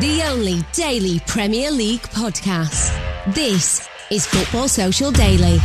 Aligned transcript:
The 0.00 0.22
only 0.22 0.64
daily 0.72 1.20
Premier 1.26 1.70
League 1.70 2.00
podcast. 2.00 2.96
This 3.34 3.86
is 4.10 4.26
Football 4.26 4.66
Social 4.66 5.10
Daily. 5.10 5.58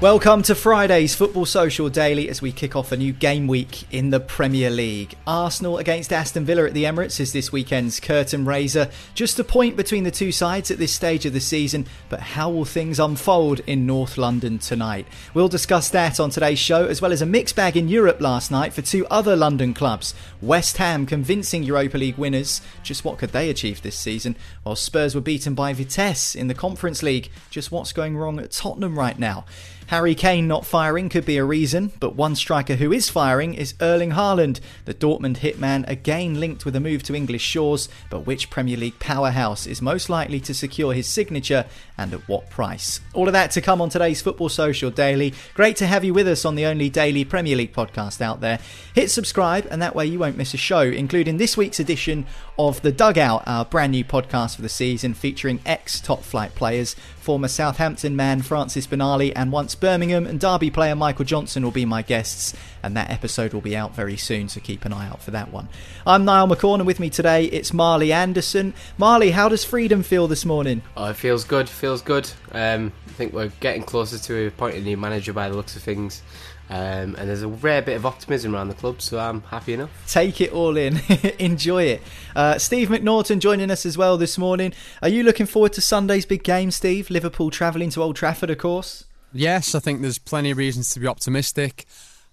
Welcome 0.00 0.40
to 0.44 0.54
Friday's 0.54 1.14
Football 1.14 1.44
Social 1.44 1.90
Daily 1.90 2.30
as 2.30 2.40
we 2.40 2.52
kick 2.52 2.74
off 2.74 2.90
a 2.90 2.96
new 2.96 3.12
game 3.12 3.46
week 3.46 3.84
in 3.92 4.08
the 4.08 4.18
Premier 4.18 4.70
League. 4.70 5.14
Arsenal 5.26 5.76
against 5.76 6.10
Aston 6.10 6.46
Villa 6.46 6.64
at 6.64 6.72
the 6.72 6.84
Emirates 6.84 7.20
is 7.20 7.34
this 7.34 7.52
weekend's 7.52 8.00
curtain 8.00 8.46
raiser. 8.46 8.88
Just 9.12 9.38
a 9.38 9.44
point 9.44 9.76
between 9.76 10.04
the 10.04 10.10
two 10.10 10.32
sides 10.32 10.70
at 10.70 10.78
this 10.78 10.94
stage 10.94 11.26
of 11.26 11.34
the 11.34 11.40
season, 11.40 11.84
but 12.08 12.20
how 12.20 12.48
will 12.48 12.64
things 12.64 12.98
unfold 12.98 13.60
in 13.66 13.84
North 13.84 14.16
London 14.16 14.58
tonight? 14.58 15.06
We'll 15.34 15.48
discuss 15.48 15.90
that 15.90 16.18
on 16.18 16.30
today's 16.30 16.58
show, 16.58 16.86
as 16.86 17.02
well 17.02 17.12
as 17.12 17.20
a 17.20 17.26
mixed 17.26 17.54
bag 17.54 17.76
in 17.76 17.90
Europe 17.90 18.22
last 18.22 18.50
night 18.50 18.72
for 18.72 18.80
two 18.80 19.06
other 19.08 19.36
London 19.36 19.74
clubs. 19.74 20.14
West 20.40 20.78
Ham 20.78 21.04
convincing 21.04 21.62
Europa 21.62 21.98
League 21.98 22.16
winners. 22.16 22.62
Just 22.82 23.04
what 23.04 23.18
could 23.18 23.32
they 23.32 23.50
achieve 23.50 23.82
this 23.82 23.98
season? 23.98 24.34
While 24.62 24.76
Spurs 24.76 25.14
were 25.14 25.20
beaten 25.20 25.54
by 25.54 25.74
Vitesse 25.74 26.34
in 26.34 26.46
the 26.48 26.54
Conference 26.54 27.02
League. 27.02 27.30
Just 27.50 27.70
what's 27.70 27.92
going 27.92 28.16
wrong 28.16 28.40
at 28.40 28.50
Tottenham 28.50 28.98
right 28.98 29.18
now? 29.18 29.44
Harry 29.90 30.14
Kane 30.14 30.46
not 30.46 30.64
firing 30.64 31.08
could 31.08 31.26
be 31.26 31.36
a 31.36 31.44
reason, 31.44 31.90
but 31.98 32.14
one 32.14 32.36
striker 32.36 32.76
who 32.76 32.92
is 32.92 33.10
firing 33.10 33.54
is 33.54 33.74
Erling 33.80 34.12
Haaland, 34.12 34.60
the 34.84 34.94
Dortmund 34.94 35.38
hitman 35.38 35.84
again 35.88 36.38
linked 36.38 36.64
with 36.64 36.76
a 36.76 36.80
move 36.80 37.02
to 37.02 37.14
English 37.16 37.42
shores, 37.42 37.88
but 38.08 38.24
which 38.24 38.50
Premier 38.50 38.76
League 38.76 39.00
powerhouse 39.00 39.66
is 39.66 39.82
most 39.82 40.08
likely 40.08 40.38
to 40.38 40.54
secure 40.54 40.92
his 40.92 41.08
signature 41.08 41.66
and 41.98 42.14
at 42.14 42.28
what 42.28 42.48
price? 42.50 43.00
All 43.14 43.26
of 43.26 43.32
that 43.32 43.50
to 43.50 43.60
come 43.60 43.80
on 43.80 43.88
today's 43.88 44.22
Football 44.22 44.48
Social 44.48 44.92
Daily. 44.92 45.34
Great 45.54 45.74
to 45.78 45.88
have 45.88 46.04
you 46.04 46.14
with 46.14 46.28
us 46.28 46.44
on 46.44 46.54
the 46.54 46.66
only 46.66 46.88
daily 46.88 47.24
Premier 47.24 47.56
League 47.56 47.72
podcast 47.72 48.20
out 48.20 48.40
there. 48.40 48.60
Hit 48.94 49.10
subscribe 49.10 49.66
and 49.72 49.82
that 49.82 49.96
way 49.96 50.06
you 50.06 50.20
won't 50.20 50.36
miss 50.36 50.54
a 50.54 50.56
show, 50.56 50.82
including 50.82 51.38
this 51.38 51.56
week's 51.56 51.80
edition 51.80 52.26
of 52.60 52.80
The 52.82 52.92
Dugout, 52.92 53.42
our 53.44 53.64
brand 53.64 53.90
new 53.90 54.04
podcast 54.04 54.54
for 54.54 54.62
the 54.62 54.68
season 54.68 55.14
featuring 55.14 55.58
ex 55.66 55.98
top 55.98 56.22
flight 56.22 56.54
players. 56.54 56.94
Former 57.30 57.46
Southampton 57.46 58.16
man 58.16 58.42
Francis 58.42 58.88
Benali 58.88 59.32
and 59.36 59.52
once 59.52 59.76
Birmingham 59.76 60.26
and 60.26 60.40
Derby 60.40 60.68
player 60.68 60.96
Michael 60.96 61.24
Johnson 61.24 61.62
will 61.62 61.70
be 61.70 61.84
my 61.84 62.02
guests, 62.02 62.56
and 62.82 62.96
that 62.96 63.08
episode 63.08 63.54
will 63.54 63.60
be 63.60 63.76
out 63.76 63.94
very 63.94 64.16
soon, 64.16 64.48
so 64.48 64.58
keep 64.58 64.84
an 64.84 64.92
eye 64.92 65.06
out 65.06 65.22
for 65.22 65.30
that 65.30 65.52
one. 65.52 65.68
I'm 66.04 66.24
Niall 66.24 66.48
McCorn, 66.48 66.78
and 66.78 66.88
with 66.88 66.98
me 66.98 67.08
today 67.08 67.44
it's 67.44 67.72
Marley 67.72 68.12
Anderson. 68.12 68.74
Marley, 68.98 69.30
how 69.30 69.48
does 69.48 69.64
freedom 69.64 70.02
feel 70.02 70.26
this 70.26 70.44
morning? 70.44 70.82
Oh, 70.96 71.10
it 71.10 71.14
feels 71.14 71.44
good, 71.44 71.68
feels 71.68 72.02
good. 72.02 72.28
Um, 72.50 72.92
I 73.06 73.10
think 73.12 73.32
we're 73.32 73.52
getting 73.60 73.84
closer 73.84 74.18
to 74.18 74.48
appointing 74.48 74.80
a 74.80 74.84
new 74.84 74.96
manager 74.96 75.32
by 75.32 75.48
the 75.48 75.54
looks 75.54 75.76
of 75.76 75.84
things. 75.84 76.22
Um, 76.70 77.16
and 77.16 77.28
there's 77.28 77.42
a 77.42 77.48
rare 77.48 77.82
bit 77.82 77.96
of 77.96 78.06
optimism 78.06 78.54
around 78.54 78.68
the 78.68 78.74
club, 78.74 79.02
so 79.02 79.18
I'm 79.18 79.40
happy 79.42 79.72
enough. 79.72 79.90
Take 80.06 80.40
it 80.40 80.52
all 80.52 80.76
in, 80.76 81.00
enjoy 81.40 81.82
it. 81.82 82.02
Uh, 82.36 82.58
Steve 82.58 82.88
McNaughton 82.88 83.40
joining 83.40 83.72
us 83.72 83.84
as 83.84 83.98
well 83.98 84.16
this 84.16 84.38
morning. 84.38 84.72
Are 85.02 85.08
you 85.08 85.24
looking 85.24 85.46
forward 85.46 85.72
to 85.72 85.80
Sunday's 85.80 86.24
big 86.24 86.44
game, 86.44 86.70
Steve? 86.70 87.10
Liverpool 87.10 87.50
travelling 87.50 87.90
to 87.90 88.02
Old 88.02 88.14
Trafford, 88.14 88.50
of 88.50 88.58
course. 88.58 89.06
Yes, 89.32 89.74
I 89.74 89.80
think 89.80 90.00
there's 90.00 90.18
plenty 90.18 90.52
of 90.52 90.58
reasons 90.58 90.90
to 90.90 91.00
be 91.00 91.08
optimistic. 91.08 91.86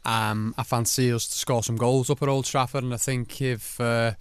Um, 0.06 0.54
I 0.56 0.62
fancy 0.62 1.12
us 1.12 1.28
to 1.28 1.36
score 1.36 1.64
some 1.64 1.76
goals 1.76 2.12
up 2.12 2.22
at 2.22 2.30
Old 2.30 2.46
Trafford, 2.46 2.84
and 2.84 2.94
I 2.94 2.98
think 2.98 3.42
if 3.42 3.82
uh, 3.82 4.14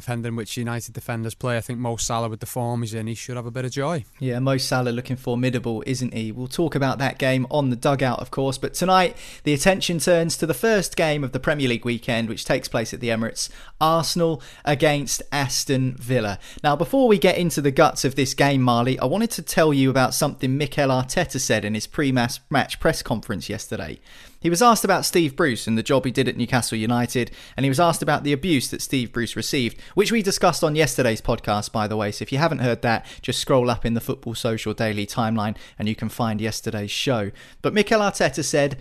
depending 0.00 0.36
which 0.36 0.56
United 0.56 0.92
defenders 0.92 1.34
play, 1.34 1.56
I 1.56 1.60
think 1.60 1.78
Mo 1.78 1.96
Salah 1.96 2.28
with 2.28 2.40
the 2.40 2.46
form 2.46 2.82
he's 2.82 2.94
in, 2.94 3.06
he 3.06 3.14
should 3.14 3.36
have 3.36 3.46
a 3.46 3.50
bit 3.50 3.64
of 3.64 3.72
joy. 3.72 4.04
Yeah, 4.18 4.38
Mo 4.38 4.56
Salah 4.56 4.90
looking 4.90 5.16
formidable, 5.16 5.82
isn't 5.86 6.14
he? 6.14 6.32
We'll 6.32 6.46
talk 6.46 6.74
about 6.74 6.98
that 6.98 7.18
game 7.18 7.46
on 7.50 7.70
the 7.70 7.76
dugout, 7.76 8.20
of 8.20 8.30
course. 8.30 8.58
But 8.58 8.74
tonight, 8.74 9.16
the 9.44 9.52
attention 9.52 9.98
turns 9.98 10.36
to 10.38 10.46
the 10.46 10.54
first 10.54 10.96
game 10.96 11.24
of 11.24 11.32
the 11.32 11.40
Premier 11.40 11.68
League 11.68 11.84
weekend, 11.84 12.28
which 12.28 12.44
takes 12.44 12.68
place 12.68 12.94
at 12.94 13.00
the 13.00 13.08
Emirates 13.08 13.50
Arsenal 13.80 14.42
against 14.64 15.22
Aston 15.32 15.94
Villa. 15.96 16.38
Now, 16.62 16.76
before 16.76 17.08
we 17.08 17.18
get 17.18 17.38
into 17.38 17.60
the 17.60 17.70
guts 17.70 18.04
of 18.04 18.14
this 18.14 18.34
game, 18.34 18.62
Marley, 18.62 18.98
I 18.98 19.04
wanted 19.06 19.30
to 19.32 19.42
tell 19.42 19.74
you 19.74 19.90
about 19.90 20.14
something 20.14 20.56
Mikel 20.56 20.88
Arteta 20.88 21.40
said 21.40 21.64
in 21.64 21.74
his 21.74 21.86
pre 21.86 22.12
match 22.12 22.80
press 22.80 23.02
conference 23.02 23.48
yesterday. 23.48 24.00
He 24.40 24.50
was 24.50 24.62
asked 24.62 24.84
about 24.84 25.04
Steve 25.04 25.34
Bruce 25.34 25.66
and 25.66 25.76
the 25.76 25.82
job 25.82 26.04
he 26.04 26.10
did 26.10 26.28
at 26.28 26.36
Newcastle 26.36 26.78
United, 26.78 27.30
and 27.56 27.64
he 27.64 27.70
was 27.70 27.80
asked 27.80 28.02
about 28.02 28.22
the 28.22 28.32
abuse 28.32 28.70
that 28.70 28.82
Steve 28.82 29.12
Bruce 29.12 29.34
received, 29.34 29.80
which 29.94 30.12
we 30.12 30.22
discussed 30.22 30.62
on 30.62 30.76
yesterday's 30.76 31.20
podcast, 31.20 31.72
by 31.72 31.88
the 31.88 31.96
way. 31.96 32.12
So 32.12 32.22
if 32.22 32.30
you 32.30 32.38
haven't 32.38 32.60
heard 32.60 32.82
that, 32.82 33.04
just 33.20 33.40
scroll 33.40 33.68
up 33.68 33.84
in 33.84 33.94
the 33.94 34.00
Football 34.00 34.34
Social 34.34 34.74
Daily 34.74 35.06
timeline 35.06 35.56
and 35.78 35.88
you 35.88 35.96
can 35.96 36.08
find 36.08 36.40
yesterday's 36.40 36.90
show. 36.90 37.32
But 37.62 37.74
Mikel 37.74 38.00
Arteta 38.00 38.44
said, 38.44 38.78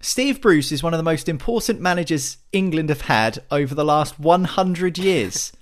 Steve 0.00 0.40
Bruce 0.40 0.72
is 0.72 0.82
one 0.82 0.94
of 0.94 0.98
the 0.98 1.04
most 1.04 1.28
important 1.28 1.80
managers 1.80 2.38
England 2.52 2.88
have 2.88 3.02
had 3.02 3.42
over 3.50 3.74
the 3.74 3.84
last 3.84 4.18
100 4.18 4.96
years. 4.96 5.52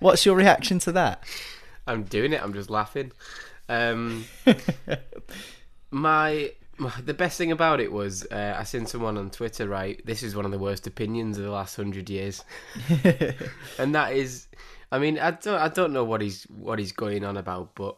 What's 0.00 0.24
your 0.24 0.36
reaction 0.36 0.78
to 0.80 0.92
that? 0.92 1.24
I'm 1.86 2.04
doing 2.04 2.32
it, 2.32 2.42
I'm 2.42 2.54
just 2.54 2.70
laughing. 2.70 3.12
Um, 3.68 4.24
my 5.90 6.52
the 7.02 7.14
best 7.14 7.38
thing 7.38 7.52
about 7.52 7.80
it 7.80 7.92
was 7.92 8.26
uh, 8.30 8.56
I 8.58 8.64
seen 8.64 8.86
someone 8.86 9.16
on 9.16 9.30
Twitter 9.30 9.68
write, 9.68 10.04
This 10.04 10.22
is 10.22 10.34
one 10.34 10.44
of 10.44 10.50
the 10.50 10.58
worst 10.58 10.86
opinions 10.86 11.38
of 11.38 11.44
the 11.44 11.50
last 11.50 11.76
hundred 11.76 12.10
years, 12.10 12.44
and 13.78 13.94
that 13.94 14.12
is, 14.12 14.48
I 14.90 14.98
mean, 14.98 15.18
I 15.18 15.32
don't, 15.32 15.60
I 15.60 15.68
don't 15.68 15.92
know 15.92 16.04
what 16.04 16.20
he's 16.20 16.44
what 16.44 16.78
he's 16.78 16.92
going 16.92 17.24
on 17.24 17.36
about, 17.36 17.74
but 17.74 17.96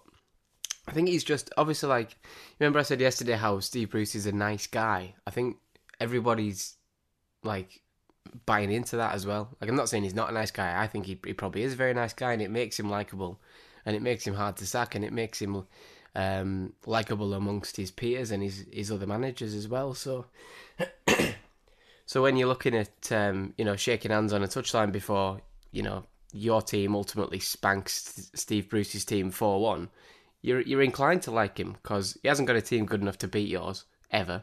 I 0.87 0.93
think 0.93 1.09
he's 1.09 1.25
just 1.25 1.51
obviously 1.57 1.89
like. 1.89 2.17
Remember, 2.61 2.79
I 2.79 2.83
said 2.83 3.01
yesterday 3.01 3.37
how 3.37 3.61
Steve 3.61 3.91
Bruce 3.91 4.15
is 4.15 4.27
a 4.27 4.33
nice 4.33 4.67
guy. 4.67 5.15
I 5.27 5.31
think 5.31 5.57
everybody's 6.01 6.77
like 7.43 7.81
buying 8.45 8.71
into 8.71 8.97
that 8.97 9.15
as 9.15 9.27
well. 9.27 9.57
Like, 9.61 9.71
I'm 9.71 9.77
not 9.77 9.89
saying 9.89 10.03
he's 10.03 10.15
not 10.15 10.31
a 10.31 10.35
nice 10.35 10.51
guy. 10.51 10.81
I 10.81 10.87
think 10.87 11.07
he, 11.07 11.19
he 11.25 11.33
probably 11.33 11.63
is 11.63 11.73
a 11.73 11.77
very 11.77 11.95
nice 11.95 12.13
guy, 12.13 12.33
and 12.33 12.43
it 12.43 12.51
makes 12.51 12.79
him 12.79 12.91
likable, 12.91 13.41
and 13.85 13.97
it 13.97 14.03
makes 14.03 14.27
him 14.27 14.35
hard 14.35 14.57
to 14.57 14.67
sack, 14.67 14.95
and 14.95 15.05
it 15.05 15.13
makes 15.13 15.41
him 15.41 15.67
um, 16.17 16.73
likable 16.87 17.35
amongst 17.35 17.77
his 17.77 17.91
peers 17.91 18.31
and 18.31 18.43
his, 18.43 18.65
his 18.73 18.91
other 18.91 19.07
managers 19.07 19.55
as 19.55 19.69
well. 19.69 19.93
So, 19.95 20.25
so 22.07 22.23
when 22.23 22.37
you're 22.39 22.49
looking 22.49 22.75
at 22.75 23.13
um, 23.13 23.53
you 23.59 23.65
know 23.65 23.77
shaking 23.77 24.11
hands 24.11 24.33
on 24.33 24.43
a 24.43 24.49
touchline 24.49 24.91
before 24.91 25.43
you 25.71 25.83
know 25.83 26.05
your 26.33 26.63
team 26.63 26.97
ultimately 26.97 27.39
spanks 27.39 28.31
Steve 28.35 28.71
Bruce's 28.71 29.05
team 29.05 29.31
four 29.31 29.61
one, 29.61 29.91
you're 30.41 30.63
you're 30.63 30.83
inclined 30.83 31.21
to 31.23 31.31
like 31.31 31.59
him 31.59 31.77
because 31.83 32.19
he 32.23 32.29
hasn't 32.29 32.49
got 32.49 32.57
a 32.57 32.63
team 32.63 32.87
good 32.87 33.03
enough 33.03 33.19
to 33.19 33.29
beat 33.29 33.49
yours 33.49 33.85
ever, 34.11 34.43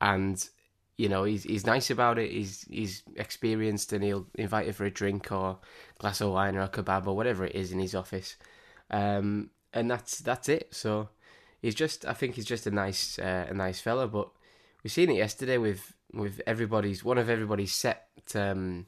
and 0.00 0.48
you 0.96 1.08
know 1.08 1.22
he's 1.22 1.44
he's 1.44 1.64
nice 1.64 1.90
about 1.90 2.18
it. 2.18 2.32
He's 2.32 2.62
he's 2.68 3.04
experienced 3.14 3.92
and 3.92 4.02
he'll 4.02 4.26
invite 4.34 4.66
you 4.66 4.72
for 4.72 4.84
a 4.84 4.90
drink 4.90 5.30
or 5.30 5.58
glass 5.98 6.20
of 6.20 6.32
wine 6.32 6.56
or 6.56 6.62
a 6.62 6.68
kebab 6.68 7.06
or 7.06 7.14
whatever 7.14 7.44
it 7.44 7.54
is 7.54 7.70
in 7.70 7.78
his 7.78 7.94
office. 7.94 8.36
um, 8.90 9.50
and 9.74 9.90
that's 9.90 10.18
that's 10.20 10.48
it. 10.48 10.68
So 10.74 11.08
he's 11.60 11.74
just, 11.74 12.06
I 12.06 12.14
think 12.14 12.36
he's 12.36 12.46
just 12.46 12.66
a 12.66 12.70
nice 12.70 13.18
uh, 13.18 13.46
a 13.50 13.54
nice 13.54 13.80
fella. 13.80 14.06
But 14.06 14.30
we've 14.82 14.92
seen 14.92 15.10
it 15.10 15.16
yesterday 15.16 15.58
with 15.58 15.94
with 16.12 16.40
everybody's 16.46 17.04
one 17.04 17.18
of 17.18 17.28
everybody's 17.28 17.72
set 17.72 18.06
um, 18.34 18.86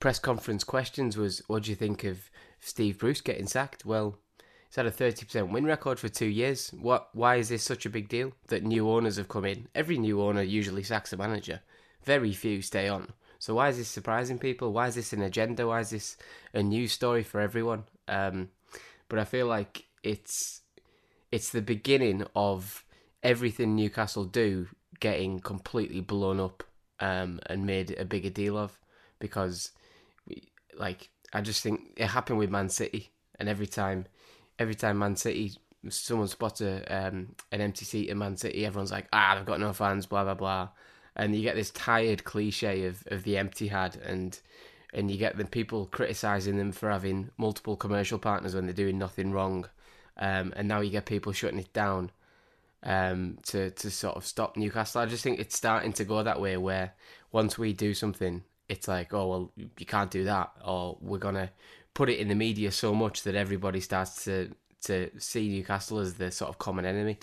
press 0.00 0.18
conference 0.18 0.64
questions 0.64 1.16
was, 1.16 1.42
"What 1.46 1.62
do 1.62 1.70
you 1.70 1.76
think 1.76 2.04
of 2.04 2.30
Steve 2.60 2.98
Bruce 2.98 3.20
getting 3.20 3.46
sacked?" 3.46 3.86
Well, 3.86 4.18
he's 4.66 4.76
had 4.76 4.86
a 4.86 4.90
thirty 4.90 5.24
percent 5.24 5.52
win 5.52 5.64
record 5.64 5.98
for 5.98 6.08
two 6.08 6.26
years. 6.26 6.70
What? 6.70 7.08
Why 7.12 7.36
is 7.36 7.48
this 7.48 7.62
such 7.62 7.86
a 7.86 7.90
big 7.90 8.08
deal 8.08 8.32
that 8.48 8.64
new 8.64 8.90
owners 8.90 9.16
have 9.16 9.28
come 9.28 9.44
in? 9.44 9.68
Every 9.74 9.96
new 9.96 10.20
owner 10.20 10.42
usually 10.42 10.82
sacks 10.82 11.12
a 11.12 11.16
manager. 11.16 11.60
Very 12.04 12.32
few 12.32 12.62
stay 12.62 12.88
on. 12.88 13.12
So 13.38 13.54
why 13.54 13.68
is 13.70 13.78
this 13.78 13.88
surprising 13.88 14.38
people? 14.38 14.72
Why 14.72 14.88
is 14.88 14.96
this 14.96 15.14
an 15.14 15.22
agenda? 15.22 15.66
Why 15.66 15.80
is 15.80 15.90
this 15.90 16.16
a 16.52 16.62
news 16.62 16.92
story 16.92 17.22
for 17.22 17.40
everyone? 17.40 17.84
Um, 18.06 18.50
but 19.08 19.18
I 19.18 19.24
feel 19.24 19.46
like 19.46 19.84
it's 20.02 20.62
it's 21.30 21.50
the 21.50 21.62
beginning 21.62 22.24
of 22.34 22.84
everything 23.22 23.76
Newcastle 23.76 24.24
do 24.24 24.68
getting 24.98 25.40
completely 25.40 26.00
blown 26.00 26.40
up 26.40 26.64
um, 26.98 27.40
and 27.46 27.64
made 27.64 27.96
a 27.98 28.04
bigger 28.04 28.30
deal 28.30 28.56
of 28.56 28.78
because 29.18 29.70
like 30.76 31.10
I 31.32 31.40
just 31.40 31.62
think 31.62 31.92
it 31.96 32.06
happened 32.06 32.38
with 32.38 32.50
Man 32.50 32.68
City 32.68 33.10
and 33.38 33.48
every 33.48 33.66
time 33.66 34.06
every 34.58 34.74
time 34.74 34.98
Man 34.98 35.16
City 35.16 35.52
someone 35.88 36.28
spots 36.28 36.60
a 36.60 36.82
um, 36.94 37.34
an 37.52 37.60
empty 37.60 37.84
seat 37.84 38.08
in 38.08 38.18
Man 38.18 38.36
City 38.36 38.66
everyone's 38.66 38.92
like 38.92 39.08
ah 39.12 39.34
they've 39.34 39.46
got 39.46 39.60
no 39.60 39.72
fans 39.72 40.06
blah 40.06 40.24
blah 40.24 40.34
blah. 40.34 40.68
And 41.16 41.34
you 41.34 41.42
get 41.42 41.56
this 41.56 41.70
tired 41.72 42.24
cliche 42.24 42.86
of, 42.86 43.02
of 43.08 43.24
the 43.24 43.36
empty 43.36 43.68
had 43.68 43.96
and 43.96 44.38
and 44.92 45.10
you 45.10 45.16
get 45.16 45.36
the 45.36 45.44
people 45.44 45.86
criticizing 45.86 46.56
them 46.56 46.72
for 46.72 46.90
having 46.90 47.30
multiple 47.36 47.76
commercial 47.76 48.18
partners 48.18 48.54
when 48.54 48.66
they're 48.66 48.74
doing 48.74 48.98
nothing 48.98 49.32
wrong 49.32 49.68
um, 50.20 50.52
and 50.54 50.68
now 50.68 50.80
you 50.80 50.90
get 50.90 51.06
people 51.06 51.32
shutting 51.32 51.58
it 51.58 51.72
down 51.72 52.10
um, 52.82 53.38
to 53.46 53.70
to 53.70 53.90
sort 53.90 54.16
of 54.16 54.24
stop 54.24 54.56
Newcastle. 54.56 55.00
I 55.00 55.06
just 55.06 55.24
think 55.24 55.40
it's 55.40 55.56
starting 55.56 55.92
to 55.94 56.04
go 56.04 56.22
that 56.22 56.40
way 56.40 56.56
where 56.56 56.92
once 57.32 57.58
we 57.58 57.72
do 57.72 57.94
something, 57.94 58.42
it's 58.68 58.86
like, 58.86 59.12
oh 59.12 59.26
well, 59.26 59.52
you 59.56 59.86
can't 59.86 60.10
do 60.10 60.24
that, 60.24 60.50
or 60.64 60.96
we're 61.00 61.18
gonna 61.18 61.50
put 61.94 62.08
it 62.08 62.18
in 62.18 62.28
the 62.28 62.34
media 62.34 62.70
so 62.70 62.94
much 62.94 63.22
that 63.22 63.34
everybody 63.34 63.80
starts 63.80 64.24
to 64.24 64.50
to 64.82 65.10
see 65.18 65.48
Newcastle 65.48 65.98
as 65.98 66.14
the 66.14 66.30
sort 66.30 66.50
of 66.50 66.58
common 66.58 66.84
enemy. 66.84 67.18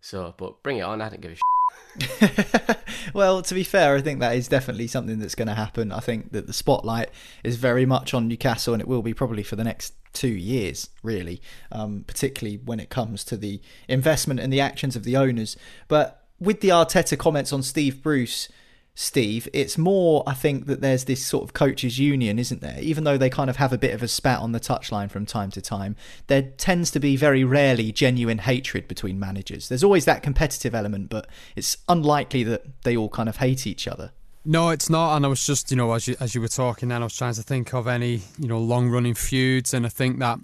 So, 0.00 0.34
but 0.36 0.62
bring 0.62 0.78
it 0.78 0.82
on. 0.82 1.00
I 1.00 1.08
don't 1.08 1.20
give 1.20 1.32
a. 1.32 1.59
well, 3.14 3.42
to 3.42 3.54
be 3.54 3.64
fair, 3.64 3.96
I 3.96 4.00
think 4.00 4.20
that 4.20 4.36
is 4.36 4.48
definitely 4.48 4.86
something 4.86 5.18
that's 5.18 5.34
going 5.34 5.48
to 5.48 5.54
happen. 5.54 5.92
I 5.92 6.00
think 6.00 6.32
that 6.32 6.46
the 6.46 6.52
spotlight 6.52 7.10
is 7.42 7.56
very 7.56 7.86
much 7.86 8.14
on 8.14 8.28
Newcastle, 8.28 8.74
and 8.74 8.80
it 8.80 8.88
will 8.88 9.02
be 9.02 9.14
probably 9.14 9.42
for 9.42 9.56
the 9.56 9.64
next 9.64 9.94
two 10.12 10.28
years, 10.28 10.90
really, 11.02 11.40
um, 11.70 12.04
particularly 12.06 12.58
when 12.64 12.80
it 12.80 12.90
comes 12.90 13.24
to 13.24 13.36
the 13.36 13.60
investment 13.88 14.40
and 14.40 14.52
the 14.52 14.60
actions 14.60 14.96
of 14.96 15.04
the 15.04 15.16
owners. 15.16 15.56
But 15.88 16.24
with 16.38 16.60
the 16.60 16.68
Arteta 16.68 17.18
comments 17.18 17.52
on 17.52 17.62
Steve 17.62 18.02
Bruce, 18.02 18.48
Steve, 18.94 19.48
it's 19.52 19.78
more, 19.78 20.22
I 20.26 20.34
think, 20.34 20.66
that 20.66 20.80
there's 20.80 21.04
this 21.04 21.24
sort 21.24 21.44
of 21.44 21.54
coaches' 21.54 21.98
union, 21.98 22.38
isn't 22.38 22.60
there? 22.60 22.78
Even 22.80 23.04
though 23.04 23.16
they 23.16 23.30
kind 23.30 23.48
of 23.48 23.56
have 23.56 23.72
a 23.72 23.78
bit 23.78 23.94
of 23.94 24.02
a 24.02 24.08
spat 24.08 24.40
on 24.40 24.52
the 24.52 24.60
touchline 24.60 25.10
from 25.10 25.24
time 25.24 25.50
to 25.52 25.62
time, 25.62 25.96
there 26.26 26.42
tends 26.42 26.90
to 26.90 27.00
be 27.00 27.16
very 27.16 27.42
rarely 27.42 27.92
genuine 27.92 28.38
hatred 28.38 28.88
between 28.88 29.18
managers. 29.18 29.68
There's 29.68 29.84
always 29.84 30.04
that 30.04 30.22
competitive 30.22 30.74
element, 30.74 31.08
but 31.08 31.26
it's 31.56 31.78
unlikely 31.88 32.42
that 32.44 32.82
they 32.82 32.96
all 32.96 33.08
kind 33.08 33.28
of 33.28 33.36
hate 33.36 33.66
each 33.66 33.88
other. 33.88 34.12
No, 34.44 34.70
it's 34.70 34.90
not. 34.90 35.16
And 35.16 35.24
I 35.24 35.28
was 35.28 35.44
just, 35.44 35.70
you 35.70 35.76
know, 35.76 35.92
as 35.92 36.08
you 36.08 36.16
as 36.18 36.34
you 36.34 36.40
were 36.40 36.48
talking, 36.48 36.88
then 36.88 37.02
I 37.02 37.04
was 37.04 37.16
trying 37.16 37.34
to 37.34 37.42
think 37.42 37.74
of 37.74 37.86
any, 37.86 38.22
you 38.38 38.48
know, 38.48 38.58
long 38.58 38.88
running 38.88 39.14
feuds, 39.14 39.74
and 39.74 39.84
I 39.84 39.90
think 39.90 40.18
that 40.18 40.38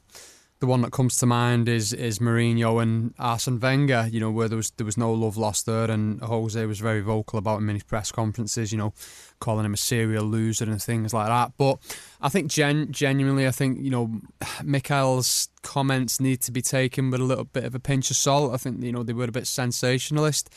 the 0.59 0.67
one 0.67 0.81
that 0.83 0.93
comes 0.93 1.17
to 1.17 1.27
mind 1.27 1.69
is 1.69 1.93
is 1.93 2.19
Mourinho 2.19 2.83
and 2.83 3.15
Arsene 3.19 3.61
Wenger. 3.61 4.09
You 4.11 4.21
know, 4.21 4.31
where 4.31 4.49
there 4.49 4.57
was 4.57 4.71
there 4.73 4.87
was 4.87 4.97
no 4.97 5.13
love 5.13 5.37
lost 5.37 5.67
there, 5.67 5.91
and 5.91 6.21
Jose 6.21 6.65
was 6.67 6.79
very 6.79 7.01
vocal 7.01 7.39
about 7.39 7.59
him 7.59 7.69
in 7.69 7.77
his 7.77 7.85
press 7.85 8.11
conferences. 8.11 8.73
You 8.73 8.79
know, 8.79 8.95
calling 9.39 9.65
him 9.67 9.75
a 9.75 9.77
serial 9.77 10.25
loser 10.25 10.65
and 10.65 10.83
things 10.83 11.13
like 11.13 11.29
that. 11.29 11.53
But 11.59 11.79
I 12.21 12.29
think 12.29 12.51
gen- 12.51 12.91
genuinely, 12.91 13.47
I 13.47 13.51
think 13.51 13.81
you 13.81 13.91
know, 13.91 14.21
Mikel's 14.65 15.49
comments 15.63 16.21
need 16.21 16.41
to 16.43 16.53
be 16.53 16.63
taken 16.63 17.11
with 17.11 17.21
a 17.21 17.25
little 17.25 17.45
bit 17.45 17.65
of 17.65 17.75
a 17.75 17.81
pinch 17.81 18.11
of 18.11 18.17
salt. 18.17 18.55
I 18.55 18.57
think 18.57 18.83
you 18.83 18.93
know 18.93 19.03
they 19.03 19.13
were 19.13 19.25
a 19.25 19.33
bit 19.33 19.47
sensationalist 19.47 20.51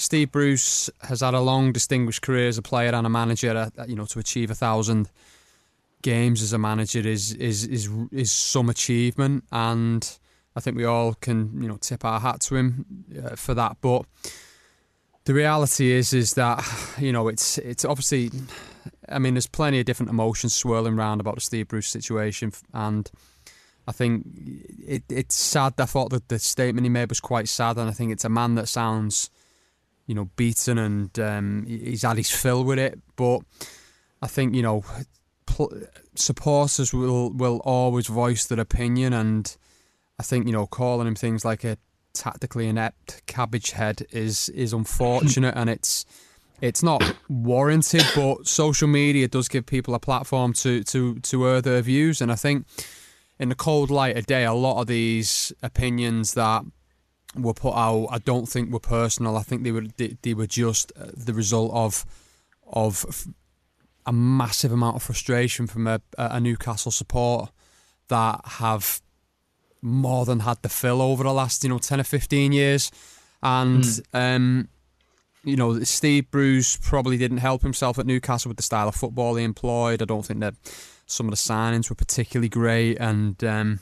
Steve 0.00 0.32
Bruce 0.32 0.88
has 1.02 1.20
had 1.20 1.34
a 1.34 1.40
long, 1.40 1.72
distinguished 1.72 2.22
career 2.22 2.48
as 2.48 2.56
a 2.56 2.62
player 2.62 2.94
and 2.94 3.06
a 3.06 3.10
manager. 3.10 3.54
Uh, 3.54 3.84
you 3.86 3.94
know, 3.94 4.06
to 4.06 4.18
achieve 4.18 4.50
a 4.50 4.54
thousand 4.54 5.10
games 6.02 6.42
as 6.42 6.52
a 6.52 6.58
manager 6.58 7.00
is 7.00 7.32
is 7.34 7.66
is 7.66 7.88
is 8.12 8.32
some 8.32 8.68
achievement, 8.68 9.44
and 9.52 10.18
I 10.56 10.60
think 10.60 10.76
we 10.76 10.84
all 10.84 11.14
can 11.14 11.62
you 11.62 11.68
know 11.68 11.76
tip 11.76 12.04
our 12.04 12.20
hat 12.20 12.40
to 12.42 12.56
him 12.56 12.84
uh, 13.24 13.36
for 13.36 13.54
that. 13.54 13.76
But 13.80 14.04
the 15.24 15.34
reality 15.34 15.92
is 15.92 16.12
is 16.12 16.34
that 16.34 16.64
you 16.98 17.12
know 17.12 17.28
it's 17.28 17.58
it's 17.58 17.84
obviously. 17.84 18.30
I 19.10 19.18
mean, 19.18 19.34
there's 19.34 19.46
plenty 19.46 19.80
of 19.80 19.84
different 19.84 20.10
emotions 20.10 20.54
swirling 20.54 20.96
around 20.96 21.20
about 21.20 21.34
the 21.34 21.40
Steve 21.40 21.68
Bruce 21.68 21.88
situation, 21.88 22.52
and 22.72 23.10
I 23.86 23.92
think 23.92 24.24
it, 24.86 25.02
it's 25.08 25.34
sad. 25.34 25.74
I 25.78 25.84
thought 25.84 26.10
that 26.10 26.28
the 26.28 26.38
statement 26.38 26.84
he 26.84 26.88
made 26.88 27.10
was 27.10 27.20
quite 27.20 27.48
sad, 27.48 27.76
and 27.76 27.90
I 27.90 27.92
think 27.92 28.12
it's 28.12 28.24
a 28.24 28.30
man 28.30 28.54
that 28.54 28.68
sounds 28.68 29.30
you 30.10 30.14
know, 30.16 30.28
beaten 30.34 30.76
and 30.76 31.16
um, 31.20 31.64
he's 31.68 32.02
had 32.02 32.16
his 32.16 32.28
fill 32.28 32.64
with 32.64 32.80
it. 32.80 32.98
But 33.14 33.42
I 34.20 34.26
think 34.26 34.56
you 34.56 34.62
know, 34.62 34.84
pl- 35.50 35.82
supporters 36.14 36.92
will 36.92 37.30
will 37.30 37.60
always 37.64 38.06
voice 38.06 38.46
their 38.46 38.60
opinion, 38.60 39.12
and 39.12 39.56
I 40.18 40.22
think 40.22 40.46
you 40.46 40.52
know, 40.52 40.66
calling 40.66 41.06
him 41.06 41.14
things 41.14 41.44
like 41.44 41.64
a 41.64 41.76
tactically 42.12 42.66
inept 42.68 43.26
cabbage 43.26 43.72
head 43.72 44.06
is 44.10 44.48
is 44.50 44.72
unfortunate, 44.72 45.54
and 45.56 45.68
it's 45.68 46.04
it's 46.60 46.82
not 46.82 47.02
warranted. 47.28 48.04
But 48.14 48.46
social 48.46 48.88
media 48.88 49.28
does 49.28 49.48
give 49.48 49.66
people 49.66 49.94
a 49.94 49.98
platform 50.00 50.52
to 50.54 50.82
to 50.84 51.18
to 51.20 51.48
air 51.48 51.60
their 51.60 51.82
views, 51.82 52.20
and 52.20 52.30
I 52.32 52.36
think 52.36 52.66
in 53.38 53.48
the 53.48 53.54
cold 53.54 53.90
light 53.90 54.16
of 54.16 54.26
day, 54.26 54.44
a 54.44 54.52
lot 54.52 54.80
of 54.80 54.86
these 54.86 55.52
opinions 55.62 56.34
that 56.34 56.62
were 57.34 57.54
put 57.54 57.74
out, 57.74 58.08
I 58.10 58.18
don't 58.18 58.46
think 58.46 58.72
were 58.72 58.80
personal. 58.80 59.36
I 59.36 59.42
think 59.42 59.64
they 59.64 59.72
were 59.72 59.86
they, 59.96 60.16
they 60.22 60.34
were 60.34 60.46
just 60.46 60.92
the 60.96 61.34
result 61.34 61.72
of 61.72 62.04
of 62.72 63.26
a 64.06 64.12
massive 64.12 64.72
amount 64.72 64.96
of 64.96 65.02
frustration 65.02 65.66
from 65.66 65.86
a, 65.86 66.00
a 66.16 66.40
Newcastle 66.40 66.90
support 66.90 67.50
that 68.08 68.40
have 68.44 69.00
more 69.82 70.24
than 70.24 70.40
had 70.40 70.60
the 70.62 70.68
fill 70.68 71.00
over 71.00 71.24
the 71.24 71.32
last 71.32 71.62
you 71.62 71.70
know 71.70 71.78
ten 71.78 72.00
or 72.00 72.04
fifteen 72.04 72.52
years, 72.52 72.90
and 73.42 73.82
mm. 73.82 74.04
um, 74.12 74.68
you 75.44 75.56
know 75.56 75.82
Steve 75.82 76.30
Bruce 76.30 76.76
probably 76.76 77.16
didn't 77.16 77.38
help 77.38 77.62
himself 77.62 77.98
at 77.98 78.06
Newcastle 78.06 78.48
with 78.50 78.56
the 78.56 78.62
style 78.62 78.88
of 78.88 78.94
football 78.94 79.36
he 79.36 79.44
employed. 79.44 80.02
I 80.02 80.04
don't 80.04 80.24
think 80.24 80.40
that 80.40 80.54
some 81.06 81.26
of 81.26 81.30
the 81.30 81.36
signings 81.36 81.88
were 81.88 81.96
particularly 81.96 82.48
great, 82.48 82.96
and 82.96 83.42
um, 83.44 83.80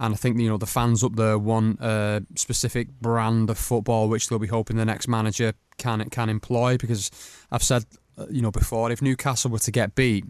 and 0.00 0.14
I 0.14 0.16
think 0.16 0.38
you 0.38 0.48
know 0.48 0.56
the 0.56 0.66
fans 0.66 1.04
up 1.04 1.16
there 1.16 1.38
want 1.38 1.80
a 1.80 2.24
specific 2.36 2.88
brand 3.00 3.50
of 3.50 3.58
football, 3.58 4.08
which 4.08 4.28
they'll 4.28 4.38
be 4.38 4.46
hoping 4.46 4.76
the 4.76 4.84
next 4.84 5.08
manager 5.08 5.54
can 5.76 6.08
can 6.10 6.28
employ. 6.28 6.76
Because 6.78 7.10
I've 7.50 7.62
said 7.62 7.84
uh, 8.18 8.26
you 8.30 8.42
know 8.42 8.50
before, 8.50 8.90
if 8.90 9.02
Newcastle 9.02 9.50
were 9.50 9.58
to 9.60 9.70
get 9.70 9.94
beat, 9.94 10.24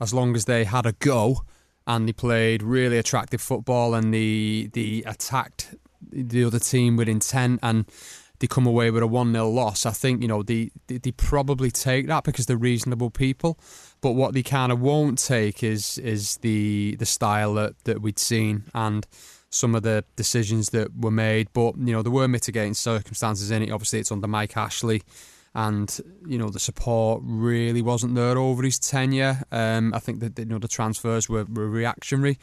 as 0.00 0.14
long 0.14 0.34
as 0.34 0.46
they 0.46 0.64
had 0.64 0.86
a 0.86 0.92
go 0.92 1.42
and 1.86 2.08
they 2.08 2.12
played 2.12 2.62
really 2.62 2.98
attractive 2.98 3.40
football 3.40 3.94
and 3.94 4.12
the 4.12 4.70
the 4.72 5.04
attacked 5.06 5.74
the 6.10 6.44
other 6.44 6.58
team 6.58 6.96
with 6.96 7.08
intent 7.08 7.60
and 7.62 7.86
they 8.40 8.46
come 8.46 8.66
away 8.66 8.90
with 8.90 9.02
a 9.02 9.06
1 9.06 9.32
0 9.32 9.48
loss, 9.50 9.86
I 9.86 9.90
think, 9.90 10.22
you 10.22 10.28
know, 10.28 10.42
they, 10.42 10.70
they, 10.86 10.96
they 10.96 11.12
probably 11.12 11.70
take 11.70 12.06
that 12.06 12.24
because 12.24 12.46
they're 12.46 12.56
reasonable 12.56 13.10
people. 13.10 13.58
But 14.00 14.12
what 14.12 14.32
they 14.32 14.42
kind 14.42 14.72
of 14.72 14.80
won't 14.80 15.18
take 15.18 15.62
is 15.62 15.98
is 15.98 16.38
the 16.38 16.96
the 16.98 17.06
style 17.06 17.54
that, 17.54 17.84
that 17.84 18.00
we'd 18.00 18.18
seen 18.18 18.64
and 18.74 19.06
some 19.50 19.74
of 19.74 19.82
the 19.82 20.04
decisions 20.16 20.70
that 20.70 20.88
were 20.96 21.10
made. 21.10 21.48
But, 21.52 21.76
you 21.76 21.92
know, 21.92 22.02
there 22.02 22.12
were 22.12 22.28
mitigating 22.28 22.74
circumstances 22.74 23.50
in 23.50 23.62
it. 23.62 23.70
Obviously, 23.70 23.98
it's 23.98 24.12
under 24.12 24.26
Mike 24.26 24.56
Ashley. 24.56 25.02
And 25.54 26.00
you 26.26 26.38
know 26.38 26.48
the 26.48 26.60
support 26.60 27.22
really 27.24 27.82
wasn't 27.82 28.14
there 28.14 28.38
over 28.38 28.62
his 28.62 28.78
tenure. 28.78 29.42
Um, 29.50 29.92
I 29.92 29.98
think 29.98 30.20
that 30.20 30.38
you 30.38 30.44
know 30.44 30.58
the 30.58 30.68
transfers 30.68 31.28
were, 31.28 31.44
were 31.44 31.68
reactionary, 31.68 32.38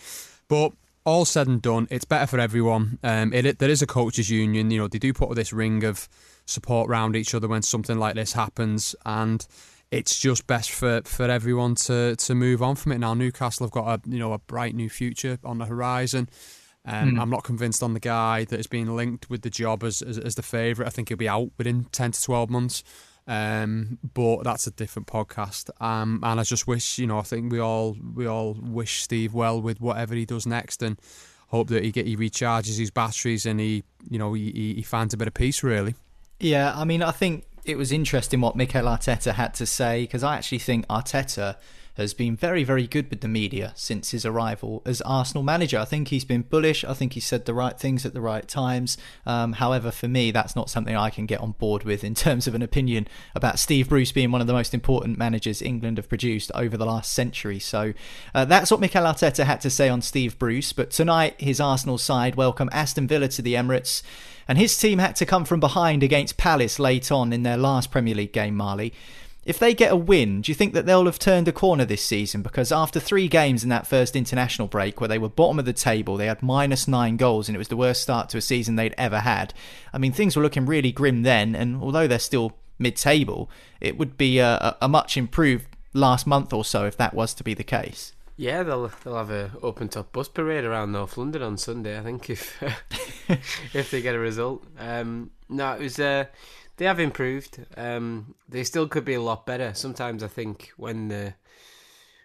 but 0.49 0.73
all 1.07 1.23
said 1.23 1.47
and 1.47 1.61
done, 1.61 1.87
it's 1.89 2.03
better 2.03 2.27
for 2.27 2.37
everyone. 2.37 2.99
Um, 3.01 3.31
it, 3.31 3.59
there 3.59 3.69
is 3.69 3.81
a 3.81 3.87
coaches' 3.87 4.29
union. 4.29 4.69
You 4.71 4.79
know, 4.79 4.87
they 4.89 4.99
do 4.99 5.13
put 5.13 5.33
this 5.35 5.53
ring 5.53 5.85
of 5.85 6.09
support 6.45 6.89
around 6.89 7.15
each 7.15 7.33
other 7.33 7.47
when 7.47 7.61
something 7.61 7.97
like 7.97 8.15
this 8.15 8.33
happens, 8.33 8.93
and 9.05 9.47
it's 9.89 10.19
just 10.19 10.47
best 10.47 10.69
for, 10.69 11.01
for 11.05 11.23
everyone 11.23 11.75
to, 11.75 12.17
to 12.17 12.35
move 12.35 12.61
on 12.61 12.75
from 12.75 12.91
it. 12.91 12.97
Now, 12.97 13.13
Newcastle 13.13 13.65
have 13.65 13.71
got 13.71 13.87
a 13.87 14.09
you 14.09 14.19
know 14.19 14.33
a 14.33 14.39
bright 14.39 14.75
new 14.75 14.89
future 14.89 15.39
on 15.45 15.59
the 15.59 15.65
horizon. 15.65 16.27
Um, 16.87 17.15
mm. 17.15 17.21
I'm 17.21 17.29
not 17.29 17.43
convinced 17.43 17.83
on 17.83 17.93
the 17.93 17.99
guy 17.99 18.45
that 18.45 18.57
has 18.57 18.67
been 18.67 18.95
linked 18.95 19.29
with 19.29 19.41
the 19.41 19.49
job 19.49 19.83
as, 19.83 20.01
as, 20.01 20.17
as 20.17 20.35
the 20.35 20.41
favourite. 20.41 20.87
I 20.87 20.89
think 20.89 21.09
he'll 21.09 21.17
be 21.17 21.27
out 21.27 21.51
within 21.57 21.85
ten 21.91 22.11
to 22.11 22.23
twelve 22.23 22.49
months. 22.49 22.83
Um, 23.27 23.97
but 24.13 24.43
that's 24.43 24.67
a 24.67 24.71
different 24.71 25.07
podcast. 25.07 25.69
Um, 25.81 26.21
and 26.23 26.39
I 26.39 26.43
just 26.43 26.65
wish, 26.65 26.97
you 26.97 27.05
know, 27.07 27.19
I 27.19 27.23
think 27.23 27.51
we 27.51 27.59
all 27.59 27.97
we 28.15 28.25
all 28.25 28.53
wish 28.53 29.01
Steve 29.01 29.33
well 29.33 29.61
with 29.61 29.81
whatever 29.81 30.15
he 30.15 30.25
does 30.25 30.47
next, 30.47 30.81
and 30.81 30.97
hope 31.49 31.67
that 31.67 31.83
he 31.83 31.91
get 31.91 32.07
he 32.07 32.15
recharges 32.15 32.79
his 32.79 32.91
batteries 32.91 33.45
and 33.45 33.59
he 33.59 33.83
you 34.09 34.19
know 34.19 34.33
he, 34.33 34.73
he 34.75 34.81
finds 34.81 35.13
a 35.13 35.17
bit 35.17 35.27
of 35.27 35.33
peace 35.33 35.63
really. 35.63 35.95
Yeah, 36.39 36.73
I 36.75 36.85
mean, 36.85 37.03
I 37.03 37.11
think 37.11 37.45
it 37.65 37.77
was 37.77 37.91
interesting 37.91 38.39
what 38.39 38.55
Mikel 38.55 38.85
Arteta 38.85 39.33
had 39.33 39.53
to 39.55 39.65
say 39.65 40.01
because 40.01 40.23
I 40.23 40.37
actually 40.37 40.59
think 40.59 40.87
Arteta 40.87 41.57
has 41.97 42.13
been 42.13 42.35
very, 42.35 42.63
very 42.63 42.85
good 42.85 43.09
with 43.09 43.21
the 43.21 43.27
media 43.27 43.73
since 43.75 44.11
his 44.11 44.25
arrival 44.25 44.83
as 44.85 45.01
Arsenal 45.01 45.43
manager. 45.43 45.79
I 45.79 45.85
think 45.85 46.07
he's 46.07 46.23
been 46.23 46.43
bullish. 46.43 46.85
I 46.85 46.93
think 46.93 47.13
he 47.13 47.19
said 47.19 47.45
the 47.45 47.53
right 47.55 47.77
things 47.77 48.05
at 48.05 48.13
the 48.13 48.21
right 48.21 48.47
times. 48.47 48.97
Um, 49.25 49.53
however, 49.53 49.89
for 49.89 50.07
me, 50.07 50.29
that's 50.29 50.55
not 50.55 50.69
something 50.69 50.95
I 50.95 51.09
can 51.09 51.25
get 51.25 51.41
on 51.41 51.53
board 51.53 51.83
with 51.83 52.03
in 52.03 52.13
terms 52.15 52.45
of 52.47 52.53
an 52.53 52.61
opinion 52.61 53.07
about 53.33 53.57
Steve 53.57 53.89
Bruce 53.89 54.11
being 54.11 54.31
one 54.31 54.41
of 54.41 54.47
the 54.47 54.53
most 54.53 54.73
important 54.73 55.17
managers 55.17 55.61
England 55.61 55.97
have 55.97 56.07
produced 56.07 56.51
over 56.53 56.77
the 56.77 56.85
last 56.85 57.11
century. 57.11 57.59
So 57.59 57.93
uh, 58.33 58.45
that's 58.45 58.69
what 58.69 58.79
Mikel 58.79 59.03
Arteta 59.03 59.43
had 59.43 59.61
to 59.61 59.69
say 59.69 59.89
on 59.89 60.01
Steve 60.03 60.37
Bruce. 60.37 60.73
But 60.73 60.91
tonight, 60.91 61.41
his 61.41 61.59
Arsenal 61.59 61.97
side 61.97 62.35
welcome 62.35 62.69
Aston 62.71 63.07
Villa 63.07 63.27
to 63.29 63.41
the 63.41 63.55
Emirates. 63.55 64.03
And 64.47 64.57
his 64.57 64.77
team 64.77 64.99
had 64.99 65.15
to 65.17 65.25
come 65.25 65.43
from 65.43 65.59
behind 65.59 66.03
against 66.03 66.37
Palace 66.37 66.79
late 66.79 67.11
on 67.11 67.33
in 67.33 67.43
their 67.43 67.57
last 67.57 67.91
Premier 67.91 68.15
League 68.15 68.31
game, 68.31 68.55
Marley. 68.55 68.93
If 69.47 69.59
they 69.59 69.73
get 69.73 69.93
a 69.93 69.95
win, 69.95 70.41
do 70.41 70.51
you 70.51 70.55
think 70.55 70.73
that 70.73 70.85
they'll 70.85 71.05
have 71.05 71.19
turned 71.19 71.47
a 71.47 71.53
corner 71.53 71.85
this 71.85 72.03
season? 72.03 72.41
Because 72.41 72.69
after 72.69 72.99
three 72.99 73.29
games 73.29 73.63
in 73.63 73.69
that 73.69 73.87
first 73.87 74.13
international 74.13 74.67
break 74.67 74.99
where 74.99 75.07
they 75.07 75.17
were 75.17 75.29
bottom 75.29 75.57
of 75.57 75.63
the 75.63 75.71
table, 75.71 76.17
they 76.17 76.25
had 76.25 76.43
minus 76.43 76.85
nine 76.85 77.15
goals 77.15 77.47
and 77.47 77.55
it 77.55 77.57
was 77.57 77.69
the 77.69 77.77
worst 77.77 78.01
start 78.01 78.27
to 78.27 78.37
a 78.37 78.41
season 78.41 78.75
they'd 78.75 78.93
ever 78.97 79.19
had. 79.19 79.53
I 79.93 79.99
mean, 79.99 80.11
things 80.11 80.35
were 80.35 80.43
looking 80.43 80.65
really 80.65 80.91
grim 80.91 81.23
then, 81.23 81.55
and 81.55 81.81
although 81.81 82.07
they're 82.07 82.19
still 82.19 82.57
mid 82.77 82.97
table, 82.97 83.49
it 83.79 83.97
would 83.97 84.17
be 84.17 84.39
a, 84.39 84.75
a 84.81 84.89
much 84.89 85.15
improved 85.15 85.65
last 85.93 86.27
month 86.27 86.51
or 86.51 86.65
so 86.65 86.85
if 86.85 86.97
that 86.97 87.13
was 87.13 87.33
to 87.35 87.43
be 87.45 87.53
the 87.53 87.63
case. 87.63 88.11
Yeah, 88.35 88.63
they'll 88.63 88.91
they'll 89.05 89.15
have 89.15 89.31
a 89.31 89.51
open 89.63 89.87
top 89.87 90.11
bus 90.11 90.27
parade 90.27 90.65
around 90.65 90.91
North 90.91 91.15
London 91.15 91.41
on 91.41 91.57
Sunday. 91.57 91.97
I 91.97 92.03
think 92.03 92.29
if 92.29 92.61
if 93.73 93.91
they 93.91 94.01
get 94.01 94.13
a 94.13 94.19
result. 94.19 94.65
Um, 94.77 95.31
no, 95.47 95.71
it 95.71 95.79
was. 95.79 95.97
Uh, 95.97 96.25
they 96.77 96.85
have 96.85 96.99
improved. 96.99 97.65
Um, 97.75 98.35
they 98.47 98.63
still 98.63 98.87
could 98.87 99.05
be 99.05 99.15
a 99.15 99.21
lot 99.21 99.45
better. 99.45 99.73
Sometimes 99.73 100.23
I 100.23 100.27
think 100.27 100.71
when 100.77 101.09
the 101.09 101.33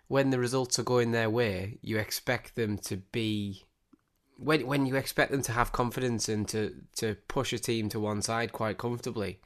when 0.08 0.30
the 0.30 0.38
results 0.38 0.78
are 0.78 0.84
going 0.84 1.12
their 1.12 1.30
way, 1.30 1.78
you 1.80 1.96
expect 1.98 2.54
them 2.54 2.76
to 2.78 2.98
be 2.98 3.64
when 4.36 4.66
when 4.66 4.86
you 4.86 4.96
expect 4.96 5.30
them 5.30 5.42
to 5.42 5.52
have 5.52 5.72
confidence 5.72 6.28
and 6.28 6.46
to 6.48 6.74
to 6.96 7.16
push 7.28 7.52
a 7.52 7.58
team 7.58 7.88
to 7.90 8.00
one 8.00 8.22
side 8.22 8.52
quite 8.52 8.78
comfortably, 8.78 9.40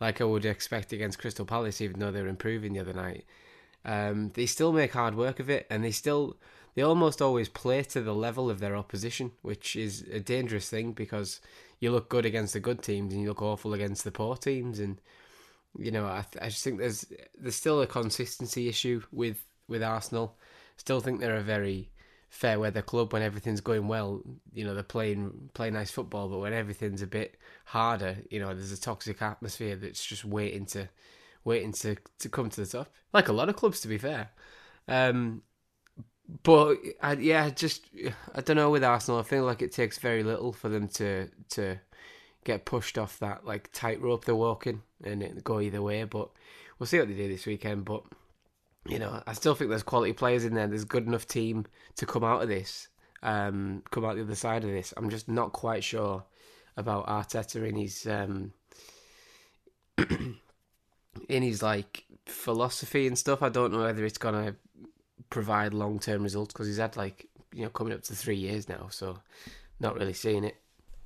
like 0.00 0.20
I 0.20 0.24
would 0.24 0.44
expect 0.44 0.92
against 0.92 1.18
Crystal 1.18 1.44
Palace, 1.44 1.80
even 1.80 1.98
though 1.98 2.12
they 2.12 2.22
were 2.22 2.28
improving 2.28 2.72
the 2.72 2.80
other 2.80 2.92
night. 2.92 3.24
Um, 3.84 4.30
they 4.34 4.46
still 4.46 4.72
make 4.72 4.92
hard 4.92 5.16
work 5.16 5.40
of 5.40 5.50
it, 5.50 5.66
and 5.68 5.82
they 5.82 5.90
still 5.90 6.36
they 6.74 6.82
almost 6.82 7.20
always 7.20 7.48
play 7.48 7.82
to 7.82 8.00
the 8.00 8.14
level 8.14 8.48
of 8.48 8.60
their 8.60 8.76
opposition, 8.76 9.32
which 9.42 9.74
is 9.74 10.02
a 10.02 10.20
dangerous 10.20 10.70
thing 10.70 10.92
because 10.92 11.40
you 11.82 11.90
look 11.90 12.08
good 12.08 12.24
against 12.24 12.52
the 12.52 12.60
good 12.60 12.80
teams 12.80 13.12
and 13.12 13.20
you 13.20 13.28
look 13.28 13.42
awful 13.42 13.74
against 13.74 14.04
the 14.04 14.12
poor 14.12 14.36
teams. 14.36 14.78
And 14.78 15.00
you 15.76 15.90
know, 15.90 16.06
I, 16.06 16.24
I 16.40 16.48
just 16.48 16.62
think 16.62 16.78
there's 16.78 17.04
there's 17.36 17.56
still 17.56 17.82
a 17.82 17.88
consistency 17.88 18.68
issue 18.68 19.02
with 19.10 19.44
with 19.66 19.82
Arsenal. 19.82 20.38
Still 20.76 21.00
think 21.00 21.18
they're 21.18 21.36
a 21.36 21.42
very 21.42 21.90
fair 22.30 22.60
weather 22.60 22.82
club 22.82 23.12
when 23.12 23.22
everything's 23.22 23.60
going 23.60 23.88
well. 23.88 24.22
You 24.52 24.64
know, 24.64 24.74
they're 24.74 24.84
playing 24.84 25.50
play 25.54 25.70
nice 25.70 25.90
football, 25.90 26.28
but 26.28 26.38
when 26.38 26.52
everything's 26.52 27.02
a 27.02 27.06
bit 27.08 27.36
harder, 27.64 28.18
you 28.30 28.38
know, 28.38 28.54
there's 28.54 28.70
a 28.70 28.80
toxic 28.80 29.20
atmosphere 29.20 29.74
that's 29.74 30.06
just 30.06 30.24
waiting 30.24 30.66
to 30.66 30.88
waiting 31.42 31.72
to 31.72 31.96
to 32.20 32.28
come 32.28 32.48
to 32.48 32.60
the 32.60 32.66
top. 32.66 32.92
Like 33.12 33.26
a 33.26 33.32
lot 33.32 33.48
of 33.48 33.56
clubs, 33.56 33.80
to 33.80 33.88
be 33.88 33.98
fair. 33.98 34.30
Um, 34.86 35.42
but 36.42 36.78
I, 37.02 37.12
yeah, 37.14 37.50
just 37.50 37.86
I 38.34 38.40
don't 38.40 38.56
know 38.56 38.70
with 38.70 38.84
Arsenal. 38.84 39.20
I 39.20 39.24
feel 39.24 39.44
like 39.44 39.62
it 39.62 39.72
takes 39.72 39.98
very 39.98 40.22
little 40.22 40.52
for 40.52 40.68
them 40.68 40.88
to 40.88 41.28
to 41.50 41.78
get 42.44 42.64
pushed 42.64 42.98
off 42.98 43.18
that 43.20 43.46
like 43.46 43.70
tightrope 43.72 44.24
they're 44.24 44.34
walking 44.34 44.82
and 45.04 45.22
it 45.22 45.44
go 45.44 45.60
either 45.60 45.82
way. 45.82 46.04
But 46.04 46.30
we'll 46.78 46.86
see 46.86 46.98
what 46.98 47.08
they 47.08 47.14
do 47.14 47.28
this 47.28 47.46
weekend. 47.46 47.84
But 47.84 48.02
you 48.88 48.98
know, 48.98 49.22
I 49.26 49.32
still 49.34 49.54
think 49.54 49.70
there's 49.70 49.82
quality 49.82 50.12
players 50.12 50.44
in 50.44 50.54
there. 50.54 50.66
There's 50.66 50.84
good 50.84 51.06
enough 51.06 51.26
team 51.26 51.66
to 51.96 52.06
come 52.06 52.24
out 52.24 52.42
of 52.42 52.48
this, 52.48 52.88
um, 53.22 53.82
come 53.90 54.04
out 54.04 54.16
the 54.16 54.22
other 54.22 54.34
side 54.34 54.64
of 54.64 54.70
this. 54.70 54.94
I'm 54.96 55.10
just 55.10 55.28
not 55.28 55.52
quite 55.52 55.84
sure 55.84 56.24
about 56.76 57.06
Arteta 57.06 57.68
in 57.68 57.76
his 57.76 58.06
um, 58.06 58.52
in 61.28 61.42
his 61.42 61.62
like 61.62 62.04
philosophy 62.26 63.06
and 63.06 63.18
stuff. 63.18 63.42
I 63.42 63.50
don't 63.50 63.72
know 63.72 63.82
whether 63.82 64.04
it's 64.04 64.18
gonna 64.18 64.56
provide 65.32 65.74
long 65.74 65.98
term 65.98 66.22
results 66.22 66.52
because 66.52 66.68
he's 66.68 66.76
had 66.76 66.96
like 66.96 67.26
you 67.52 67.64
know 67.64 67.70
coming 67.70 67.92
up 67.92 68.02
to 68.04 68.14
three 68.14 68.36
years 68.36 68.68
now, 68.68 68.86
so 68.90 69.18
not 69.80 69.96
really 69.96 70.12
seeing 70.12 70.44
it. 70.44 70.56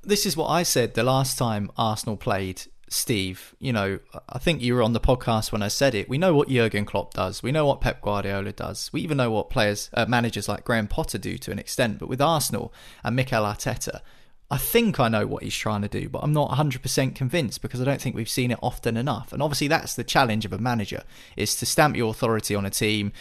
This 0.02 0.26
is 0.26 0.36
what 0.36 0.48
I 0.48 0.62
said 0.62 0.94
the 0.94 1.02
last 1.02 1.38
time 1.38 1.70
Arsenal 1.76 2.16
played 2.16 2.62
Steve. 2.88 3.54
You 3.58 3.72
know, 3.72 3.98
I 4.28 4.38
think 4.38 4.60
you 4.60 4.74
were 4.74 4.82
on 4.82 4.92
the 4.92 5.00
podcast 5.00 5.52
when 5.52 5.62
I 5.62 5.68
said 5.68 5.94
it. 5.94 6.08
We 6.08 6.18
know 6.18 6.34
what 6.34 6.48
Jurgen 6.48 6.84
Klopp 6.84 7.14
does. 7.14 7.42
We 7.42 7.52
know 7.52 7.66
what 7.66 7.80
Pep 7.80 8.02
Guardiola 8.02 8.52
does. 8.52 8.90
We 8.92 9.00
even 9.00 9.16
know 9.16 9.30
what 9.30 9.50
players, 9.50 9.90
uh, 9.94 10.06
managers 10.06 10.48
like 10.48 10.64
Graham 10.64 10.86
Potter 10.86 11.18
do 11.18 11.38
to 11.38 11.50
an 11.50 11.58
extent. 11.58 11.98
But 11.98 12.08
with 12.08 12.20
Arsenal 12.20 12.72
and 13.02 13.16
Mikel 13.16 13.44
Arteta, 13.44 14.00
I 14.48 14.58
think 14.58 15.00
I 15.00 15.08
know 15.08 15.26
what 15.26 15.42
he's 15.42 15.56
trying 15.56 15.82
to 15.82 15.88
do, 15.88 16.08
but 16.08 16.20
I'm 16.22 16.32
not 16.32 16.52
100% 16.52 17.16
convinced 17.16 17.62
because 17.62 17.80
I 17.80 17.84
don't 17.84 18.00
think 18.00 18.14
we've 18.14 18.28
seen 18.28 18.52
it 18.52 18.60
often 18.62 18.96
enough. 18.96 19.32
And 19.32 19.42
obviously, 19.42 19.66
that's 19.66 19.94
the 19.94 20.04
challenge 20.04 20.44
of 20.44 20.52
a 20.52 20.58
manager: 20.58 21.02
is 21.36 21.56
to 21.56 21.66
stamp 21.66 21.96
your 21.96 22.10
authority 22.10 22.54
on 22.54 22.64
a 22.64 22.70
team, 22.70 23.12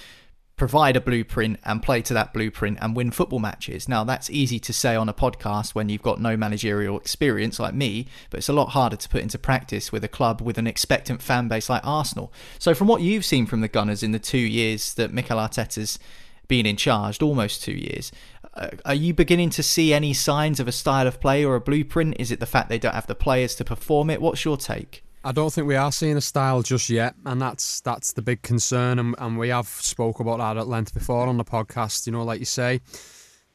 provide 0.58 0.96
a 0.96 1.02
blueprint 1.02 1.60
and 1.64 1.84
play 1.84 2.02
to 2.02 2.14
that 2.14 2.34
blueprint 2.34 2.78
and 2.82 2.96
win 2.96 3.12
football 3.12 3.40
matches. 3.40 3.90
Now, 3.90 4.04
that's 4.04 4.30
easy 4.30 4.60
to 4.60 4.74
say 4.74 4.96
on 4.96 5.10
a 5.10 5.14
podcast 5.14 5.76
when 5.76 5.90
you've 5.90 6.02
got 6.02 6.22
no 6.22 6.38
managerial 6.38 6.98
experience 6.98 7.60
like 7.60 7.74
me, 7.74 8.08
but 8.30 8.38
it's 8.38 8.50
a 8.50 8.54
lot 8.54 8.70
harder 8.70 8.96
to 8.96 9.10
put 9.10 9.22
into 9.22 9.38
practice 9.38 9.92
with 9.92 10.04
a 10.04 10.08
club 10.08 10.42
with 10.42 10.58
an 10.58 10.68
expectant 10.68 11.22
fan 11.22 11.48
base 11.48 11.70
like 11.70 11.86
Arsenal. 11.86 12.32
So, 12.58 12.74
from 12.74 12.88
what 12.88 13.02
you've 13.02 13.26
seen 13.26 13.46
from 13.46 13.62
the 13.62 13.68
Gunners 13.68 14.04
in 14.04 14.12
the 14.12 14.20
two 14.20 14.38
years 14.38 14.94
that 14.94 15.14
Mikel 15.14 15.38
Arteta's 15.38 16.00
been 16.48 16.66
in 16.66 16.78
charge, 16.78 17.22
almost 17.22 17.64
two 17.64 17.74
years, 17.74 18.12
uh, 18.54 18.70
are 18.86 18.96
you 18.96 19.14
beginning 19.14 19.50
to 19.50 19.64
see 19.64 19.94
any 19.94 20.14
signs 20.14 20.60
of 20.62 20.68
a 20.68 20.72
style 20.72 21.08
of 21.08 21.20
play 21.20 21.44
or 21.44 21.56
a 21.56 21.62
blueprint? 21.62 22.16
Is 22.18 22.32
it 22.32 22.40
the 22.40 22.46
fact 22.46 22.70
they 22.70 22.80
don't 22.80 22.96
have 22.96 23.08
the 23.08 23.16
players 23.16 23.56
to 23.56 23.66
perform 23.66 24.10
it? 24.10 24.22
What's 24.22 24.46
your 24.46 24.56
take? 24.56 25.05
I 25.25 25.32
don't 25.32 25.51
think 25.51 25.67
we 25.67 25.75
are 25.75 25.91
seeing 25.91 26.17
a 26.17 26.22
style 26.22 26.62
just 26.62 26.88
yet, 26.88 27.15
and 27.25 27.41
that's 27.41 27.82
that's 27.82 28.13
the 28.13 28.22
big 28.22 28.44
concern. 28.44 29.00
And, 29.00 29.15
and 29.17 29.39
we 29.39 29.50
have 29.50 29.67
spoke 29.67 30.20
about 30.20 30.38
that 30.38 30.55
at 30.55 30.67
length 30.67 30.94
before 30.94 31.25
on 31.25 31.38
the 31.38 31.44
podcast. 31.44 32.05
You 32.05 32.13
know, 32.13 32.24
like 32.24 32.38
you 32.39 32.46
say, 32.46 32.82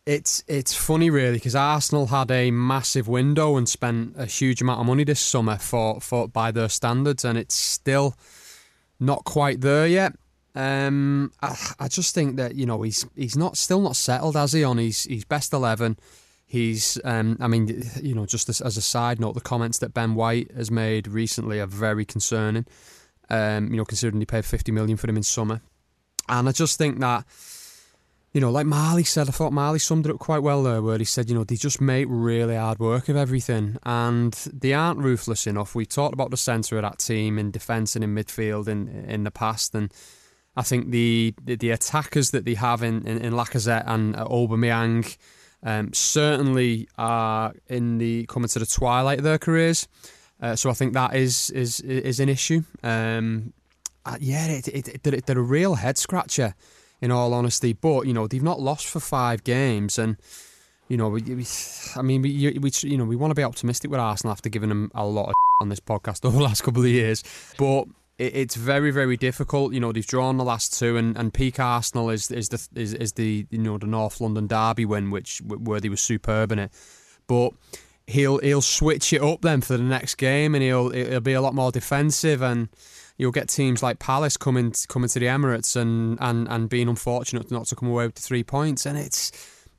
it's 0.04 0.42
it's 0.48 0.74
funny 0.74 1.10
really 1.10 1.34
because 1.34 1.54
Arsenal 1.54 2.08
had 2.08 2.28
a 2.32 2.50
massive 2.50 3.06
window 3.06 3.56
and 3.56 3.68
spent 3.68 4.14
a 4.16 4.26
huge 4.26 4.60
amount 4.60 4.80
of 4.80 4.86
money 4.86 5.04
this 5.04 5.20
summer 5.20 5.58
for 5.58 6.00
for 6.00 6.26
by 6.26 6.50
their 6.50 6.68
standards, 6.68 7.24
and 7.24 7.38
it's 7.38 7.54
still 7.54 8.16
not 8.98 9.22
quite 9.22 9.60
there 9.60 9.86
yet. 9.86 10.14
Um, 10.56 11.30
I, 11.40 11.56
I 11.78 11.86
just 11.86 12.16
think 12.16 12.34
that 12.34 12.56
you 12.56 12.66
know 12.66 12.82
he's 12.82 13.06
he's 13.14 13.36
not 13.36 13.56
still 13.56 13.80
not 13.80 13.94
settled, 13.94 14.36
as 14.36 14.54
he? 14.54 14.64
On 14.64 14.78
his 14.78 15.04
his 15.04 15.24
best 15.24 15.52
eleven. 15.52 15.98
He's, 16.50 16.98
um, 17.04 17.36
I 17.38 17.46
mean, 17.46 17.88
you 18.02 18.12
know, 18.12 18.26
just 18.26 18.48
as, 18.48 18.60
as, 18.60 18.76
a 18.76 18.82
side 18.82 19.20
note, 19.20 19.34
the 19.34 19.40
comments 19.40 19.78
that 19.78 19.94
Ben 19.94 20.16
White 20.16 20.50
has 20.50 20.68
made 20.68 21.06
recently 21.06 21.60
are 21.60 21.66
very 21.66 22.04
concerning. 22.04 22.66
Um, 23.28 23.70
you 23.70 23.76
know, 23.76 23.84
considering 23.84 24.20
he 24.20 24.26
paid 24.26 24.44
fifty 24.44 24.72
million 24.72 24.96
for 24.96 25.08
him 25.08 25.16
in 25.16 25.22
summer, 25.22 25.60
and 26.28 26.48
I 26.48 26.52
just 26.52 26.76
think 26.76 26.98
that, 26.98 27.24
you 28.32 28.40
know, 28.40 28.50
like 28.50 28.66
Marley 28.66 29.04
said, 29.04 29.28
I 29.28 29.30
thought 29.30 29.52
Marley 29.52 29.78
summed 29.78 30.06
it 30.06 30.10
up 30.10 30.18
quite 30.18 30.42
well 30.42 30.64
there, 30.64 30.82
where 30.82 30.98
he 30.98 31.04
said, 31.04 31.28
you 31.28 31.36
know, 31.36 31.44
they 31.44 31.54
just 31.54 31.80
make 31.80 32.08
really 32.10 32.56
hard 32.56 32.80
work 32.80 33.08
of 33.08 33.14
everything, 33.14 33.76
and 33.84 34.32
they 34.52 34.72
aren't 34.72 34.98
ruthless 34.98 35.46
enough. 35.46 35.76
We 35.76 35.86
talked 35.86 36.14
about 36.14 36.32
the 36.32 36.36
centre 36.36 36.78
of 36.78 36.82
that 36.82 36.98
team 36.98 37.38
in 37.38 37.52
defence 37.52 37.94
and 37.94 38.02
in 38.02 38.12
midfield 38.12 38.66
in 38.66 38.88
in 38.88 39.22
the 39.22 39.30
past, 39.30 39.72
and 39.72 39.94
I 40.56 40.62
think 40.62 40.90
the 40.90 41.32
the, 41.40 41.54
the 41.54 41.70
attackers 41.70 42.32
that 42.32 42.44
they 42.44 42.54
have 42.54 42.82
in 42.82 43.06
in, 43.06 43.18
in 43.18 43.34
Lacazette 43.34 43.84
and 43.86 44.16
uh, 44.16 44.24
Aubameyang 44.24 45.16
um, 45.62 45.92
certainly 45.92 46.88
are 46.96 47.54
in 47.68 47.98
the 47.98 48.26
coming 48.26 48.48
to 48.48 48.58
the 48.58 48.66
twilight 48.66 49.18
of 49.18 49.24
their 49.24 49.38
careers. 49.38 49.88
Uh, 50.40 50.56
so 50.56 50.70
I 50.70 50.72
think 50.72 50.94
that 50.94 51.14
is 51.14 51.50
is 51.50 51.80
is 51.80 52.20
an 52.20 52.28
issue. 52.28 52.62
Um, 52.82 53.52
uh, 54.06 54.16
yeah, 54.18 54.46
it, 54.46 54.68
it, 54.68 55.06
it, 55.06 55.26
they're 55.26 55.38
a 55.38 55.42
real 55.42 55.74
head 55.74 55.98
scratcher, 55.98 56.54
in 57.00 57.10
all 57.10 57.34
honesty. 57.34 57.72
But 57.72 58.06
you 58.06 58.12
know 58.12 58.26
they've 58.26 58.42
not 58.42 58.60
lost 58.60 58.86
for 58.86 59.00
five 59.00 59.44
games, 59.44 59.98
and 59.98 60.16
you 60.88 60.96
know 60.96 61.08
we, 61.08 61.22
we 61.22 61.46
I 61.96 62.02
mean 62.02 62.22
we, 62.22 62.58
we 62.58 62.70
you 62.82 62.96
know 62.96 63.04
we 63.04 63.16
want 63.16 63.30
to 63.30 63.34
be 63.34 63.44
optimistic 63.44 63.90
with 63.90 64.00
Arsenal 64.00 64.32
after 64.32 64.48
giving 64.48 64.68
them 64.68 64.90
a 64.94 65.06
lot 65.06 65.28
of 65.28 65.34
on 65.60 65.68
this 65.68 65.80
podcast 65.80 66.24
over 66.24 66.36
the 66.36 66.42
last 66.42 66.62
couple 66.62 66.82
of 66.82 66.88
years, 66.88 67.22
but 67.58 67.84
it, 68.20 68.36
it's 68.36 68.54
very 68.54 68.90
very 68.90 69.16
difficult. 69.16 69.72
You 69.72 69.80
know 69.80 69.92
they've 69.92 70.06
drawn 70.06 70.36
the 70.36 70.44
last 70.44 70.78
two, 70.78 70.96
and, 70.96 71.16
and 71.16 71.32
peak 71.32 71.58
Arsenal 71.58 72.10
is 72.10 72.30
is 72.30 72.48
the 72.50 72.80
is, 72.80 72.94
is 72.94 73.12
the 73.14 73.46
you 73.50 73.58
know 73.58 73.78
the 73.78 73.86
North 73.86 74.20
London 74.20 74.46
derby 74.46 74.84
win, 74.84 75.10
which 75.10 75.40
Worthy 75.42 75.88
was 75.88 76.00
superb 76.00 76.52
in 76.52 76.58
it, 76.58 76.72
but. 77.26 77.52
He'll 78.06 78.38
he'll 78.38 78.60
switch 78.60 79.12
it 79.12 79.22
up 79.22 79.42
then 79.42 79.60
for 79.60 79.76
the 79.76 79.84
next 79.84 80.16
game, 80.16 80.56
and 80.56 80.64
he'll 80.64 80.90
he'll 80.90 81.20
be 81.20 81.34
a 81.34 81.40
lot 81.40 81.54
more 81.54 81.70
defensive, 81.70 82.42
and 82.42 82.68
you'll 83.18 83.30
get 83.30 83.48
teams 83.48 83.84
like 83.84 84.00
Palace 84.00 84.36
coming 84.36 84.74
coming 84.88 85.08
to 85.10 85.20
the 85.20 85.26
Emirates 85.26 85.76
and, 85.76 86.18
and, 86.20 86.48
and 86.48 86.68
being 86.68 86.88
unfortunate 86.88 87.52
not 87.52 87.66
to 87.66 87.76
come 87.76 87.88
away 87.88 88.06
with 88.06 88.16
the 88.16 88.22
three 88.22 88.42
points, 88.42 88.84
and 88.84 88.98
it's 88.98 89.30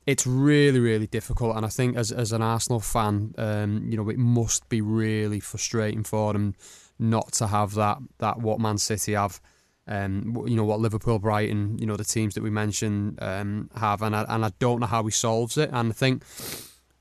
it's 0.06 0.26
really, 0.26 0.80
really 0.80 1.06
difficult. 1.06 1.56
And 1.56 1.66
I 1.66 1.68
think 1.68 1.96
as 1.96 2.10
as 2.10 2.32
an 2.32 2.40
Arsenal 2.40 2.80
fan, 2.80 3.34
um, 3.36 3.84
you 3.90 3.98
know, 3.98 4.08
it 4.08 4.18
must 4.18 4.66
be 4.70 4.80
really 4.80 5.40
frustrating 5.40 6.02
for 6.02 6.32
them 6.32 6.54
not 6.98 7.32
to 7.32 7.46
have 7.46 7.74
that 7.74 7.98
that 8.18 8.38
what 8.38 8.60
Man 8.60 8.78
City 8.78 9.12
have. 9.12 9.40
Um, 9.88 10.44
you 10.46 10.54
know 10.54 10.64
what 10.64 10.78
Liverpool, 10.78 11.18
Brighton, 11.18 11.76
you 11.78 11.86
know 11.86 11.96
the 11.96 12.04
teams 12.04 12.34
that 12.34 12.42
we 12.42 12.50
mentioned 12.50 13.18
um, 13.20 13.68
have, 13.74 14.00
and 14.02 14.14
I, 14.14 14.24
and 14.28 14.44
I 14.44 14.52
don't 14.58 14.80
know 14.80 14.86
how 14.86 15.02
he 15.02 15.10
solves 15.10 15.58
it. 15.58 15.70
And 15.72 15.90
I 15.90 15.92
think, 15.92 16.22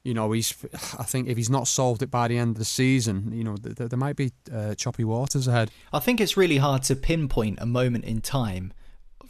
you 0.03 0.15
know, 0.15 0.31
he's. 0.31 0.55
I 0.97 1.03
think 1.03 1.27
if 1.27 1.37
he's 1.37 1.49
not 1.49 1.67
solved 1.67 2.01
it 2.01 2.09
by 2.09 2.27
the 2.27 2.37
end 2.39 2.55
of 2.55 2.57
the 2.57 2.65
season, 2.65 3.31
you 3.33 3.43
know, 3.43 3.55
th- 3.55 3.89
there 3.89 3.99
might 3.99 4.15
be 4.15 4.31
uh, 4.51 4.73
choppy 4.73 5.03
waters 5.03 5.47
ahead. 5.47 5.69
I 5.93 5.99
think 5.99 6.19
it's 6.19 6.35
really 6.35 6.57
hard 6.57 6.81
to 6.83 6.95
pinpoint 6.95 7.59
a 7.61 7.67
moment 7.67 8.05
in 8.05 8.19
time 8.21 8.73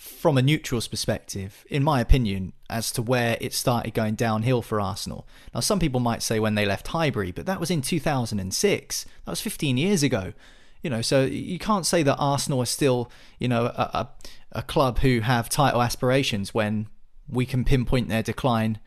from 0.02 0.36
a 0.36 0.42
neutral's 0.42 0.88
perspective, 0.88 1.64
in 1.70 1.84
my 1.84 2.02
opinion, 2.02 2.54
as 2.72 2.92
to 2.92 3.04
where 3.04 3.38
it 3.40 3.54
started 3.54 3.94
going 3.94 4.16
downhill 4.16 4.64
for 4.64 4.82
Arsenal. 4.82 5.28
Now, 5.54 5.60
some 5.60 5.80
people 5.80 6.00
might 6.00 6.24
say 6.24 6.40
when 6.40 6.56
they 6.56 6.66
left 6.66 6.88
Highbury, 6.88 7.32
but 7.32 7.46
that 7.46 7.60
was 7.60 7.70
in 7.70 7.84
2006. 7.84 9.06
That 9.26 9.32
was 9.32 9.42
15 9.42 9.78
years 9.78 10.02
ago. 10.02 10.34
You 10.82 10.90
know, 10.90 11.04
so 11.04 11.26
you 11.26 11.60
can't 11.60 11.86
say 11.86 12.02
that 12.02 12.16
Arsenal 12.16 12.64
are 12.64 12.66
still, 12.66 13.12
you 13.38 13.48
know, 13.48 13.66
a, 13.66 13.90
a, 13.94 14.10
a 14.54 14.62
club 14.64 15.00
who 15.00 15.20
have 15.20 15.50
title 15.50 15.84
aspirations 15.84 16.52
when 16.52 16.88
we 17.30 17.46
can 17.46 17.64
pinpoint 17.64 18.10
their 18.10 18.24
decline 18.24 18.80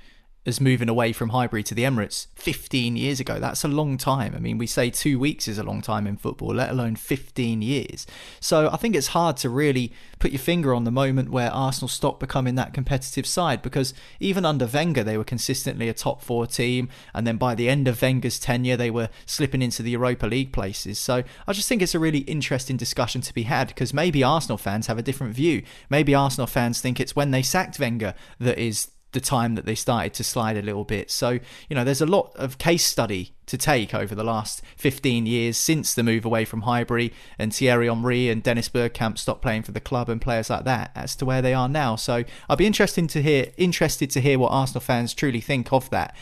as 0.47 0.61
moving 0.61 0.89
away 0.89 1.13
from 1.13 1.31
Highbury 1.31 1.63
to 1.65 1.75
the 1.75 1.85
Emirates 1.85 2.27
15 2.35 2.97
years 2.97 3.19
ago. 3.19 3.39
That's 3.39 3.65
a 3.65 3.69
long 3.69 3.97
time. 3.97 4.35
I 4.35 4.41
mean, 4.41 4.59
we 4.59 4.67
say 4.67 4.91
two 4.91 5.19
weeks 5.19 5.49
is 5.49 5.57
a 5.57 5.63
long 5.63 5.81
time 5.81 6.07
in 6.07 6.17
football, 6.17 6.55
let 6.55 6.71
alone 6.71 6.97
15 6.97 7.63
years. 7.63 8.07
So 8.41 8.69
I 8.71 8.77
think 8.77 8.95
it's 8.95 9.09
hard 9.09 9.39
to 9.39 9.49
really 9.49 9.93
put 10.19 10.33
your 10.33 10.39
finger 10.39 10.75
on 10.75 10.85
the 10.85 10.91
moment 10.91 11.31
where 11.31 11.51
Arsenal 11.51 11.89
stopped 11.89 12.21
becoming 12.21 12.57
that 12.57 12.75
competitive 12.75 13.27
side 13.27 13.63
because 13.63 13.95
even 14.21 14.45
under 14.45 14.67
Wenger, 14.67 15.03
they 15.03 15.17
were 15.17 15.25
consistently 15.25 15.89
a 15.89 15.95
top 15.95 16.23
four 16.23 16.47
team. 16.47 16.91
And 17.15 17.27
then 17.27 17.39
by 17.39 17.55
the 17.55 17.69
end 17.71 17.89
of 17.89 18.01
Wenger's 18.01 18.39
tenure, 18.39 18.77
they 18.77 18.91
were 18.91 19.09
slipping 19.25 19.63
into 19.63 19.83
the 19.83 19.93
Europa 19.93 20.27
League 20.27 20.53
places. 20.53 20.99
So 20.99 21.25
I 21.47 21.53
just 21.55 21.69
think 21.69 21.81
it's 21.81 21.95
a 21.95 21.99
really 21.99 22.21
interesting 22.21 22.77
discussion 22.77 23.23
to 23.23 23.33
be 23.33 23.45
had 23.45 23.69
because 23.69 23.95
maybe 23.95 24.23
Arsenal 24.23 24.59
fans 24.59 24.89
have 24.89 24.99
a 24.99 25.03
different 25.03 25.35
view. 25.35 25.63
Maybe 25.89 26.15
Arsenal 26.15 26.47
fans 26.47 26.83
think 26.83 27.01
it's 27.01 27.17
when 27.17 27.31
they 27.31 27.43
sacked 27.43 27.79
Wenger 27.79 28.15
that 28.41 28.59
is 28.59 28.89
the 29.15 29.21
time 29.21 29.55
that 29.55 29.65
they 29.65 29.75
started 29.75 30.13
to 30.15 30.23
slide 30.23 30.57
a 30.57 30.63
little 30.63 30.85
bit. 30.85 31.11
So, 31.11 31.39
you 31.69 31.75
know, 31.75 31.85
there's 31.85 32.03
a 32.03 32.07
lot 32.07 32.33
of 32.37 32.59
case 32.59 32.85
study 32.85 33.35
to 33.47 33.57
take 33.57 33.95
over 33.95 34.15
the 34.15 34.25
last 34.25 34.63
15 34.77 35.27
years 35.27 35.57
since 35.57 35.95
the 35.95 36.03
move 36.03 36.25
away 36.25 36.45
from 36.45 36.63
Highbury 36.63 37.13
and 37.39 37.55
Thierry 37.55 37.89
Henry 37.89 38.29
and 38.29 38.43
Dennis 38.43 38.69
Bergkamp 38.69 39.19
stopped 39.19 39.43
playing 39.43 39.63
for 39.63 39.73
the 39.73 39.81
club 39.81 40.09
and 40.09 40.21
players 40.21 40.51
like 40.51 40.65
that 40.65 40.91
as 40.95 41.17
to 41.17 41.25
where 41.25 41.43
they 41.43 41.55
are 41.55 41.69
now. 41.69 41.97
So, 41.97 42.25
I'll 42.49 42.57
be 42.57 42.67
interested 42.67 43.09
to 43.09 43.23
hear 43.23 43.47
interested 43.57 44.11
to 44.11 44.21
hear 44.21 44.39
what 44.39 44.53
Arsenal 44.53 44.81
fans 44.81 45.15
truly 45.15 45.41
think 45.41 45.73
of 45.73 45.89
that. 45.91 46.15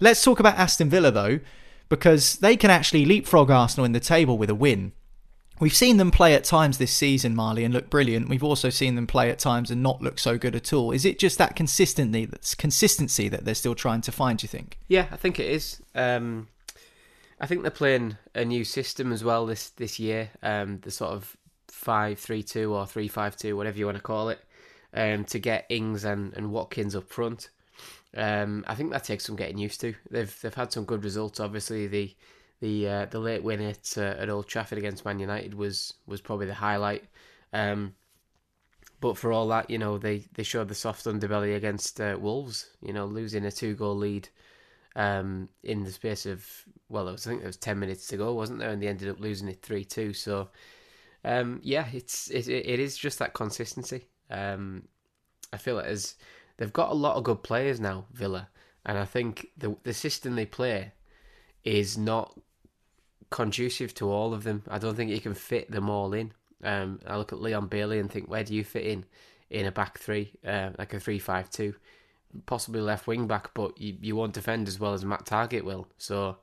Let's 0.00 0.22
talk 0.22 0.40
about 0.40 0.58
Aston 0.58 0.90
Villa 0.90 1.10
though, 1.10 1.40
because 1.88 2.36
they 2.36 2.56
can 2.56 2.70
actually 2.70 3.04
leapfrog 3.04 3.50
Arsenal 3.50 3.84
in 3.84 3.92
the 3.92 4.00
table 4.00 4.38
with 4.38 4.50
a 4.50 4.54
win. 4.54 4.92
We've 5.60 5.74
seen 5.74 5.98
them 5.98 6.10
play 6.10 6.34
at 6.34 6.44
times 6.44 6.78
this 6.78 6.92
season, 6.92 7.36
Marley, 7.36 7.64
and 7.64 7.72
look 7.72 7.88
brilliant. 7.88 8.28
We've 8.28 8.42
also 8.42 8.70
seen 8.70 8.96
them 8.96 9.06
play 9.06 9.30
at 9.30 9.38
times 9.38 9.70
and 9.70 9.82
not 9.82 10.02
look 10.02 10.18
so 10.18 10.36
good 10.36 10.56
at 10.56 10.72
all. 10.72 10.90
Is 10.90 11.04
it 11.04 11.18
just 11.18 11.38
that 11.38 11.54
consistency 11.54 12.24
that's 12.24 12.54
consistency 12.54 13.28
that 13.28 13.44
they're 13.44 13.54
still 13.54 13.76
trying 13.76 14.00
to 14.02 14.12
find? 14.12 14.38
Do 14.38 14.44
you 14.44 14.48
think? 14.48 14.78
Yeah, 14.88 15.06
I 15.12 15.16
think 15.16 15.38
it 15.38 15.46
is. 15.46 15.80
Um, 15.94 16.48
I 17.40 17.46
think 17.46 17.62
they're 17.62 17.70
playing 17.70 18.16
a 18.34 18.44
new 18.44 18.64
system 18.64 19.12
as 19.12 19.22
well 19.22 19.46
this 19.46 19.70
this 19.70 19.98
year. 20.00 20.30
Um, 20.42 20.80
the 20.80 20.90
sort 20.90 21.12
of 21.12 21.36
five 21.68 22.18
three 22.18 22.42
two 22.42 22.74
or 22.74 22.86
three 22.86 23.08
five 23.08 23.36
two, 23.36 23.56
whatever 23.56 23.78
you 23.78 23.86
want 23.86 23.98
to 23.98 24.02
call 24.02 24.30
it, 24.30 24.40
um, 24.92 25.24
to 25.26 25.38
get 25.38 25.66
Ings 25.68 26.04
and, 26.04 26.32
and 26.34 26.50
Watkins 26.50 26.96
up 26.96 27.08
front. 27.08 27.50
Um, 28.16 28.64
I 28.66 28.74
think 28.74 28.92
that 28.92 29.04
takes 29.04 29.24
some 29.24 29.36
getting 29.36 29.58
used 29.58 29.80
to. 29.82 29.94
They've 30.10 30.36
they've 30.42 30.54
had 30.54 30.72
some 30.72 30.84
good 30.84 31.04
results. 31.04 31.40
Obviously, 31.40 31.86
the 31.86 32.14
the 32.60 32.88
uh, 32.88 33.06
the 33.06 33.18
late 33.18 33.42
win 33.42 33.60
at 33.60 33.96
uh, 33.96 34.14
at 34.18 34.30
Old 34.30 34.46
Trafford 34.46 34.78
against 34.78 35.04
Man 35.04 35.18
United 35.18 35.54
was 35.54 35.94
was 36.06 36.20
probably 36.20 36.46
the 36.46 36.54
highlight. 36.54 37.04
Um, 37.52 37.94
but 39.00 39.18
for 39.18 39.32
all 39.32 39.48
that, 39.48 39.68
you 39.68 39.76
know, 39.76 39.98
they, 39.98 40.24
they 40.32 40.42
showed 40.42 40.68
the 40.68 40.74
soft 40.74 41.04
underbelly 41.04 41.56
against 41.56 42.00
uh, 42.00 42.16
Wolves. 42.18 42.70
You 42.80 42.92
know, 42.92 43.04
losing 43.04 43.44
a 43.44 43.52
two 43.52 43.74
goal 43.74 43.96
lead 43.96 44.28
um, 44.96 45.48
in 45.62 45.84
the 45.84 45.92
space 45.92 46.24
of 46.26 46.48
well, 46.88 47.04
was, 47.06 47.26
I 47.26 47.30
think 47.30 47.42
there 47.42 47.48
was 47.48 47.56
ten 47.56 47.78
minutes 47.78 48.06
to 48.08 48.16
go, 48.16 48.32
wasn't 48.32 48.60
there? 48.60 48.70
And 48.70 48.82
they 48.82 48.88
ended 48.88 49.08
up 49.08 49.20
losing 49.20 49.48
it 49.48 49.62
three 49.62 49.84
two. 49.84 50.12
So 50.12 50.48
um, 51.24 51.60
yeah, 51.62 51.86
it's 51.92 52.30
it, 52.30 52.48
it 52.48 52.80
is 52.80 52.96
just 52.96 53.18
that 53.18 53.34
consistency. 53.34 54.06
Um, 54.30 54.88
I 55.52 55.56
feel 55.56 55.78
it 55.78 55.86
as 55.86 56.14
they've 56.56 56.72
got 56.72 56.90
a 56.90 56.94
lot 56.94 57.16
of 57.16 57.24
good 57.24 57.42
players 57.42 57.80
now, 57.80 58.06
Villa, 58.12 58.48
and 58.86 58.98
I 58.98 59.04
think 59.04 59.48
the 59.56 59.76
the 59.82 59.94
system 59.94 60.34
they 60.34 60.46
play 60.46 60.92
is 61.64 61.96
not 61.96 62.38
conducive 63.30 63.94
to 63.94 64.10
all 64.10 64.34
of 64.34 64.44
them. 64.44 64.62
I 64.68 64.78
don't 64.78 64.94
think 64.94 65.10
you 65.10 65.20
can 65.20 65.34
fit 65.34 65.70
them 65.70 65.90
all 65.90 66.12
in. 66.12 66.32
Um, 66.62 67.00
I 67.06 67.16
look 67.16 67.32
at 67.32 67.40
Leon 67.40 67.66
Bailey 67.66 67.98
and 67.98 68.10
think, 68.10 68.28
where 68.28 68.44
do 68.44 68.54
you 68.54 68.64
fit 68.64 68.86
in 68.86 69.04
in 69.50 69.66
a 69.66 69.72
back 69.72 69.98
three, 69.98 70.32
uh, 70.46 70.70
like 70.78 70.94
a 70.94 71.00
three-five-two, 71.00 71.74
possibly 72.46 72.80
left 72.80 73.06
wing 73.06 73.26
back, 73.26 73.52
but 73.54 73.78
you, 73.80 73.96
you 74.00 74.16
won't 74.16 74.32
defend 74.32 74.68
as 74.68 74.80
well 74.80 74.94
as 74.94 75.04
Matt 75.04 75.26
Targett 75.26 75.62
will. 75.62 75.86
So 75.98 76.36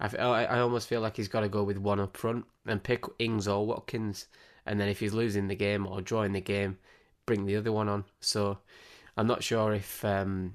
I, 0.00 0.08
I 0.16 0.60
almost 0.60 0.88
feel 0.88 1.00
like 1.00 1.16
he's 1.16 1.28
got 1.28 1.40
to 1.40 1.48
go 1.48 1.62
with 1.64 1.78
one 1.78 2.00
up 2.00 2.16
front 2.16 2.46
and 2.66 2.82
pick 2.82 3.04
Ings 3.18 3.48
or 3.48 3.66
Watkins, 3.66 4.26
and 4.64 4.80
then 4.80 4.88
if 4.88 5.00
he's 5.00 5.12
losing 5.12 5.48
the 5.48 5.54
game 5.54 5.86
or 5.86 6.00
drawing 6.00 6.32
the 6.32 6.40
game, 6.40 6.78
bring 7.26 7.46
the 7.46 7.56
other 7.56 7.72
one 7.72 7.88
on. 7.88 8.04
So 8.20 8.58
I'm 9.16 9.26
not 9.26 9.42
sure 9.42 9.74
if 9.74 10.04
um, 10.04 10.54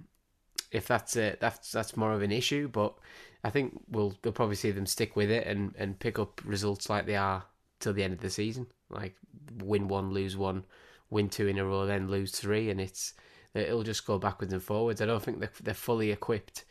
if 0.71 0.88
that's 0.88 1.13
that's 1.13 1.71
that's 1.71 1.97
more 1.97 2.13
of 2.13 2.21
an 2.21 2.32
issue, 2.32 2.67
but 2.67 2.95
I 3.43 3.49
think 3.49 3.79
we'll 3.89 4.15
we'll 4.23 4.34
probably 4.34 4.56
see 4.56 4.71
them 4.71 4.86
stick 4.86 5.15
with 5.15 5.29
it 5.29 5.45
and, 5.45 5.73
and 5.77 5.99
pick 5.99 6.17
up 6.17 6.41
results 6.45 6.89
like 6.89 7.06
they 7.06 7.15
are 7.15 7.43
till 7.79 7.93
the 7.93 8.03
end 8.03 8.13
of 8.13 8.19
the 8.19 8.29
season. 8.29 8.67
Like 8.89 9.15
win 9.58 9.88
one, 9.88 10.12
lose 10.12 10.38
one, 10.38 10.63
win 11.10 11.29
two 11.29 11.47
in 11.47 11.58
a 11.58 11.65
row, 11.65 11.86
then 11.86 12.08
lose 12.08 12.32
three, 12.32 12.69
and 12.69 12.79
it's 12.79 13.13
it'll 13.53 13.84
just 13.84 14.06
go 14.06 14.17
backwards 14.17 14.53
and 14.53 14.63
forwards. 14.63 15.01
I 15.01 15.06
don't 15.06 15.21
think 15.21 15.39
they're, 15.39 15.51
they're 15.62 15.73
fully 15.73 16.12
equipped 16.12 16.63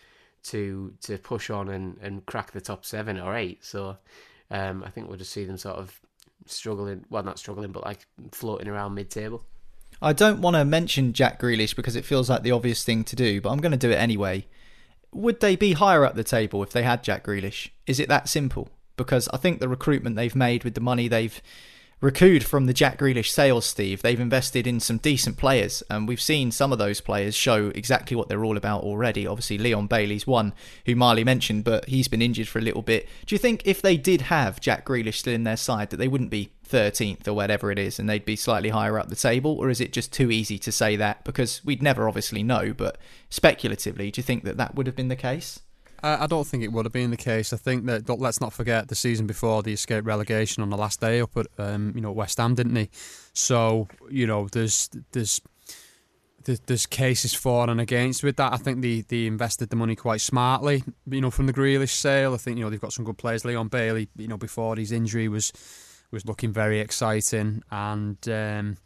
to 0.45 0.95
to 1.03 1.19
push 1.19 1.51
on 1.51 1.69
and, 1.69 1.99
and 2.01 2.25
crack 2.27 2.53
the 2.53 2.61
top 2.61 2.85
seven 2.85 3.21
or 3.21 3.37
eight. 3.37 3.65
So 3.65 3.99
um, 4.51 4.83
I 4.85 4.91
think 4.91 5.09
we'll 5.09 5.19
just 5.19 5.33
see 5.33 5.45
them 5.45 5.59
sort 5.59 5.77
of 5.77 6.01
struggling. 6.47 7.05
Well, 7.11 7.23
not 7.23 7.39
struggling, 7.39 7.73
but 7.73 7.85
like 7.85 8.07
floating 8.33 8.69
around 8.69 8.95
mid 8.95 9.11
table. 9.11 9.45
I 10.01 10.15
don't 10.15 10.41
want 10.41 10.57
to 10.57 10.65
mention 10.65 11.13
Jack 11.13 11.39
Grealish 11.39 11.77
because 11.77 11.97
it 11.97 12.05
feels 12.05 12.31
like 12.31 12.43
the 12.43 12.51
obvious 12.51 12.83
thing 12.83 13.05
to 13.05 13.15
do, 13.15 13.43
but 13.43 13.51
I'm 13.51 13.59
going 13.59 13.73
to 13.73 13.79
do 13.79 13.91
it 13.91 13.97
anyway 13.97 14.47
would 15.13 15.41
they 15.41 15.57
be 15.57 15.75
higher 15.75 16.05
up 16.05 16.15
the 16.15 16.25
table 16.25 16.63
if 16.63 16.71
they 16.71 16.83
had 16.83 17.05
Jack 17.05 17.25
Grealish? 17.25 17.71
Is 17.87 18.01
it 18.01 18.09
that 18.09 18.29
simple? 18.29 18.69
Because 18.97 19.29
I 19.29 19.37
think 19.37 19.61
the 19.61 19.69
recruitment 19.69 20.17
they've 20.17 20.35
made 20.35 20.65
with 20.65 20.75
the 20.75 20.81
money 20.81 21.09
they've 21.09 21.41
recouped 22.03 22.45
from 22.45 22.67
the 22.67 22.75
Jack 22.75 22.99
Grealish 22.99 23.31
sales, 23.31 23.65
Steve, 23.65 24.03
they've 24.03 24.21
invested 24.21 24.67
in 24.67 24.81
some 24.81 24.99
decent 24.99 25.39
players, 25.39 25.85
and 25.89 26.09
we've 26.09 26.21
seen 26.21 26.51
some 26.51 26.73
of 26.73 26.79
those 26.79 27.01
players 27.01 27.35
show 27.35 27.69
exactly 27.69 28.17
what 28.17 28.29
they're 28.29 28.45
all 28.45 28.57
about 28.57 28.83
already. 28.83 29.25
Obviously, 29.25 29.57
Leon 29.57 29.87
Bailey's 29.87 30.27
one 30.27 30.53
who 30.85 30.97
Marley 30.97 31.23
mentioned, 31.23 31.63
but 31.63 31.89
he's 31.89 32.09
been 32.09 32.21
injured 32.21 32.49
for 32.49 32.59
a 32.59 32.63
little 32.63 32.83
bit. 32.83 33.09
Do 33.25 33.35
you 33.37 33.39
think 33.39 33.63
if 33.65 33.81
they 33.81 33.97
did 33.97 34.23
have 34.23 34.61
Jack 34.61 34.85
Grealish 34.85 35.15
still 35.15 35.33
in 35.33 35.45
their 35.45 35.57
side, 35.57 35.91
that 35.91 35.99
they 35.99 36.09
wouldn't 36.09 36.31
be 36.31 36.51
13th 36.69 37.29
or 37.29 37.35
whatever 37.35 37.71
it 37.71 37.79
is, 37.79 38.01
and 38.01 38.11
they'd 38.11 38.25
be 38.25 38.37
slightly 38.37 38.71
higher 38.71 38.99
up 38.99 39.09
the 39.09 39.15
table? 39.15 39.57
Or 39.57 39.71
is 39.71 39.81
it 39.81 39.93
just 39.93 40.13
too 40.13 40.33
easy 40.33 40.59
to 40.59 40.73
say 40.73 40.97
that? 40.97 41.25
Because 41.25 41.65
we'd 41.65 41.85
never 41.85 42.09
obviously 42.09 42.43
know, 42.43 42.75
but 42.75 42.99
speculatively, 43.31 44.11
do 44.11 44.19
you 44.19 44.25
think 44.25 44.43
that 44.43 44.57
that 44.57 44.75
would 44.75 44.89
have 44.89 44.97
been 44.97 45.09
the 45.09 45.15
case? 45.15 45.61
I 46.03 46.27
don't 46.27 46.47
think 46.47 46.65
it 46.65 46.73
would 46.73 46.85
have 46.85 46.93
been 46.93 47.11
the 47.11 47.17
case. 47.17 47.53
I 47.53 47.57
think 47.57 47.87
that 47.87 48.09
let's 48.09 48.41
not 48.41 48.53
forget 48.53 48.89
the 48.89 48.95
season 48.95 49.27
before 49.27 49.63
the 49.63 49.73
escape 49.73 50.05
relegation 50.05 50.63
on 50.63 50.71
the 50.71 50.77
last 50.77 51.01
day 51.01 51.21
up 51.21 51.37
at 51.37 51.47
um, 51.59 51.93
you 51.95 52.01
know 52.01 52.13
West 52.13 52.39
Ham, 52.39 52.55
didn't 52.55 52.77
he? 52.77 52.91
So 53.33 53.89
you 54.11 54.27
know 54.27 54.49
there's 54.49 54.91
there's 55.13 55.41
there's 56.45 56.87
cases 56.87 57.35
for 57.35 57.71
and 57.71 57.81
against 57.81 58.25
with 58.25 58.37
that. 58.37 58.53
I 58.53 58.57
think 58.57 58.83
they, 58.83 59.03
they 59.03 59.27
invested 59.27 59.71
the 59.71 59.77
money 59.77 59.95
quite 59.95 60.21
smartly. 60.21 60.83
You 61.09 61.21
know 61.21 61.31
from 61.31 61.47
the 61.47 61.53
Grealish 61.53 61.91
sale, 61.91 62.35
I 62.35 62.37
think 62.37 62.59
you 62.59 62.65
know 62.65 62.71
they've 62.71 62.81
got 62.81 62.93
some 62.93 63.05
good 63.05 63.19
players. 63.19 63.45
Leon 63.45 63.69
Bailey, 63.69 64.09
you 64.17 64.29
know 64.29 64.37
before 64.37 64.77
his 64.77 64.93
injury 64.93 65.29
was 65.29 65.53
was 66.11 66.27
looking 66.27 66.53
very 66.53 66.81
exciting, 66.81 67.63
and 67.71 68.19
um, 68.29 68.77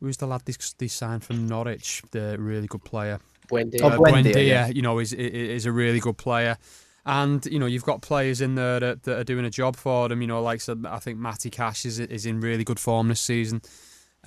who's 0.00 0.16
the 0.18 0.26
lad 0.26 0.42
they, 0.78 0.88
signed 0.88 1.24
from 1.24 1.46
Norwich, 1.46 2.02
the 2.10 2.36
really 2.38 2.66
good 2.66 2.84
player. 2.84 3.20
Buendia. 3.48 3.80
Oh, 3.82 4.00
Buendia, 4.00 4.46
yeah. 4.46 4.68
you 4.68 4.82
know, 4.82 4.98
is 4.98 5.12
is 5.12 5.66
a 5.66 5.72
really 5.72 6.00
good 6.00 6.16
player. 6.16 6.56
And 7.06 7.44
you 7.46 7.58
know 7.58 7.66
you've 7.66 7.84
got 7.84 8.00
players 8.00 8.40
in 8.40 8.54
there 8.54 8.80
that, 8.80 9.02
that 9.02 9.18
are 9.18 9.24
doing 9.24 9.44
a 9.44 9.50
job 9.50 9.76
for 9.76 10.08
them. 10.08 10.22
You 10.22 10.26
know, 10.26 10.42
like 10.42 10.60
so 10.60 10.76
I 10.86 10.98
think 10.98 11.18
Matty 11.18 11.50
Cash 11.50 11.84
is 11.84 11.98
is 11.98 12.24
in 12.24 12.40
really 12.40 12.64
good 12.64 12.80
form 12.80 13.08
this 13.08 13.20
season. 13.20 13.60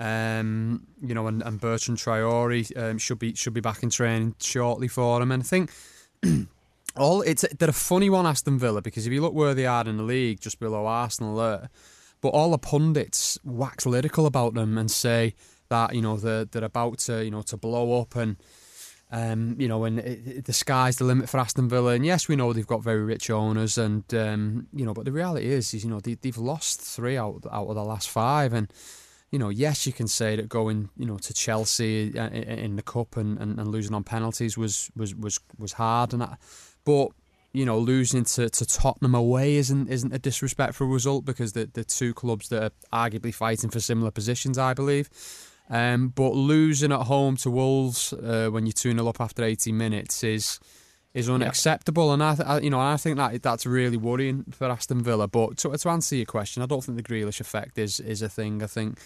Um, 0.00 0.86
you 1.02 1.12
know, 1.12 1.26
and, 1.26 1.42
and 1.42 1.60
Bertrand 1.60 1.98
Traore 1.98 2.76
um, 2.76 2.98
should 2.98 3.18
be 3.18 3.34
should 3.34 3.54
be 3.54 3.60
back 3.60 3.82
in 3.82 3.90
training 3.90 4.36
shortly 4.40 4.86
for 4.86 5.18
them. 5.18 5.32
And 5.32 5.42
I 5.42 5.46
think 5.46 5.72
all 6.96 7.22
it's 7.22 7.44
they're 7.58 7.70
a 7.70 7.72
funny 7.72 8.08
one, 8.08 8.26
Aston 8.26 8.60
Villa, 8.60 8.80
because 8.80 9.08
if 9.08 9.12
you 9.12 9.20
look 9.20 9.34
where 9.34 9.54
they 9.54 9.66
are 9.66 9.86
in 9.88 9.96
the 9.96 10.04
league, 10.04 10.40
just 10.40 10.60
below 10.60 10.86
Arsenal, 10.86 11.36
there, 11.36 11.70
but 12.20 12.28
all 12.28 12.52
the 12.52 12.58
pundits 12.58 13.38
wax 13.42 13.86
lyrical 13.86 14.26
about 14.26 14.54
them 14.54 14.78
and 14.78 14.88
say 14.88 15.34
that 15.68 15.94
you 15.94 16.00
know 16.00 16.16
they're 16.16 16.44
they're 16.44 16.64
about 16.64 16.98
to 16.98 17.24
you 17.24 17.30
know 17.30 17.42
to 17.42 17.56
blow 17.56 18.00
up 18.00 18.14
and 18.14 18.36
Um, 19.10 19.56
you 19.58 19.68
know, 19.68 19.84
and 19.84 19.98
it, 20.00 20.26
it, 20.26 20.44
the 20.44 20.52
sky's 20.52 20.96
the 20.96 21.04
limit 21.04 21.30
for 21.30 21.38
Aston 21.38 21.68
Villa. 21.68 21.92
And 21.92 22.04
yes, 22.04 22.28
we 22.28 22.36
know 22.36 22.52
they've 22.52 22.66
got 22.66 22.82
very 22.82 23.02
rich 23.02 23.30
owners, 23.30 23.78
and 23.78 24.04
um, 24.14 24.66
you 24.72 24.84
know, 24.84 24.92
but 24.92 25.06
the 25.06 25.12
reality 25.12 25.46
is, 25.46 25.72
is 25.72 25.82
you 25.82 25.90
know, 25.90 26.00
they, 26.00 26.14
they've 26.14 26.36
lost 26.36 26.82
three 26.82 27.16
out 27.16 27.42
out 27.50 27.68
of 27.68 27.74
the 27.74 27.84
last 27.84 28.10
five, 28.10 28.52
and 28.52 28.70
you 29.30 29.38
know, 29.38 29.48
yes, 29.48 29.86
you 29.86 29.92
can 29.92 30.08
say 30.08 30.36
that 30.36 30.48
going, 30.48 30.90
you 30.96 31.06
know, 31.06 31.18
to 31.18 31.34
Chelsea 31.34 32.18
uh, 32.18 32.28
in 32.28 32.76
the 32.76 32.82
cup 32.82 33.16
and, 33.16 33.38
and, 33.38 33.58
and 33.58 33.68
losing 33.68 33.94
on 33.94 34.04
penalties 34.04 34.58
was 34.58 34.90
was 34.94 35.14
was 35.14 35.40
was 35.58 35.72
hard, 35.74 36.12
and 36.12 36.20
that, 36.20 36.38
but 36.84 37.08
you 37.52 37.64
know, 37.64 37.78
losing 37.78 38.24
to, 38.24 38.50
to 38.50 38.66
Tottenham 38.66 39.14
away 39.14 39.56
isn't 39.56 39.88
isn't 39.88 40.12
a 40.12 40.18
disrespectful 40.18 40.86
result 40.86 41.24
because 41.24 41.54
the 41.54 41.68
the 41.72 41.84
two 41.84 42.12
clubs 42.12 42.48
that 42.50 42.62
are 42.62 43.08
arguably 43.08 43.34
fighting 43.34 43.70
for 43.70 43.80
similar 43.80 44.10
positions, 44.10 44.58
I 44.58 44.74
believe. 44.74 45.08
Um, 45.70 46.08
but 46.08 46.34
losing 46.34 46.92
at 46.92 47.02
home 47.02 47.36
to 47.38 47.50
Wolves 47.50 48.12
uh, 48.12 48.48
when 48.50 48.64
you're 48.64 48.72
2 48.72 48.92
0 48.92 49.06
up 49.06 49.20
after 49.20 49.44
18 49.44 49.76
minutes 49.76 50.24
is 50.24 50.58
is 51.14 51.28
unacceptable, 51.28 52.12
and 52.12 52.22
I, 52.22 52.34
th- 52.34 52.62
you 52.62 52.70
know 52.70 52.80
I 52.80 52.96
think 52.96 53.16
that 53.16 53.42
that's 53.42 53.66
really 53.66 53.96
worrying 53.96 54.44
for 54.50 54.70
Aston 54.70 55.02
Villa. 55.02 55.26
But 55.26 55.56
to, 55.58 55.76
to 55.76 55.88
answer 55.88 56.16
your 56.16 56.26
question, 56.26 56.62
I 56.62 56.66
don't 56.66 56.82
think 56.82 56.96
the 56.96 57.02
Grealish 57.02 57.40
effect 57.40 57.78
is 57.78 58.00
is 58.00 58.22
a 58.22 58.28
thing. 58.28 58.62
I 58.62 58.66
think 58.66 58.98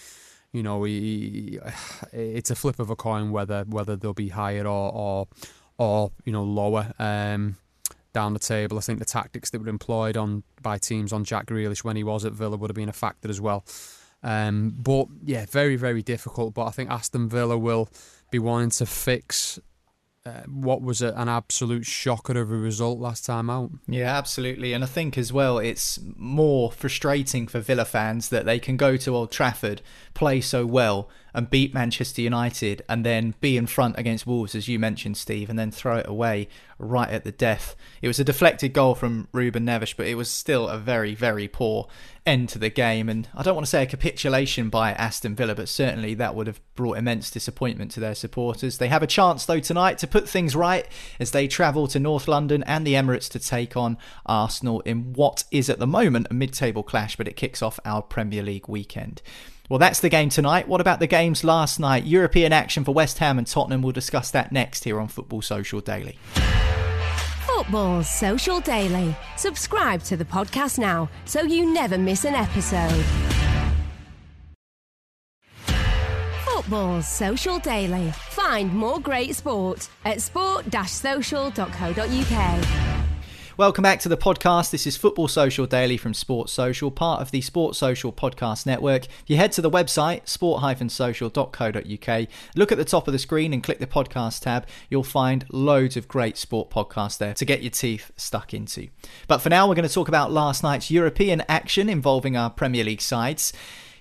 you 0.53 0.63
know 0.63 0.85
he, 0.85 1.59
it's 2.13 2.51
a 2.51 2.55
flip 2.55 2.79
of 2.79 2.91
a 2.91 2.97
coin 2.97 3.31
whether 3.33 3.65
whether 3.65 3.97
they'll 3.97 4.15
be 4.15 4.29
higher 4.29 4.67
or 4.67 4.93
or, 4.93 5.29
or 5.79 6.13
you 6.25 6.33
know 6.33 6.45
lower. 6.45 6.93
Um, 6.99 7.57
down 8.13 8.35
the 8.35 8.39
table. 8.39 8.77
I 8.77 8.83
think 8.83 8.99
the 8.99 9.07
tactics 9.07 9.49
that 9.51 9.63
were 9.63 9.71
employed 9.71 10.19
on 10.19 10.43
by 10.61 10.77
teams 10.77 11.15
on 11.15 11.25
Jack 11.25 11.47
Grealish 11.47 11.83
when 11.83 11.97
he 11.97 12.05
was 12.05 12.27
at 12.27 12.33
Villa 12.33 12.59
would 12.59 12.69
have 12.69 12.77
been 12.77 12.91
a 12.91 12.93
factor 12.93 13.31
as 13.31 13.41
well. 13.41 13.65
Um, 14.23 14.75
but 14.79 15.07
yeah, 15.25 15.47
very 15.47 15.77
very 15.77 16.03
difficult. 16.03 16.55
But 16.55 16.67
I 16.67 16.71
think 16.71 16.91
Aston 16.91 17.29
Villa 17.29 17.59
will 17.59 17.89
be 18.31 18.39
wanting 18.39 18.71
to 18.71 18.87
fix 18.87 19.59
uh, 20.25 20.43
what 20.47 20.81
was 20.81 21.03
a, 21.03 21.13
an 21.15 21.29
absolute 21.29 21.85
shocker 21.85 22.41
of 22.41 22.51
a 22.51 22.57
result 22.57 23.01
last 23.01 23.27
time 23.27 23.51
out. 23.51 23.71
Yeah, 23.89 24.17
absolutely. 24.17 24.73
And 24.73 24.85
I 24.85 24.87
think 24.87 25.19
as 25.19 25.33
well, 25.33 25.59
it's 25.59 25.99
more 26.17 26.71
frustrating 26.71 27.49
for 27.49 27.59
Villa 27.59 27.85
fans 27.85 28.29
that 28.29 28.45
they 28.45 28.59
can 28.59 28.77
go 28.77 28.97
to 28.97 29.17
Old 29.17 29.33
Trafford, 29.33 29.83
play 30.15 30.41
so 30.41 30.65
well, 30.65 31.09
and 31.35 31.51
beat 31.51 31.75
Manchester 31.75 32.23
United, 32.23 32.83
and 32.89 33.05
then 33.05 33.35
be 33.41 33.57
in 33.57 33.67
front 33.67 33.99
against 33.99 34.27
Wolves, 34.27 34.55
as 34.55 34.69
you 34.69 34.79
mentioned, 34.79 35.17
Steve, 35.17 35.49
and 35.49 35.59
then 35.59 35.71
throw 35.71 35.97
it 35.97 36.09
away 36.09 36.49
right 36.79 37.09
at 37.09 37.25
the 37.25 37.33
death. 37.33 37.77
It 38.03 38.09
was 38.09 38.19
a 38.19 38.25
deflected 38.25 38.73
goal 38.73 38.95
from 38.95 39.29
Ruben 39.33 39.65
Neves, 39.65 39.97
but 39.97 40.07
it 40.07 40.17
was 40.17 40.31
still 40.31 40.69
a 40.69 40.79
very, 40.79 41.15
very 41.15 41.49
poor 41.49 41.89
end 42.27 42.49
to 42.51 42.59
the 42.59 42.69
game. 42.69 43.09
And 43.09 43.29
I 43.35 43.43
don't 43.43 43.55
want 43.55 43.67
to 43.67 43.71
say 43.71 43.83
a 43.83 43.87
capitulation 43.87 44.69
by 44.69 44.93
Aston 44.93 45.35
Villa, 45.35 45.55
but 45.55 45.69
certainly 45.69 46.15
that 46.15 46.35
would 46.35 46.47
have 46.47 46.61
brought 46.75 46.99
immense 46.99 47.31
disappointment 47.31 47.93
to 47.93 48.01
their 48.01 48.15
supporters. 48.15 48.79
They 48.79 48.89
have 48.89 49.03
a 49.03 49.07
chance, 49.07 49.47
though, 49.47 49.61
tonight 49.61 49.99
to 49.99 50.07
put 50.07 50.29
things 50.29 50.57
right 50.57 50.87
as 51.21 51.31
they 51.31 51.49
travel 51.49 51.87
to 51.89 51.99
North 51.99 52.29
London 52.29 52.63
and 52.65 52.87
the 52.87 52.95
Emirates 52.95 53.31
to 53.31 53.39
take 53.39 53.77
on 53.77 53.97
Arsenal 54.27 54.81
in 54.81 55.13
what 55.13 55.45
is 55.51 55.71
at 55.71 55.79
the 55.79 55.87
moment 55.87 56.27
a 56.31 56.35
mid 56.35 56.53
table 56.53 56.83
clash, 56.83 57.17
but 57.17 57.29
it 57.29 57.37
kicks 57.37 57.63
off 57.63 57.79
our 57.85 58.03
Premier 58.03 58.43
League 58.43 58.69
weekend. 58.69 59.23
Well, 59.73 59.79
that's 59.79 60.01
the 60.01 60.11
game 60.11 60.29
tonight. 60.29 60.69
What 60.69 60.83
about 60.83 61.01
the 61.01 61.07
games 61.07 61.45
last 61.45 61.81
night? 61.81 62.05
European 62.05 62.53
action 62.53 62.85
for 62.85 62.93
West 62.93 63.17
Ham 63.21 63.39
and 63.39 63.47
Tottenham. 63.47 63.81
We'll 63.81 63.93
discuss 63.93 64.31
that 64.33 64.53
next 64.53 64.85
here 64.85 65.01
on 65.01 65.09
Football 65.09 65.41
Social 65.41 65.81
Daily. 65.81 66.19
Football 67.47 68.03
Social 68.03 68.61
Daily. 68.61 69.17
Subscribe 69.39 70.03
to 70.03 70.19
the 70.19 70.27
podcast 70.27 70.79
now 70.79 71.09
so 71.25 71.41
you 71.41 71.73
never 71.73 71.97
miss 71.97 72.27
an 72.27 72.35
episode. 72.35 73.03
Football 76.45 77.01
Social 77.01 77.59
Daily. 77.59 78.11
Find 78.29 78.75
more 78.75 79.01
great 79.01 79.37
sport 79.37 79.89
at 80.05 80.21
sport-social.co.uk. 80.21 82.92
Welcome 83.59 83.83
back 83.83 84.01
to 84.01 84.09
the 84.09 84.17
podcast. 84.17 84.71
This 84.71 84.87
is 84.87 84.97
Football 84.97 85.29
Social 85.29 85.67
Daily 85.67 85.99
from 85.99 86.15
Sports 86.15 86.55
Social, 86.55 86.91
part 86.91 87.21
of 87.21 87.33
the 87.33 87.43
Sports 87.43 87.77
Social 87.77 88.11
Podcast 88.11 88.65
Network. 88.65 89.05
If 89.05 89.25
you 89.27 89.37
head 89.37 89.53
to 89.53 89.61
the 89.61 89.71
website, 89.71 90.27
sport-social.co.uk, 90.27 92.29
look 92.57 92.73
at 92.73 92.79
the 92.79 92.85
top 92.87 93.07
of 93.07 93.13
the 93.13 93.19
screen 93.19 93.53
and 93.53 93.63
click 93.63 93.79
the 93.79 93.87
podcast 93.87 94.41
tab, 94.41 94.67
you'll 94.89 95.05
find 95.05 95.45
loads 95.51 95.99
of 95.99 96.09
great 96.09 96.39
sport 96.39 96.71
podcasts 96.71 97.19
there 97.19 97.35
to 97.35 97.45
get 97.45 97.63
your 97.63 97.71
teeth 97.71 98.11
stuck 98.17 98.55
into. 98.55 98.89
But 99.29 99.43
for 99.43 99.51
now, 99.51 99.69
we're 99.69 99.75
going 99.75 99.87
to 99.87 99.95
talk 99.95 100.09
about 100.09 100.33
last 100.33 100.63
night's 100.63 100.91
European 100.91 101.43
action 101.47 101.91
involving 101.91 102.39
our 102.39 102.49
Premier 102.49 102.85
League 102.85 103.03
sides. 103.03 103.53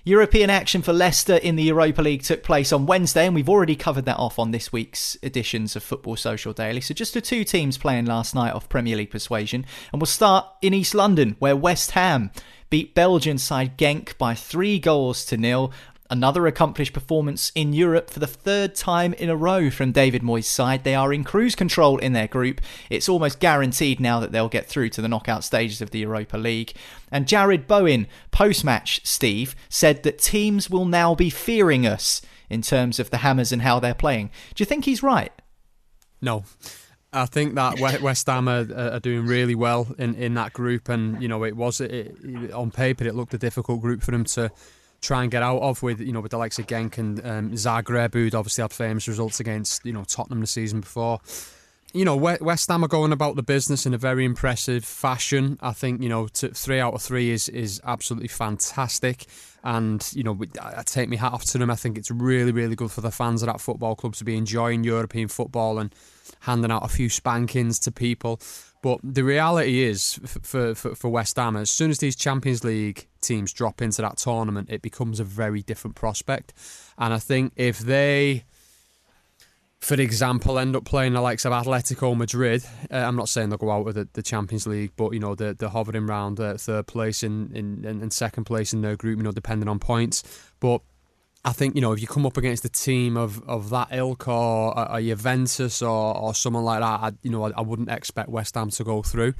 European 0.04 0.50
action 0.50 0.82
for 0.82 0.92
Leicester 0.92 1.36
in 1.36 1.54
the 1.54 1.62
Europa 1.62 2.02
League 2.02 2.24
took 2.24 2.42
place 2.42 2.72
on 2.72 2.86
Wednesday, 2.86 3.24
and 3.24 3.36
we've 3.36 3.48
already 3.48 3.76
covered 3.76 4.04
that 4.06 4.16
off 4.16 4.36
on 4.36 4.50
this 4.50 4.72
week's 4.72 5.16
editions 5.22 5.76
of 5.76 5.82
Football 5.84 6.16
Social 6.16 6.52
Daily. 6.52 6.80
So, 6.80 6.92
just 6.92 7.14
the 7.14 7.20
two 7.20 7.44
teams 7.44 7.78
playing 7.78 8.06
last 8.06 8.34
night 8.34 8.52
off 8.52 8.68
Premier 8.68 8.96
League 8.96 9.12
persuasion. 9.12 9.64
And 9.92 10.02
we'll 10.02 10.06
start 10.06 10.44
in 10.60 10.74
East 10.74 10.96
London, 10.96 11.36
where 11.38 11.54
West 11.54 11.92
Ham 11.92 12.32
beat 12.68 12.96
Belgian 12.96 13.38
side 13.38 13.78
Genk 13.78 14.18
by 14.18 14.34
three 14.34 14.80
goals 14.80 15.24
to 15.26 15.36
nil 15.36 15.72
Another 16.12 16.46
accomplished 16.46 16.92
performance 16.92 17.50
in 17.54 17.72
Europe 17.72 18.10
for 18.10 18.20
the 18.20 18.26
third 18.26 18.74
time 18.74 19.14
in 19.14 19.30
a 19.30 19.34
row 19.34 19.70
from 19.70 19.92
David 19.92 20.20
Moyes' 20.20 20.44
side. 20.44 20.84
They 20.84 20.94
are 20.94 21.10
in 21.10 21.24
cruise 21.24 21.54
control 21.54 21.96
in 21.96 22.12
their 22.12 22.28
group. 22.28 22.60
It's 22.90 23.08
almost 23.08 23.40
guaranteed 23.40 23.98
now 23.98 24.20
that 24.20 24.30
they'll 24.30 24.50
get 24.50 24.66
through 24.66 24.90
to 24.90 25.00
the 25.00 25.08
knockout 25.08 25.42
stages 25.42 25.80
of 25.80 25.90
the 25.90 26.00
Europa 26.00 26.36
League. 26.36 26.74
And 27.10 27.24
Jarrod 27.24 27.66
Bowen, 27.66 28.08
post 28.30 28.62
match, 28.62 29.00
Steve, 29.04 29.56
said 29.70 30.02
that 30.02 30.18
teams 30.18 30.68
will 30.68 30.84
now 30.84 31.14
be 31.14 31.30
fearing 31.30 31.86
us 31.86 32.20
in 32.50 32.60
terms 32.60 33.00
of 33.00 33.08
the 33.08 33.18
Hammers 33.18 33.50
and 33.50 33.62
how 33.62 33.80
they're 33.80 33.94
playing. 33.94 34.30
Do 34.54 34.60
you 34.60 34.66
think 34.66 34.84
he's 34.84 35.02
right? 35.02 35.32
No. 36.20 36.44
I 37.14 37.24
think 37.24 37.54
that 37.54 37.80
West 37.80 38.26
Ham 38.26 38.50
are, 38.50 38.66
are, 38.76 39.00
doing 39.00 39.24
really 39.24 39.54
well 39.54 39.88
in, 39.98 40.14
in 40.16 40.34
that 40.34 40.52
group, 40.52 40.90
and 40.90 41.22
you 41.22 41.28
know 41.28 41.42
it 41.44 41.56
was 41.56 41.80
it, 41.80 42.52
on 42.52 42.70
paper 42.70 43.04
it 43.04 43.14
looked 43.14 43.32
a 43.32 43.38
difficult 43.38 43.80
group 43.80 44.02
for 44.02 44.10
them 44.10 44.24
to 44.24 44.50
try 45.02 45.22
and 45.22 45.30
get 45.30 45.42
out 45.42 45.60
of 45.60 45.82
with 45.82 46.00
you 46.00 46.12
know 46.12 46.20
with 46.20 46.30
the 46.30 46.38
likes 46.38 46.58
of 46.58 46.66
Genk 46.66 46.96
and 46.96 47.24
um, 47.26 47.50
Zagreb, 47.52 48.14
who'd 48.14 48.34
obviously 48.34 48.62
had 48.62 48.72
famous 48.72 49.06
results 49.06 49.40
against 49.40 49.84
you 49.84 49.92
know 49.92 50.04
Tottenham 50.04 50.40
the 50.40 50.46
season 50.46 50.80
before. 50.80 51.20
You 51.94 52.06
know, 52.06 52.16
West 52.16 52.70
Ham 52.70 52.82
are 52.82 52.88
going 52.88 53.12
about 53.12 53.36
the 53.36 53.42
business 53.42 53.84
in 53.84 53.92
a 53.92 53.98
very 53.98 54.24
impressive 54.24 54.82
fashion. 54.82 55.58
I 55.60 55.72
think 55.72 56.00
you 56.00 56.08
know 56.08 56.26
three 56.28 56.80
out 56.80 56.94
of 56.94 57.02
three 57.02 57.30
is 57.30 57.50
is 57.50 57.82
absolutely 57.84 58.28
fantastic, 58.28 59.26
and 59.62 60.08
you 60.14 60.22
know 60.22 60.38
I 60.62 60.82
take 60.84 61.10
my 61.10 61.16
hat 61.16 61.32
off 61.32 61.44
to 61.46 61.58
them. 61.58 61.70
I 61.70 61.76
think 61.76 61.98
it's 61.98 62.10
really 62.10 62.52
really 62.52 62.76
good 62.76 62.90
for 62.90 63.02
the 63.02 63.10
fans 63.10 63.42
of 63.42 63.48
that 63.48 63.60
football 63.60 63.94
club 63.94 64.14
to 64.14 64.24
be 64.24 64.38
enjoying 64.38 64.84
European 64.84 65.28
football 65.28 65.78
and 65.78 65.94
handing 66.40 66.70
out 66.70 66.84
a 66.84 66.88
few 66.88 67.10
spankings 67.10 67.78
to 67.80 67.92
people. 67.92 68.40
But 68.82 68.98
the 69.04 69.22
reality 69.22 69.84
is, 69.84 70.18
for, 70.42 70.74
for, 70.74 70.94
for 70.96 71.08
West 71.08 71.36
Ham, 71.36 71.56
as 71.56 71.70
soon 71.70 71.90
as 71.92 71.98
these 71.98 72.16
Champions 72.16 72.64
League 72.64 73.06
teams 73.20 73.52
drop 73.52 73.80
into 73.80 74.02
that 74.02 74.16
tournament, 74.16 74.68
it 74.70 74.82
becomes 74.82 75.20
a 75.20 75.24
very 75.24 75.62
different 75.62 75.94
prospect. 75.94 76.52
And 76.98 77.14
I 77.14 77.20
think 77.20 77.52
if 77.54 77.78
they, 77.78 78.42
for 79.78 79.94
example, 79.94 80.58
end 80.58 80.74
up 80.74 80.84
playing 80.84 81.12
the 81.12 81.20
likes 81.20 81.44
of 81.44 81.52
Atletico 81.52 82.16
Madrid, 82.16 82.64
uh, 82.90 82.96
I'm 82.96 83.14
not 83.14 83.28
saying 83.28 83.50
they'll 83.50 83.58
go 83.58 83.70
out 83.70 83.86
of 83.86 83.94
the, 83.94 84.08
the 84.14 84.22
Champions 84.22 84.66
League, 84.66 84.90
but 84.96 85.12
you 85.12 85.20
know 85.20 85.36
they're, 85.36 85.54
they're 85.54 85.68
hovering 85.68 86.08
around 86.08 86.40
uh, 86.40 86.54
third 86.54 86.88
place 86.88 87.22
in, 87.22 87.54
in, 87.54 87.84
in, 87.84 88.02
in 88.02 88.10
second 88.10 88.44
place 88.44 88.72
in 88.72 88.82
their 88.82 88.96
group, 88.96 89.16
you 89.16 89.22
know, 89.22 89.30
depending 89.30 89.68
on 89.68 89.78
points. 89.78 90.24
But 90.58 90.82
I 91.44 91.52
think 91.52 91.74
you 91.74 91.80
know 91.80 91.92
if 91.92 92.00
you 92.00 92.06
come 92.06 92.24
up 92.24 92.36
against 92.36 92.64
a 92.64 92.68
team 92.68 93.16
of, 93.16 93.42
of 93.48 93.70
that 93.70 93.88
ilk 93.90 94.28
or 94.28 94.74
a, 94.76 95.02
Juventus 95.02 95.82
or, 95.82 96.16
or 96.16 96.34
someone 96.34 96.64
like 96.64 96.80
that, 96.80 97.00
I, 97.00 97.12
you 97.22 97.30
know 97.30 97.44
I, 97.44 97.50
I, 97.56 97.62
wouldn't 97.62 97.90
expect 97.90 98.28
West 98.28 98.54
Ham 98.54 98.70
to 98.70 98.84
go 98.84 99.02
through. 99.02 99.34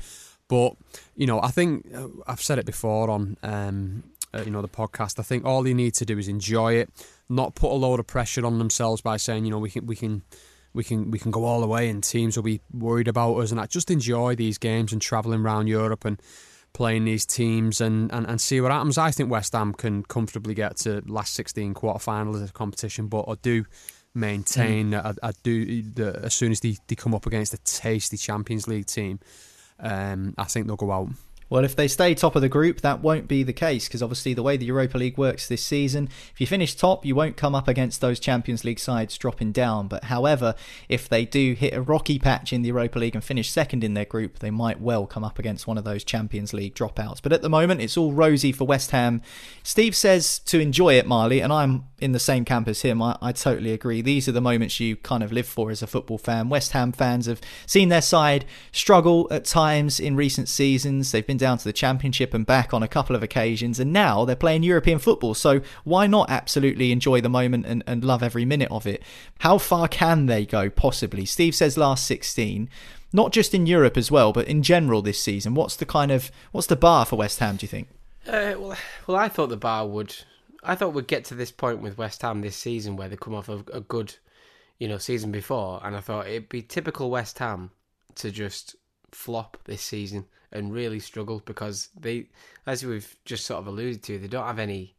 But 0.48 0.74
you 1.14 1.26
know 1.26 1.40
I 1.40 1.48
think 1.48 1.86
uh, 1.94 2.08
I've 2.26 2.42
said 2.42 2.58
it 2.58 2.66
before 2.66 3.08
on 3.08 3.36
um, 3.44 4.02
uh, 4.34 4.42
you 4.44 4.50
know 4.50 4.62
the 4.62 4.68
podcast. 4.68 5.20
I 5.20 5.22
think 5.22 5.44
all 5.44 5.62
they 5.62 5.74
need 5.74 5.94
to 5.94 6.04
do 6.04 6.18
is 6.18 6.26
enjoy 6.26 6.74
it, 6.74 6.90
not 7.28 7.54
put 7.54 7.70
a 7.70 7.74
load 7.74 8.00
of 8.00 8.08
pressure 8.08 8.44
on 8.44 8.58
themselves 8.58 9.00
by 9.00 9.16
saying 9.16 9.44
you 9.44 9.52
know 9.52 9.58
we 9.58 9.70
can 9.70 9.86
we 9.86 9.94
can 9.94 10.22
we 10.74 10.82
can 10.82 11.10
we 11.12 11.20
can 11.20 11.30
go 11.30 11.44
all 11.44 11.60
the 11.60 11.68
way 11.68 11.88
and 11.88 12.02
teams 12.02 12.36
will 12.36 12.42
be 12.42 12.60
worried 12.72 13.06
about 13.06 13.34
us 13.36 13.52
and 13.52 13.60
I 13.60 13.66
just 13.66 13.90
enjoy 13.90 14.34
these 14.34 14.58
games 14.58 14.92
and 14.92 15.00
travelling 15.00 15.40
around 15.40 15.68
Europe 15.68 16.04
and 16.04 16.20
playing 16.72 17.04
these 17.04 17.26
teams 17.26 17.80
and, 17.80 18.12
and, 18.12 18.26
and 18.26 18.40
see 18.40 18.61
what 18.61 18.72
happens. 18.72 18.98
I 18.98 19.11
think 19.11 19.30
West 19.30 19.52
Ham 19.52 19.74
can 19.74 20.02
comfortably 20.04 20.54
get 20.54 20.76
to 20.78 21.02
last 21.06 21.35
16 21.35 21.74
quarterfinals 21.74 22.35
of 22.35 22.46
the 22.46 22.52
competition, 22.52 23.08
but 23.08 23.24
I 23.28 23.35
do 23.42 23.64
maintain 24.14 24.90
mm. 24.90 25.16
I, 25.22 25.28
I, 25.28 25.32
do 25.42 25.82
the, 25.82 26.20
as 26.22 26.35
soon 26.35 26.52
as 26.52 26.61
they, 26.61 26.76
they 26.87 26.94
come 26.94 27.14
up 27.14 27.26
against 27.26 27.54
a 27.54 27.58
tasty 27.58 28.16
Champions 28.16 28.68
League 28.68 28.87
team, 28.87 29.20
um, 29.80 30.35
I 30.38 30.44
think 30.44 30.66
they'll 30.66 30.76
go 30.76 30.92
out. 30.92 31.08
Well, 31.52 31.64
if 31.64 31.76
they 31.76 31.86
stay 31.86 32.14
top 32.14 32.34
of 32.34 32.40
the 32.40 32.48
group, 32.48 32.80
that 32.80 33.02
won't 33.02 33.28
be 33.28 33.42
the 33.42 33.52
case 33.52 33.86
because 33.86 34.02
obviously 34.02 34.32
the 34.32 34.42
way 34.42 34.56
the 34.56 34.64
Europa 34.64 34.96
League 34.96 35.18
works 35.18 35.46
this 35.46 35.62
season, 35.62 36.08
if 36.32 36.40
you 36.40 36.46
finish 36.46 36.74
top, 36.74 37.04
you 37.04 37.14
won't 37.14 37.36
come 37.36 37.54
up 37.54 37.68
against 37.68 38.00
those 38.00 38.18
Champions 38.18 38.64
League 38.64 38.78
sides 38.78 39.18
dropping 39.18 39.52
down. 39.52 39.86
But 39.86 40.04
however, 40.04 40.54
if 40.88 41.10
they 41.10 41.26
do 41.26 41.52
hit 41.52 41.74
a 41.74 41.82
rocky 41.82 42.18
patch 42.18 42.54
in 42.54 42.62
the 42.62 42.68
Europa 42.68 42.98
League 42.98 43.14
and 43.14 43.22
finish 43.22 43.50
second 43.50 43.84
in 43.84 43.92
their 43.92 44.06
group, 44.06 44.38
they 44.38 44.50
might 44.50 44.80
well 44.80 45.06
come 45.06 45.24
up 45.24 45.38
against 45.38 45.66
one 45.66 45.76
of 45.76 45.84
those 45.84 46.04
Champions 46.04 46.54
League 46.54 46.74
dropouts. 46.74 47.20
But 47.22 47.34
at 47.34 47.42
the 47.42 47.50
moment, 47.50 47.82
it's 47.82 47.98
all 47.98 48.14
rosy 48.14 48.50
for 48.50 48.64
West 48.64 48.92
Ham. 48.92 49.20
Steve 49.62 49.94
says 49.94 50.38
to 50.46 50.58
enjoy 50.58 50.94
it, 50.94 51.06
Marley, 51.06 51.40
and 51.40 51.52
I'm 51.52 51.84
in 52.02 52.12
the 52.12 52.18
same 52.18 52.44
camp 52.44 52.68
as 52.68 52.82
him. 52.82 53.00
I, 53.00 53.16
I 53.22 53.32
totally 53.32 53.72
agree. 53.72 54.02
These 54.02 54.28
are 54.28 54.32
the 54.32 54.40
moments 54.40 54.80
you 54.80 54.96
kind 54.96 55.22
of 55.22 55.32
live 55.32 55.46
for 55.46 55.70
as 55.70 55.82
a 55.82 55.86
football 55.86 56.18
fan. 56.18 56.48
West 56.48 56.72
Ham 56.72 56.92
fans 56.92 57.26
have 57.26 57.40
seen 57.66 57.88
their 57.88 58.02
side 58.02 58.44
struggle 58.72 59.28
at 59.30 59.44
times 59.44 60.00
in 60.00 60.16
recent 60.16 60.48
seasons. 60.48 61.12
They've 61.12 61.26
been 61.26 61.36
down 61.36 61.58
to 61.58 61.64
the 61.64 61.72
Championship 61.72 62.34
and 62.34 62.44
back 62.44 62.74
on 62.74 62.82
a 62.82 62.88
couple 62.88 63.14
of 63.14 63.22
occasions, 63.22 63.78
and 63.78 63.92
now 63.92 64.24
they're 64.24 64.36
playing 64.36 64.64
European 64.64 64.98
football. 64.98 65.34
So 65.34 65.60
why 65.84 66.06
not 66.06 66.28
absolutely 66.28 66.92
enjoy 66.92 67.20
the 67.20 67.28
moment 67.28 67.66
and, 67.66 67.82
and 67.86 68.04
love 68.04 68.22
every 68.22 68.44
minute 68.44 68.70
of 68.70 68.86
it? 68.86 69.02
How 69.38 69.58
far 69.58 69.88
can 69.88 70.26
they 70.26 70.44
go, 70.44 70.68
possibly? 70.68 71.24
Steve 71.24 71.54
says 71.54 71.78
last 71.78 72.06
16 72.06 72.68
not 73.12 73.30
just 73.30 73.52
in 73.54 73.66
Europe 73.66 73.96
as 73.96 74.10
well, 74.10 74.32
but 74.32 74.48
in 74.48 74.62
general 74.62 75.02
this 75.02 75.20
season. 75.20 75.54
What's 75.54 75.76
the 75.76 75.84
kind 75.84 76.10
of 76.10 76.30
what's 76.50 76.66
the 76.66 76.76
bar 76.76 77.04
for 77.04 77.16
West 77.16 77.40
Ham? 77.40 77.56
Do 77.56 77.64
you 77.64 77.68
think? 77.68 77.88
Uh, 78.26 78.54
well, 78.56 78.76
well, 79.06 79.16
I 79.16 79.28
thought 79.28 79.48
the 79.48 79.56
bar 79.56 79.86
would. 79.86 80.16
I 80.62 80.75
thought 80.75 80.94
we'd 80.94 81.09
get 81.09 81.25
to 81.27 81.35
this 81.35 81.51
point 81.51 81.81
with 81.81 81.98
West 81.98 82.22
Ham 82.22 82.40
this 82.40 82.57
season 82.57 82.96
where 82.96 83.09
they 83.09 83.16
come 83.16 83.35
off 83.35 83.48
a, 83.48 83.64
a 83.72 83.81
good, 83.81 84.14
you 84.79 84.88
know, 84.88 84.98
season 84.98 85.33
before, 85.33 85.81
and 85.85 85.96
I 85.96 86.01
thought 86.01 86.29
it'd 86.29 86.48
be 86.48 86.62
typical 86.62 87.11
West 87.11 87.38
Ham 87.38 87.70
to 88.16 88.31
just 88.31 88.77
flop 89.11 89.59
this 89.64 89.83
season 89.83 90.27
and 90.53 90.72
really 90.72 91.01
struggle 91.01 91.42
because 91.44 91.88
they, 91.98 92.29
as 92.66 92.85
we've 92.85 93.16
just 93.25 93.46
sort 93.46 93.61
of 93.61 93.66
alluded 93.66 94.03
to, 94.05 94.18
they 94.18 94.29
don't 94.29 94.46
have 94.46 94.59
any 94.59 94.94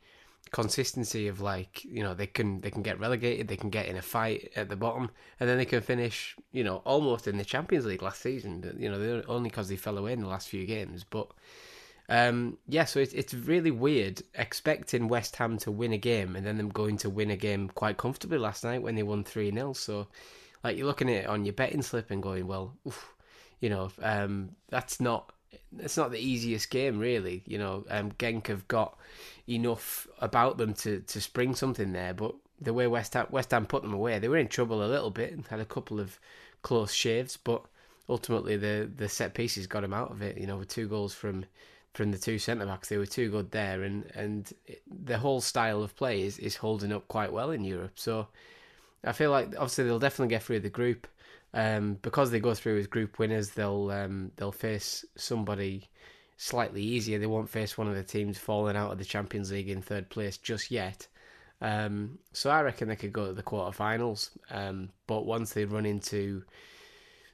consistency 0.52 1.28
of 1.28 1.41
like 1.41 1.84
you 1.84 2.04
know 2.04 2.13
they 2.13 2.28
can 2.28 2.62
they 2.62 2.69
can 2.69 2.84
get 2.84 2.99
relegated 2.99 3.47
they 3.47 3.58
can 3.58 3.71
get 3.71 3.88
in 3.88 3.97
a 3.97 4.02
fight 4.02 4.52
at 4.56 4.69
the 4.69 4.76
bottom 4.76 5.10
and 5.39 5.49
then 5.49 5.58
they 5.58 5.65
can 5.65 5.82
finish 5.82 6.36
you 6.52 6.63
know 6.63 6.78
almost 6.86 7.28
in 7.28 7.38
the 7.38 7.43
Champions 7.43 7.88
League 7.88 8.04
last 8.04 8.21
season. 8.21 8.76
You 8.78 8.91
know 8.91 9.23
only 9.28 9.49
because 9.49 9.67
they 9.67 9.76
fell 9.76 9.97
away 9.97 10.13
in 10.13 10.21
the 10.21 10.28
last 10.28 10.47
few 10.47 10.65
games 10.65 11.04
but 11.04 11.28
um, 12.13 12.58
yeah 12.67 12.86
so 12.86 12.99
it's 12.99 13.13
it's 13.13 13.34
really 13.34 13.71
weird 13.71 14.21
expecting 14.36 15.08
West 15.08 15.36
Ham 15.38 15.58
to 15.60 15.71
win 15.71 15.93
a 15.93 15.97
game 15.97 16.36
and 16.36 16.45
then 16.45 16.58
them 16.58 16.69
going 16.69 16.97
to 16.97 17.10
win 17.10 17.32
a 17.32 17.38
game 17.38 17.69
quite 17.69 17.97
comfortably 17.97 18.38
last 18.38 18.63
night 18.63 18.82
when 18.82 18.95
they 18.95 19.04
won 19.04 19.23
3-0 19.23 19.76
so 19.76 20.08
like 20.63 20.78
you're 20.78 20.88
looking 20.88 21.10
at 21.10 21.23
it 21.23 21.28
on 21.28 21.45
your 21.45 21.54
betting 21.54 21.82
slip 21.82 22.12
and 22.12 22.21
going 22.21 22.47
well 22.47 22.73
oof, 22.88 23.13
you 23.60 23.69
know, 23.69 23.89
um, 24.02 24.49
that's 24.69 24.99
not 24.99 25.32
it's 25.80 25.97
not 25.97 26.12
the 26.12 26.19
easiest 26.19 26.69
game 26.69 26.99
really. 26.99 27.43
You 27.45 27.58
know, 27.58 27.86
um, 27.89 28.12
Genk 28.13 28.47
have 28.47 28.67
got 28.67 28.97
enough 29.47 30.08
about 30.19 30.58
them 30.58 30.73
to, 30.76 30.99
to 30.99 31.21
spring 31.21 31.56
something 31.56 31.93
there, 31.93 32.13
but 32.13 32.36
the 32.60 32.73
way 32.73 32.88
West 32.88 33.13
Ham, 33.13 33.28
West 33.30 33.52
Ham 33.52 33.65
put 33.65 33.82
them 33.82 33.93
away, 33.93 34.19
they 34.19 34.28
were 34.28 34.38
in 34.38 34.47
trouble 34.47 34.84
a 34.84 34.88
little 34.88 35.10
bit 35.10 35.32
and 35.32 35.47
had 35.47 35.60
a 35.60 35.65
couple 35.65 35.99
of 35.99 36.19
close 36.62 36.93
shaves, 36.93 37.38
but 37.38 37.63
ultimately 38.10 38.58
the 38.58 38.89
the 38.93 39.10
set 39.10 39.34
pieces 39.34 39.67
got 39.67 39.82
them 39.82 39.93
out 39.93 40.12
of 40.12 40.21
it. 40.21 40.38
You 40.38 40.47
know, 40.47 40.58
with 40.58 40.67
two 40.69 40.88
goals 40.88 41.13
from 41.13 41.45
from 41.93 42.12
the 42.12 42.17
two 42.17 42.39
centre 42.39 42.65
backs, 42.65 42.89
they 42.89 42.97
were 42.97 43.06
too 43.06 43.29
good 43.29 43.51
there, 43.51 43.84
and 43.84 44.06
and 44.15 44.51
the 44.88 45.17
whole 45.17 45.41
style 45.41 45.84
of 45.84 45.95
play 45.95 46.23
is 46.23 46.39
is 46.39 46.56
holding 46.56 46.91
up 46.91 47.08
quite 47.08 47.32
well 47.32 47.51
in 47.51 47.63
Europe. 47.63 47.93
So 47.95 48.27
I 49.03 49.12
feel 49.12 49.32
like 49.32 49.47
obviously 49.56 49.86
they'll 49.86 49.99
definitely 49.99 50.34
get 50.34 50.43
through 50.43 50.62
the 50.62 50.69
group. 50.69 51.08
Um, 51.56 51.99
because 52.01 52.32
they 52.32 52.39
go 52.39 52.56
through 52.56 52.79
as 52.79 52.88
group 52.88 53.19
winners, 53.19 53.51
they'll 53.51 53.91
um, 53.91 54.32
they'll 54.38 54.51
face 54.51 55.06
somebody 55.15 55.88
slightly 56.38 56.82
easier. 56.82 57.19
They 57.19 57.27
won't 57.27 57.49
face 57.49 57.77
one 57.77 57.88
of 57.88 57.95
the 57.95 58.03
teams 58.03 58.39
falling 58.39 58.75
out 58.75 58.91
of 58.91 58.97
the 58.97 59.06
Champions 59.06 59.51
League 59.51 59.69
in 59.69 59.82
third 59.82 60.10
place 60.10 60.38
just 60.38 60.71
yet. 60.71 61.08
Um, 61.62 62.17
so 62.34 62.49
I 62.49 62.62
reckon 62.62 62.89
they 62.89 62.95
could 62.95 63.13
go 63.13 63.27
to 63.27 63.34
the 63.34 63.43
quarterfinals. 63.43 64.32
Um, 64.49 64.89
but 65.06 65.25
once 65.25 65.53
they 65.53 65.65
run 65.65 65.86
into 65.86 66.43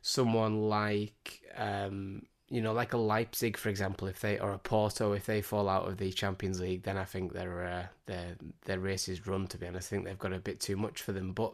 someone 0.01 0.69
like 0.69 1.41
um, 1.57 2.23
you 2.49 2.61
know, 2.61 2.73
like 2.73 2.93
a 2.93 2.97
Leipzig, 2.97 3.57
for 3.57 3.69
example, 3.69 4.07
if 4.07 4.21
they 4.21 4.39
or 4.39 4.51
a 4.51 4.57
Porto, 4.57 5.13
if 5.13 5.25
they 5.25 5.41
fall 5.41 5.69
out 5.69 5.87
of 5.87 5.97
the 5.97 6.11
Champions 6.11 6.59
League, 6.59 6.83
then 6.83 6.97
I 6.97 7.03
think 7.05 7.33
their 7.33 7.63
uh, 7.63 7.85
their 8.07 8.35
their 8.65 8.79
race 8.79 9.07
is 9.07 9.27
run. 9.27 9.47
To 9.47 9.57
be 9.57 9.67
honest, 9.67 9.89
I 9.89 9.91
think 9.91 10.05
they've 10.05 10.17
got 10.17 10.33
a 10.33 10.39
bit 10.39 10.59
too 10.59 10.75
much 10.75 11.01
for 11.01 11.11
them. 11.11 11.33
But 11.33 11.53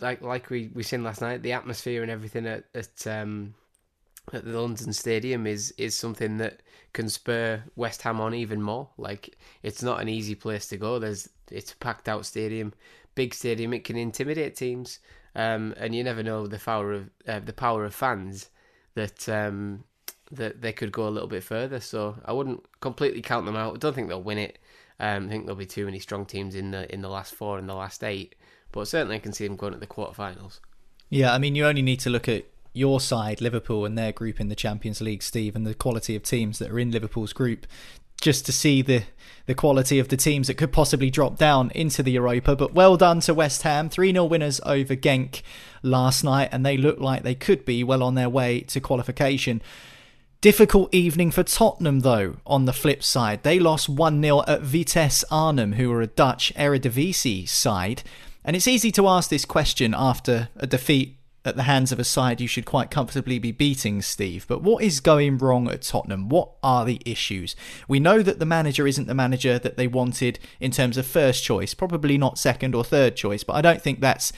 like 0.00 0.20
like 0.20 0.50
we 0.50 0.70
we 0.74 0.82
seen 0.82 1.02
last 1.02 1.22
night, 1.22 1.42
the 1.42 1.52
atmosphere 1.52 2.02
and 2.02 2.10
everything 2.10 2.46
at 2.46 2.64
at, 2.74 3.06
um, 3.06 3.54
at 4.34 4.44
the 4.44 4.60
London 4.60 4.92
Stadium 4.92 5.46
is 5.46 5.72
is 5.78 5.94
something 5.94 6.36
that 6.38 6.60
can 6.92 7.08
spur 7.08 7.62
West 7.74 8.02
Ham 8.02 8.20
on 8.20 8.34
even 8.34 8.60
more. 8.60 8.90
Like 8.98 9.38
it's 9.62 9.82
not 9.82 10.00
an 10.00 10.10
easy 10.10 10.34
place 10.34 10.66
to 10.68 10.76
go. 10.76 10.98
There's 10.98 11.28
it's 11.50 11.72
a 11.72 11.76
packed 11.76 12.08
out 12.08 12.26
stadium, 12.26 12.74
big 13.14 13.32
stadium. 13.32 13.72
It 13.72 13.84
can 13.84 13.96
intimidate 13.96 14.56
teams, 14.56 14.98
um, 15.34 15.74
and 15.78 15.94
you 15.94 16.04
never 16.04 16.22
know 16.22 16.46
the 16.46 16.58
power 16.58 16.92
of 16.92 17.10
uh, 17.26 17.40
the 17.40 17.54
power 17.54 17.86
of 17.86 17.94
fans 17.94 18.50
that 18.94 19.26
um, 19.26 19.84
that 20.32 20.62
they 20.62 20.72
could 20.72 20.90
go 20.90 21.06
a 21.06 21.10
little 21.10 21.28
bit 21.28 21.44
further. 21.44 21.78
So 21.80 22.16
I 22.24 22.32
wouldn't 22.32 22.64
completely 22.80 23.22
count 23.22 23.46
them 23.46 23.56
out. 23.56 23.74
I 23.74 23.78
don't 23.78 23.94
think 23.94 24.08
they'll 24.08 24.22
win 24.22 24.38
it. 24.38 24.58
Um, 24.98 25.26
I 25.26 25.28
think 25.28 25.44
there'll 25.46 25.56
be 25.56 25.66
too 25.66 25.84
many 25.84 25.98
strong 25.98 26.26
teams 26.26 26.54
in 26.54 26.70
the 26.70 26.92
in 26.92 27.02
the 27.02 27.08
last 27.08 27.34
four 27.34 27.58
and 27.58 27.68
the 27.68 27.74
last 27.74 28.02
eight. 28.02 28.34
But 28.72 28.88
certainly 28.88 29.16
I 29.16 29.18
can 29.18 29.32
see 29.32 29.46
them 29.46 29.56
going 29.56 29.74
to 29.74 29.78
the 29.78 29.86
quarterfinals. 29.86 30.60
Yeah, 31.10 31.34
I 31.34 31.38
mean, 31.38 31.54
you 31.54 31.66
only 31.66 31.82
need 31.82 32.00
to 32.00 32.10
look 32.10 32.28
at 32.28 32.46
your 32.72 33.00
side, 33.00 33.42
Liverpool, 33.42 33.84
and 33.84 33.98
their 33.98 34.12
group 34.12 34.40
in 34.40 34.48
the 34.48 34.54
Champions 34.54 35.02
League, 35.02 35.22
Steve, 35.22 35.54
and 35.54 35.66
the 35.66 35.74
quality 35.74 36.16
of 36.16 36.22
teams 36.22 36.58
that 36.58 36.70
are 36.70 36.78
in 36.78 36.90
Liverpool's 36.90 37.34
group, 37.34 37.66
just 38.20 38.46
to 38.46 38.52
see 38.52 38.80
the 38.80 39.02
the 39.46 39.54
quality 39.54 39.98
of 39.98 40.08
the 40.08 40.16
teams 40.16 40.46
that 40.46 40.54
could 40.54 40.72
possibly 40.72 41.10
drop 41.10 41.36
down 41.36 41.70
into 41.74 42.02
the 42.02 42.12
Europa. 42.12 42.54
But 42.54 42.72
well 42.72 42.96
done 42.96 43.20
to 43.20 43.34
West 43.34 43.62
Ham, 43.62 43.88
3 43.88 44.12
0 44.12 44.24
winners 44.24 44.60
over 44.64 44.94
Genk 44.94 45.42
last 45.82 46.22
night, 46.22 46.48
and 46.52 46.64
they 46.64 46.76
look 46.76 47.00
like 47.00 47.24
they 47.24 47.34
could 47.34 47.64
be 47.64 47.82
well 47.82 48.02
on 48.02 48.14
their 48.14 48.30
way 48.30 48.60
to 48.60 48.80
qualification. 48.80 49.60
Difficult 50.42 50.92
evening 50.92 51.30
for 51.30 51.44
Tottenham, 51.44 52.00
though, 52.00 52.34
on 52.44 52.64
the 52.64 52.72
flip 52.72 53.04
side. 53.04 53.44
They 53.44 53.60
lost 53.60 53.88
1 53.88 54.20
0 54.20 54.42
at 54.48 54.62
Vitesse 54.62 55.22
Arnhem, 55.30 55.74
who 55.74 55.92
are 55.92 56.02
a 56.02 56.08
Dutch 56.08 56.52
Eredivisie 56.56 57.48
side. 57.48 58.02
And 58.44 58.56
it's 58.56 58.66
easy 58.66 58.90
to 58.90 59.06
ask 59.06 59.30
this 59.30 59.44
question 59.44 59.94
after 59.96 60.48
a 60.56 60.66
defeat 60.66 61.16
at 61.44 61.54
the 61.54 61.62
hands 61.62 61.92
of 61.92 62.00
a 62.00 62.04
side 62.04 62.40
you 62.40 62.48
should 62.48 62.64
quite 62.64 62.90
comfortably 62.90 63.38
be 63.38 63.52
beating, 63.52 64.02
Steve. 64.02 64.44
But 64.48 64.64
what 64.64 64.82
is 64.82 64.98
going 64.98 65.38
wrong 65.38 65.70
at 65.70 65.82
Tottenham? 65.82 66.28
What 66.28 66.50
are 66.60 66.84
the 66.84 67.00
issues? 67.06 67.54
We 67.86 68.00
know 68.00 68.20
that 68.20 68.40
the 68.40 68.44
manager 68.44 68.88
isn't 68.88 69.06
the 69.06 69.14
manager 69.14 69.60
that 69.60 69.76
they 69.76 69.86
wanted 69.86 70.40
in 70.58 70.72
terms 70.72 70.96
of 70.96 71.06
first 71.06 71.44
choice, 71.44 71.72
probably 71.72 72.18
not 72.18 72.36
second 72.36 72.74
or 72.74 72.82
third 72.82 73.14
choice, 73.14 73.44
but 73.44 73.54
I 73.54 73.60
don't 73.60 73.80
think 73.80 74.00
that's 74.00 74.32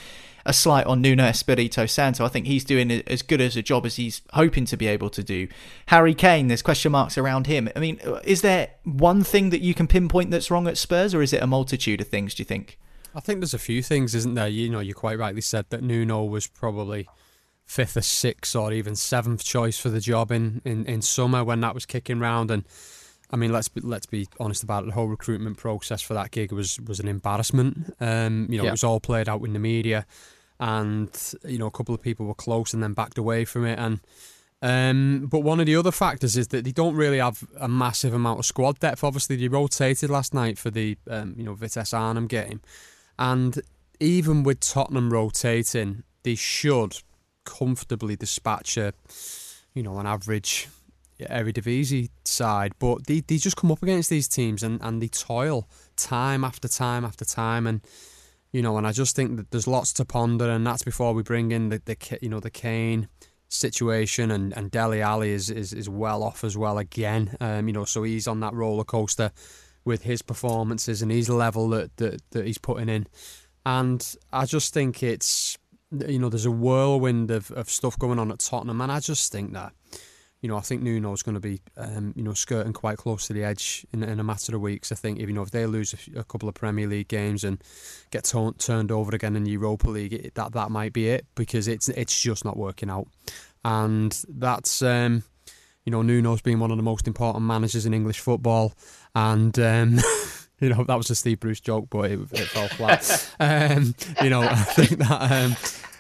a 0.47 0.53
slight 0.53 0.87
on 0.87 1.01
Nuno 1.01 1.25
Espirito 1.25 1.87
Santo. 1.87 2.25
I 2.25 2.29
think 2.29 2.47
he's 2.47 2.65
doing 2.65 2.91
as 2.91 3.23
good 3.23 3.41
as 3.41 3.57
a 3.57 3.63
job 3.63 3.87
as 3.87 3.97
he's 3.97 4.23
hoping 4.33 4.65
to 4.67 4.77
be 4.77 4.87
able 4.87 5.11
to 5.11 5.23
do. 5.23 5.49
Harry 5.87 6.15
Kane, 6.15 6.49
there's 6.49 6.63
question 6.63 6.93
marks 6.93 7.17
around 7.17 7.47
him. 7.47 7.69
I 7.75 7.79
mean, 7.79 8.01
is 8.25 8.43
there 8.43 8.71
one 8.85 9.23
thing 9.23 9.51
that 9.51 9.61
you 9.61 9.75
can 9.75 9.87
pinpoint 9.87 10.31
that's 10.31 10.51
wrong 10.51 10.69
at 10.69 10.77
Spurs, 10.77 11.15
or 11.15 11.23
is 11.23 11.33
it 11.33 11.43
a 11.43 11.47
multitude 11.47 12.01
of 12.01 12.09
things, 12.09 12.35
do 12.35 12.43
you 12.43 12.45
think? 12.45 12.79
I 13.15 13.21
think 13.21 13.41
there's 13.41 13.55
a 13.55 13.59
few 13.59 13.83
things, 13.83 14.15
isn't 14.15 14.35
there? 14.35 14.49
You 14.49 14.69
know, 14.71 14.81
you 14.81 14.93
quite 14.93 15.19
rightly 15.19 15.41
said 15.41 15.67
that 15.71 15.83
Nuno 15.83 16.25
was 16.25 16.47
probably 16.47 17.09
fifth 17.65 17.97
or 17.97 18.03
sixth 18.03 18.55
or 18.55 18.73
even 18.73 18.97
seventh 18.97 19.45
choice 19.45 19.79
for 19.79 19.89
the 19.89 20.01
job 20.01 20.31
in, 20.31 20.61
in, 20.65 20.85
in 20.87 21.01
summer 21.01 21.45
when 21.45 21.61
that 21.61 21.75
was 21.75 21.87
kicking 21.87 22.19
round. 22.19 22.51
And 22.51 22.65
I 23.35 23.37
mean, 23.37 23.51
let's 23.51 23.67
be, 23.67 23.81
let's 23.81 24.07
be 24.07 24.29
honest 24.39 24.63
about 24.63 24.85
it. 24.85 24.87
The 24.87 24.93
whole 24.93 25.09
recruitment 25.09 25.57
process 25.57 26.01
for 26.01 26.15
that 26.15 26.31
gig 26.31 26.53
was 26.53 26.81
was 26.81 27.01
an 27.01 27.09
embarrassment. 27.09 27.93
Um, 27.99 28.47
you 28.49 28.59
know, 28.59 28.63
yeah. 28.63 28.69
it 28.69 28.75
was 28.75 28.85
all 28.85 29.01
played 29.01 29.29
out 29.29 29.43
in 29.43 29.55
the 29.55 29.59
media, 29.59 30.07
and 30.61 31.11
you 31.45 31.59
know, 31.59 31.67
a 31.67 31.71
couple 31.73 31.97
of 31.97 32.01
people 32.01 32.27
were 32.27 32.35
close 32.35 32.73
and 32.73 32.81
then 32.81 32.93
backed 32.93 33.19
away 33.19 33.45
from 33.45 33.67
it. 33.67 33.77
And 33.77 33.99
um, 34.63 35.27
but 35.27 35.41
one 35.41 35.59
of 35.59 35.67
the 35.67 35.75
other 35.75 35.91
factors 35.91 36.37
is 36.37 36.47
that 36.49 36.65
they 36.65 36.71
don't 36.71 36.95
really 36.95 37.19
have 37.19 37.43
a 37.59 37.67
massive 37.67 38.15
amount 38.15 38.39
of 38.39 38.47
squad 38.47 38.79
depth. 38.79 39.03
Obviously, 39.03 39.35
they 39.35 39.49
rotated 39.49 40.11
last 40.11 40.33
night 40.33 40.57
for 40.57 40.71
the 40.71 40.97
um, 41.11 41.35
you 41.37 41.43
know 41.43 41.55
Vitesse 41.55 41.93
Arnhem 41.93 42.29
game. 42.29 42.61
And 43.19 43.61
even 43.99 44.45
with 44.45 44.61
Tottenham 44.61 45.13
rotating, 45.13 46.05
they 46.23 46.37
should 46.37 46.99
comfortably 47.45 48.15
dispatch 48.15 48.77
a, 48.77 48.95
you 49.75 49.83
know, 49.83 49.99
an 49.99 50.07
average 50.07 50.69
Eredivisie 51.21 52.11
side. 52.25 52.73
But 52.79 53.07
they, 53.07 53.21
they 53.21 53.37
just 53.37 53.57
come 53.57 53.71
up 53.71 53.83
against 53.83 54.11
these 54.11 54.29
teams 54.29 54.63
and, 54.63 54.81
and 54.83 55.03
they 55.03 55.09
toil 55.09 55.69
time 55.97 56.45
after 56.45 56.69
time 56.69 57.05
after 57.05 57.25
time. 57.25 57.67
And, 57.67 57.81
you 58.53 58.63
know, 58.63 58.77
and 58.77 58.87
I 58.87 58.93
just 58.93 59.17
think 59.17 59.37
that 59.37 59.51
there's 59.51 59.67
lots 59.67 59.93
to 59.95 60.05
ponder. 60.05 60.49
And 60.51 60.67
that's 60.67 60.83
before 60.83 61.13
we 61.13 61.23
bring 61.23 61.53
in 61.53 61.69
the, 61.69 61.83
the 61.85 62.19
you 62.21 62.29
know, 62.29 62.41
the 62.41 62.51
Kane 62.51 63.09
situation 63.49 64.31
and, 64.31 64.57
and 64.57 64.71
Dele 64.71 65.01
Alli 65.01 65.31
is, 65.31 65.51
is, 65.51 65.73
is 65.73 65.89
well 65.89 66.23
off 66.23 66.45
as 66.45 66.57
well 66.57 66.79
again. 66.79 67.37
Um, 67.41 67.69
you 67.69 67.73
know, 67.73 67.85
so 67.85 68.03
he's 68.03 68.27
on 68.27 68.41
that 68.41 68.55
roller 68.55 68.85
coaster 68.85 69.31
with 69.85 70.03
his 70.03 70.23
performances 70.23 71.03
and 71.03 71.13
his 71.13 71.29
level 71.29 71.69
that, 71.69 71.97
that, 71.99 72.23
that 72.31 72.47
he's 72.47 72.59
putting 72.59 72.89
in. 72.89 73.07
And 73.67 74.15
I 74.33 74.47
just 74.47 74.75
think 74.75 75.03
it's, 75.03 75.57
you 75.91 76.19
know, 76.19 76.29
there's 76.29 76.47
a 76.47 76.51
whirlwind 76.51 77.31
of, 77.31 77.51
of 77.53 77.71
stuff 77.71 77.99
going 77.99 78.19
on 78.19 78.33
at 78.33 78.41
Tottenham. 78.41 78.81
And 78.81 78.91
I 78.91 79.01
just 79.01 79.31
think 79.31 79.53
that, 79.53 79.73
you 80.45 80.49
know, 80.49 80.59
I 80.59 80.61
think 80.61 80.83
Nuno's 80.83 81.23
going 81.23 81.37
to 81.37 81.41
be, 81.41 81.63
um, 81.79 82.13
you 82.15 82.23
know, 82.23 82.35
skirting 82.35 82.75
quite 82.75 82.99
close 82.99 83.27
to 83.29 83.33
the 83.33 83.43
edge 83.43 83.87
in, 83.95 84.03
in 84.03 84.21
a 84.21 84.23
matter 84.23 84.55
of 84.55 84.61
weeks. 84.61 84.93
I 84.93 84.95
think 84.95 85.19
if 85.19 85.27
you 85.27 85.35
know 85.35 85.41
if 85.41 85.51
they 85.51 85.65
lose 85.65 85.95
a, 85.95 86.21
a 86.21 86.25
couple 86.25 86.51
of 86.51 86.55
Premier 86.55 86.87
League 86.87 87.09
games 87.09 87.45
and 87.45 87.65
get 88.11 88.25
t- 88.25 88.51
turned 88.59 88.93
over 88.93 89.15
again 89.17 89.37
in 89.37 89.45
the 89.45 89.53
Europa 89.53 89.89
League, 89.89 90.13
it, 90.13 90.35
that 90.35 90.53
that 90.53 90.71
might 90.71 90.93
be 90.93 91.09
it 91.09 91.25
because 91.35 91.67
it's 91.67 91.89
it's 91.89 92.21
just 92.21 92.45
not 92.45 92.59
working 92.59 92.91
out, 92.91 93.07
and 93.65 94.23
that's. 94.29 94.83
Um, 94.83 95.25
you 95.87 95.91
know, 95.91 96.03
Nuno's 96.03 96.41
been 96.41 96.61
one 96.61 96.71
of 96.71 96.79
the 96.79 96.83
most 96.83 97.07
important 97.07 97.45
managers 97.45 97.85
in 97.87 97.93
English 97.93 98.21
football, 98.21 98.75
and 99.15 99.59
um, 99.59 99.99
you 100.61 100.69
know 100.69 100.85
that 100.85 100.95
was 100.95 101.09
a 101.09 101.15
Steve 101.15 101.41
Bruce 101.41 101.61
joke, 101.61 101.89
but 101.89 102.11
it, 102.11 102.21
it 102.33 102.49
fell 102.49 102.69
flat. 102.69 103.35
um, 103.41 103.95
you 104.23 104.29
know, 104.29 104.43
I 104.43 104.55
think 104.57 104.99
that 104.99 105.33
um, 105.33 105.57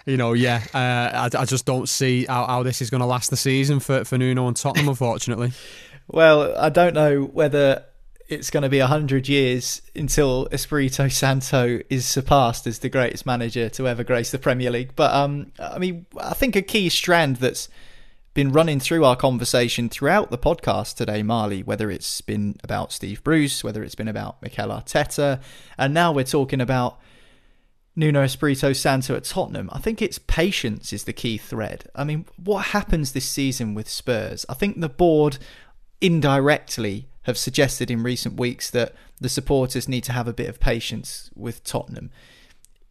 you 0.07 0.17
know, 0.17 0.33
yeah, 0.33 0.62
uh, 0.75 1.29
I, 1.35 1.43
I, 1.43 1.45
just 1.45 1.64
don't 1.64 1.88
see 1.88 2.27
how, 2.27 2.47
how 2.47 2.62
this 2.62 2.83
is 2.83 2.90
going 2.90 3.01
to 3.01 3.07
last 3.07 3.31
the 3.31 3.37
season 3.37 3.81
for, 3.81 4.05
for 4.05 4.19
Nuno 4.19 4.49
and 4.49 4.57
Tottenham, 4.57 4.88
unfortunately. 4.88 5.53
well, 6.09 6.57
I 6.59 6.69
don't 6.69 6.95
know 6.95 7.23
whether 7.25 7.85
it's 8.29 8.51
going 8.51 8.62
to 8.62 8.69
be 8.69 8.81
100 8.81 9.29
years 9.29 9.83
until 9.95 10.49
Espirito 10.53 11.09
Santo 11.09 11.81
is 11.90 12.07
surpassed 12.07 12.67
as 12.67 12.81
the 12.81 12.88
greatest 12.88 13.27
manager 13.27 13.69
to 13.71 13.88
ever 13.88 14.05
grace 14.05 14.31
the 14.31 14.38
Premier 14.38 14.71
League. 14.71 14.93
But, 14.97 15.14
um, 15.14 15.53
I 15.59 15.79
mean, 15.79 16.07
I 16.19 16.35
think 16.35 16.57
a 16.57 16.62
key 16.62 16.88
strand 16.88 17.37
that's 17.37 17.69
been 18.35 18.51
running 18.51 18.81
through 18.81 19.05
our 19.05 19.14
conversation 19.14 19.88
throughout 19.88 20.31
the 20.31 20.38
podcast 20.38 20.97
today, 20.97 21.23
Marley, 21.23 21.62
whether 21.62 21.90
it's 21.90 22.21
been 22.21 22.57
about 22.64 22.93
Steve 22.93 23.23
Bruce, 23.23 23.62
whether 23.62 23.83
it's 23.83 23.95
been 23.95 24.09
about 24.09 24.43
Mikel 24.43 24.69
Arteta, 24.69 25.40
and 25.79 25.95
now 25.95 26.12
we're 26.12 26.25
talking 26.25 26.61
about 26.61 26.99
Nuno 27.96 28.22
Espirito 28.22 28.72
Santo 28.72 29.14
at 29.14 29.24
Tottenham, 29.24 29.70
I 29.72 29.78
think 29.78 30.02
it's 30.02 30.18
patience 30.18 30.92
is 30.92 31.04
the 31.04 31.12
key 31.12 31.38
thread. 31.38 31.85
I 31.94 32.04
mean, 32.04 32.26
what 32.42 32.66
happens 32.66 33.12
this 33.12 33.28
season 33.28 33.74
with 33.74 33.88
Spurs? 33.88 34.44
I 34.48 34.54
think 34.54 34.80
the 34.80 34.88
board 34.88 35.38
indirectly 36.00 37.09
have 37.22 37.38
suggested 37.38 37.90
in 37.90 38.02
recent 38.02 38.38
weeks 38.38 38.70
that 38.70 38.94
the 39.20 39.28
supporters 39.28 39.88
need 39.88 40.04
to 40.04 40.12
have 40.12 40.28
a 40.28 40.33
bit 40.33 40.48
of 40.48 40.61
patience 40.61 41.30
with 41.35 41.62
Tottenham. 41.64 42.11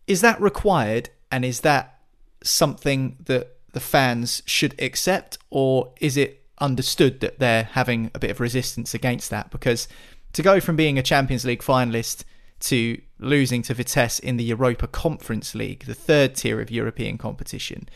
Is 0.08 0.22
that 0.22 0.40
required 0.42 1.10
and 1.32 1.44
is 1.44 1.62
that 1.62 2.00
something 2.42 3.18
that 3.26 3.58
the 3.74 3.80
fans 3.80 4.42
should 4.46 4.80
accept 4.82 5.38
or 5.50 5.92
is 6.00 6.16
it 6.16 6.42
understood 6.60 7.20
that 7.20 7.40
they're 7.40 7.64
having 7.64 8.10
a 8.14 8.20
bit 8.20 8.32
of 8.32 8.40
resistance 8.40 8.94
against 8.94 9.30
that 9.30 9.50
because 9.52 9.88
to 10.34 10.42
go 10.42 10.60
from 10.60 10.76
being 10.76 10.98
a 10.98 11.04
Champions 11.04 11.46
League 11.46 11.62
finalist 11.62 12.24
to 12.64 13.02
losing 13.20 13.62
to 13.64 13.74
Vitesse 13.74 14.20
in 14.20 14.38
the 14.38 14.44
Europa 14.44 14.88
Conference 14.88 15.54
League, 15.54 15.86
the 15.86 15.94
third 15.94 16.36
tier 16.36 16.62
of 16.62 16.72
European 16.72 17.18
competition. 17.18 17.90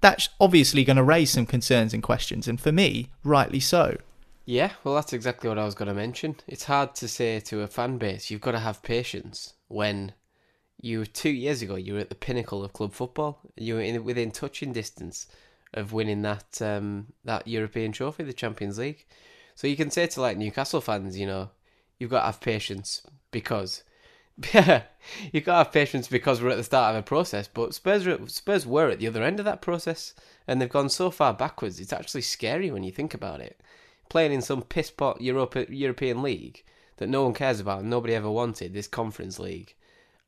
That's 0.00 0.28
obviously 0.40 0.84
going 0.84 0.96
to 0.96 1.02
raise 1.02 1.30
some 1.30 1.46
concerns 1.46 1.94
and 1.94 2.02
questions, 2.02 2.48
and 2.48 2.60
for 2.60 2.72
me, 2.72 3.10
rightly 3.22 3.60
so. 3.60 3.96
Yeah, 4.46 4.72
well, 4.82 4.94
that's 4.94 5.12
exactly 5.12 5.48
what 5.48 5.58
I 5.58 5.64
was 5.64 5.74
going 5.74 5.88
to 5.88 5.94
mention. 5.94 6.36
It's 6.46 6.64
hard 6.64 6.94
to 6.96 7.08
say 7.08 7.40
to 7.40 7.62
a 7.62 7.66
fan 7.66 7.96
base, 7.96 8.30
you've 8.30 8.42
got 8.42 8.52
to 8.52 8.58
have 8.58 8.82
patience 8.82 9.54
when 9.68 10.12
you, 10.80 11.06
two 11.06 11.30
years 11.30 11.62
ago, 11.62 11.76
you 11.76 11.94
were 11.94 12.00
at 12.00 12.10
the 12.10 12.14
pinnacle 12.14 12.62
of 12.62 12.74
club 12.74 12.92
football. 12.92 13.40
You 13.56 13.74
were 13.76 13.80
in, 13.80 14.04
within 14.04 14.30
touching 14.30 14.72
distance 14.72 15.26
of 15.72 15.92
winning 15.92 16.22
that 16.22 16.60
um, 16.60 17.06
that 17.24 17.48
European 17.48 17.92
trophy, 17.92 18.22
the 18.22 18.32
Champions 18.32 18.78
League. 18.78 19.06
So 19.54 19.66
you 19.66 19.76
can 19.76 19.90
say 19.90 20.06
to 20.06 20.20
like 20.20 20.36
Newcastle 20.36 20.80
fans, 20.80 21.18
you 21.18 21.26
know, 21.26 21.50
you've 21.98 22.10
got 22.10 22.20
to 22.20 22.26
have 22.26 22.40
patience 22.40 23.02
because 23.30 23.82
you 24.36 25.40
got 25.40 25.52
to 25.52 25.52
have 25.52 25.72
patience 25.72 26.08
because 26.08 26.42
we're 26.42 26.50
at 26.50 26.56
the 26.56 26.64
start 26.64 26.94
of 26.94 27.00
a 27.00 27.02
process. 27.02 27.48
But 27.48 27.74
Spurs, 27.74 28.06
Spurs 28.32 28.66
were 28.66 28.88
at 28.88 28.98
the 28.98 29.06
other 29.06 29.22
end 29.22 29.38
of 29.38 29.44
that 29.44 29.62
process, 29.62 30.14
and 30.46 30.60
they've 30.60 30.68
gone 30.68 30.88
so 30.88 31.10
far 31.10 31.32
backwards. 31.32 31.78
It's 31.78 31.92
actually 31.92 32.22
scary 32.22 32.70
when 32.70 32.82
you 32.82 32.90
think 32.90 33.14
about 33.14 33.40
it. 33.40 33.60
Playing 34.08 34.32
in 34.32 34.42
some 34.42 34.62
piss 34.62 34.90
pot 34.90 35.20
Europa, 35.20 35.66
European 35.72 36.22
league 36.22 36.64
that 36.96 37.08
no 37.08 37.24
one 37.24 37.34
cares 37.34 37.60
about, 37.60 37.80
and 37.80 37.90
nobody 37.90 38.14
ever 38.14 38.30
wanted 38.30 38.72
this 38.72 38.88
Conference 38.88 39.38
League, 39.38 39.74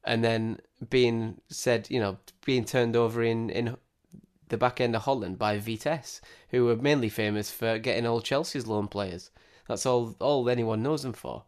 and 0.04 0.22
then 0.22 0.60
being 0.88 1.40
said, 1.48 1.88
you 1.90 2.00
know, 2.00 2.18
being 2.44 2.64
turned 2.64 2.96
over 2.96 3.22
in 3.22 3.50
in 3.50 3.76
the 4.48 4.56
back 4.56 4.80
end 4.80 4.94
of 4.94 5.02
Holland 5.02 5.38
by 5.38 5.58
Vitesse, 5.58 6.20
who 6.50 6.64
were 6.64 6.76
mainly 6.76 7.08
famous 7.08 7.50
for 7.50 7.78
getting 7.78 8.06
all 8.06 8.20
Chelsea's 8.20 8.66
loan 8.66 8.86
players. 8.86 9.30
That's 9.68 9.86
all 9.86 10.16
all 10.20 10.48
anyone 10.48 10.82
knows 10.82 11.02
them 11.02 11.12
for. 11.12 11.44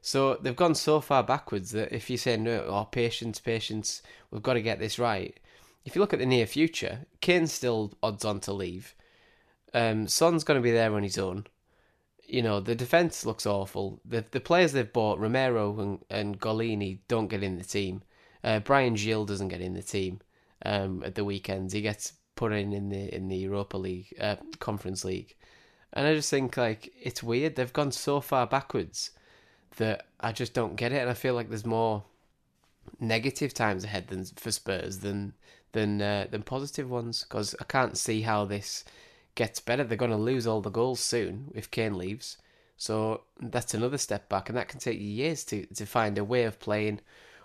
So 0.00 0.36
they've 0.36 0.54
gone 0.54 0.74
so 0.74 1.00
far 1.00 1.22
backwards 1.22 1.72
that 1.72 1.92
if 1.92 2.08
you 2.08 2.16
say 2.16 2.36
no, 2.36 2.64
oh 2.64 2.84
patience, 2.84 3.40
patience, 3.40 4.02
we've 4.30 4.42
got 4.42 4.54
to 4.54 4.62
get 4.62 4.78
this 4.78 4.98
right. 4.98 5.38
If 5.84 5.94
you 5.94 6.00
look 6.00 6.12
at 6.12 6.18
the 6.18 6.26
near 6.26 6.46
future, 6.46 7.06
Kane's 7.20 7.52
still 7.52 7.94
odds 8.02 8.24
on 8.24 8.40
to 8.40 8.52
leave. 8.52 8.94
Um, 9.74 10.06
Son's 10.08 10.44
going 10.44 10.58
to 10.58 10.62
be 10.62 10.70
there 10.70 10.94
on 10.94 11.02
his 11.02 11.18
own. 11.18 11.46
You 12.26 12.42
know 12.42 12.60
the 12.60 12.74
defense 12.74 13.24
looks 13.24 13.46
awful. 13.46 14.00
The 14.04 14.22
the 14.30 14.40
players 14.40 14.72
they've 14.72 14.92
bought, 14.92 15.18
Romero 15.18 15.80
and 15.80 16.04
and 16.10 16.38
Gollini, 16.38 16.98
don't 17.08 17.28
get 17.28 17.42
in 17.42 17.56
the 17.56 17.64
team. 17.64 18.02
Uh, 18.44 18.60
Bryan 18.60 18.94
Gil 18.94 19.24
doesn't 19.24 19.48
get 19.48 19.62
in 19.62 19.72
the 19.72 19.82
team 19.82 20.20
um, 20.64 21.02
at 21.04 21.14
the 21.14 21.24
weekends. 21.24 21.72
He 21.72 21.80
gets 21.80 22.12
put 22.36 22.52
in 22.52 22.74
in 22.74 22.90
the 22.90 23.14
in 23.14 23.28
the 23.28 23.36
Europa 23.36 23.78
League, 23.78 24.14
uh, 24.20 24.36
Conference 24.58 25.06
League, 25.06 25.36
and 25.94 26.06
I 26.06 26.14
just 26.14 26.28
think 26.28 26.58
like 26.58 26.92
it's 27.02 27.22
weird. 27.22 27.56
They've 27.56 27.72
gone 27.72 27.92
so 27.92 28.20
far 28.20 28.46
backwards 28.46 29.12
that 29.78 30.06
I 30.20 30.32
just 30.32 30.54
don't 30.54 30.76
get 30.76 30.92
it, 30.92 30.98
and 30.98 31.10
I 31.10 31.14
feel 31.14 31.34
like 31.34 31.48
there's 31.48 31.66
more 31.66 32.04
negative 33.00 33.54
times 33.54 33.84
ahead 33.84 34.08
than 34.08 34.24
for 34.24 34.50
Spurs 34.50 34.98
than 34.98 35.32
than 35.72 36.02
uh, 36.02 36.26
than 36.30 36.42
positive 36.42 36.90
ones 36.90 37.24
because 37.24 37.54
I 37.60 37.64
can't 37.64 37.96
see 37.96 38.22
how 38.22 38.44
this 38.44 38.84
gets 39.34 39.60
better. 39.60 39.84
They're 39.84 39.96
going 39.96 40.10
to 40.10 40.16
lose 40.16 40.46
all 40.46 40.60
the 40.60 40.70
goals 40.70 41.00
soon 41.00 41.50
if 41.54 41.70
Kane 41.70 41.96
leaves, 41.96 42.38
so 42.76 43.22
that's 43.40 43.74
another 43.74 43.98
step 43.98 44.28
back, 44.28 44.48
and 44.48 44.58
that 44.58 44.68
can 44.68 44.80
take 44.80 45.00
you 45.00 45.06
years 45.06 45.44
to 45.44 45.66
to 45.66 45.86
find 45.86 46.18
a 46.18 46.24
way 46.24 46.44
of 46.44 46.60
playing 46.60 47.00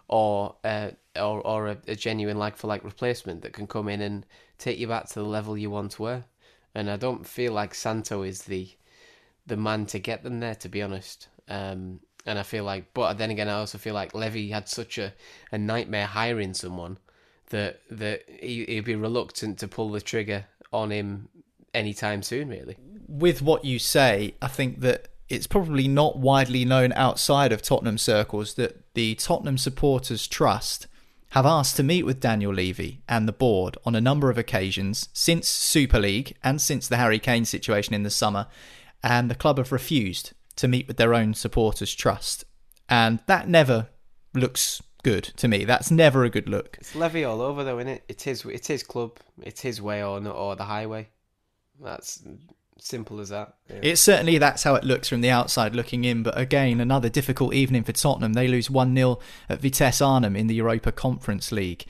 or 0.08 0.56
uh, 0.64 0.92
or 1.16 1.46
or 1.46 1.68
a, 1.70 1.78
a 1.88 1.96
genuine 1.96 2.38
like 2.38 2.58
for 2.58 2.68
like 2.68 2.84
replacement 2.84 3.42
that 3.42 3.54
can 3.54 3.68
come 3.68 3.88
in 3.90 4.02
and 4.02 4.26
take 4.58 4.78
you 4.78 4.88
back 4.88 5.08
to 5.08 5.16
the 5.16 5.24
level 5.24 5.58
you 5.58 5.70
once 5.70 6.00
were. 6.00 6.24
And 6.76 6.90
I 6.90 6.98
don't 6.98 7.28
feel 7.28 7.54
like 7.54 7.76
Santo 7.76 8.24
is 8.24 8.44
the 8.44 8.70
the 9.46 9.58
man 9.58 9.86
to 9.88 10.00
get 10.00 10.24
them 10.24 10.40
there, 10.40 10.56
to 10.56 10.70
be 10.70 10.82
honest. 10.82 11.28
Um, 11.50 12.00
and 12.26 12.40
I 12.40 12.44
feel 12.44 12.64
like, 12.64 12.94
but 12.94 13.18
then 13.18 13.32
again, 13.32 13.50
I 13.50 13.54
also 13.54 13.78
feel 13.78 13.94
like 13.94 14.14
Levy 14.14 14.50
had 14.50 14.68
such 14.70 14.98
a, 14.98 15.14
a 15.52 15.58
nightmare 15.58 16.06
hiring 16.06 16.54
someone 16.54 16.98
that 17.50 17.82
that 17.90 18.24
he, 18.28 18.66
he'd 18.66 18.86
be 18.86 18.96
reluctant 18.96 19.60
to 19.60 19.68
pull 19.68 19.92
the 19.92 20.02
trigger 20.02 20.46
on 20.72 20.92
him 20.92 21.30
anytime 21.74 22.24
soon. 22.24 22.50
Really, 22.50 22.78
with 23.08 23.42
what 23.42 23.66
you 23.66 23.80
say, 23.80 24.36
I 24.42 24.48
think 24.48 24.80
that 24.82 25.10
it's 25.30 25.48
probably 25.48 25.88
not 25.88 26.18
widely 26.18 26.66
known 26.66 26.94
outside 26.94 27.52
of 27.52 27.62
Tottenham 27.62 27.98
circles 27.98 28.54
that 28.56 28.94
the 28.94 29.16
Tottenham 29.16 29.58
Supporters 29.58 30.28
Trust 30.28 30.88
have 31.32 31.46
asked 31.46 31.76
to 31.78 31.84
meet 31.84 32.06
with 32.06 32.20
Daniel 32.20 32.54
Levy 32.54 33.02
and 33.10 33.28
the 33.28 33.34
board 33.34 33.76
on 33.86 33.96
a 33.96 34.02
number 34.02 34.30
of 34.30 34.38
occasions 34.38 35.10
since 35.14 35.50
Super 35.50 36.00
League 36.00 36.38
and 36.44 36.62
since 36.62 36.88
the 36.88 36.98
Harry 36.98 37.18
Kane 37.18 37.46
situation 37.46 37.96
in 37.96 38.04
the 38.04 38.12
summer, 38.12 38.46
and 39.02 39.30
the 39.32 39.36
club 39.36 39.58
have 39.58 39.72
refused 39.72 40.34
to 40.58 40.68
meet 40.68 40.88
with 40.88 40.98
their 40.98 41.14
own 41.14 41.34
supporters' 41.34 41.94
trust. 41.94 42.46
And 42.90 43.20
that 43.28 43.48
never 43.48 43.90
looks 44.34 44.82
good 45.04 45.24
to 45.24 45.48
me. 45.48 45.66
That's 45.66 45.92
never 45.92 46.24
a 46.24 46.30
good 46.30 46.50
look. 46.50 46.78
It's 46.80 46.96
Levy 46.96 47.24
all 47.24 47.42
over 47.42 47.64
though, 47.64 47.80
isn't 47.80 47.90
it? 47.90 48.04
It's 48.08 48.24
his 48.24 48.46
it's 48.46 48.84
club. 48.84 49.18
It's 49.42 49.62
his 49.62 49.82
way 49.82 50.04
or 50.04 50.20
not 50.20 50.36
or 50.36 50.56
the 50.56 50.64
highway. 50.64 51.10
That's 51.80 52.24
simple 52.80 53.20
as 53.20 53.30
that. 53.30 53.56
Yeah. 53.70 53.80
It's 53.84 54.02
certainly 54.02 54.38
that's 54.38 54.64
how 54.64 54.76
it 54.76 54.84
looks 54.84 55.10
from 55.10 55.22
the 55.22 55.30
outside 55.30 55.76
looking 55.76 56.06
in. 56.06 56.24
But 56.24 56.38
again, 56.38 56.80
another 56.80 57.10
difficult 57.10 57.54
evening 57.54 57.84
for 57.84 57.92
Tottenham. 57.92 58.34
They 58.34 58.48
lose 58.48 58.70
1 58.70 58.96
0 58.96 59.20
at 59.50 59.62
Vitesse 59.62 60.02
Arnhem 60.02 60.36
in 60.36 60.48
the 60.48 60.56
Europa 60.56 60.92
Conference 60.92 61.52
League. 61.52 61.86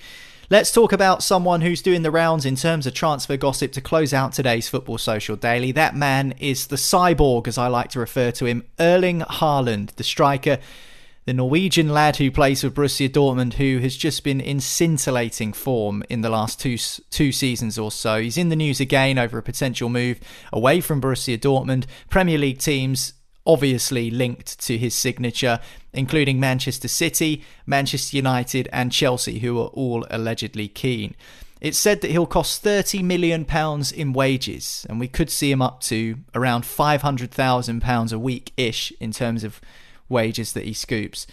Let's 0.50 0.74
talk 0.74 0.92
about 0.92 1.24
someone 1.24 1.62
who's 1.62 1.82
doing 1.82 2.02
the 2.02 2.12
rounds 2.12 2.46
in 2.46 2.58
terms 2.58 2.86
of 2.86 2.94
transfer 2.94 3.38
gossip 3.38 3.72
to 3.74 3.82
close 3.82 4.14
out 4.14 4.34
today's 4.34 4.68
Football 4.68 4.98
Social 4.98 5.38
Daily. 5.38 5.72
That 5.72 5.96
man 5.96 6.34
is 6.38 6.68
the 6.68 6.76
cyborg, 6.76 7.48
as 7.48 7.58
I 7.58 7.68
like 7.68 7.90
to 7.92 8.00
refer 8.00 8.30
to 8.32 8.46
him, 8.46 8.66
Erling 8.78 9.22
Haaland, 9.22 9.96
the 9.96 10.04
striker, 10.04 10.60
the 11.26 11.34
Norwegian 11.34 11.90
lad 11.90 12.18
who 12.18 12.30
plays 12.30 12.60
for 12.60 12.70
Borussia 12.70 13.08
Dortmund, 13.08 13.54
who 13.54 13.80
has 13.80 13.96
just 13.96 14.26
been 14.26 14.42
in 14.42 14.60
scintillating 14.60 15.54
form 15.54 16.04
in 16.10 16.20
the 16.20 16.30
last 16.30 16.60
two 16.60 16.78
two 17.10 17.32
seasons 17.32 17.80
or 17.80 17.90
so. 17.90 18.20
He's 18.20 18.38
in 18.38 18.50
the 18.50 18.58
news 18.58 18.82
again 18.82 19.18
over 19.18 19.38
a 19.38 19.44
potential 19.44 19.88
move 19.88 20.20
away 20.52 20.82
from 20.82 21.02
Borussia 21.02 21.38
Dortmund. 21.38 21.86
Premier 22.10 22.38
League 22.38 22.60
teams 22.60 23.14
obviously 23.46 24.10
linked 24.10 24.60
to 24.62 24.78
his 24.78 24.96
signature, 24.96 25.60
including 25.92 26.40
Manchester 26.40 26.88
City, 26.88 27.44
Manchester 27.66 28.16
United, 28.16 28.70
and 28.72 28.92
Chelsea, 28.92 29.40
who 29.40 29.60
are 29.60 29.68
all 29.68 30.06
allegedly 30.10 30.68
keen. 30.68 31.16
It's 31.60 31.78
said 31.78 32.02
that 32.02 32.12
he'll 32.12 32.26
cost 32.26 32.64
£30 32.64 33.04
million 33.04 33.46
in 33.96 34.14
wages, 34.14 34.86
and 34.90 35.00
we 35.00 35.08
could 35.08 35.30
see 35.30 35.50
him 35.52 35.62
up 35.62 35.80
to 35.82 36.18
around 36.36 36.64
£500,000 36.64 38.14
a 38.14 38.20
week 38.20 38.52
ish 38.58 38.92
in 39.00 39.12
terms 39.12 39.44
of 39.44 39.62
wages 40.10 40.54
that 40.54 40.66
he 40.66 40.74
scoops. 40.74 41.26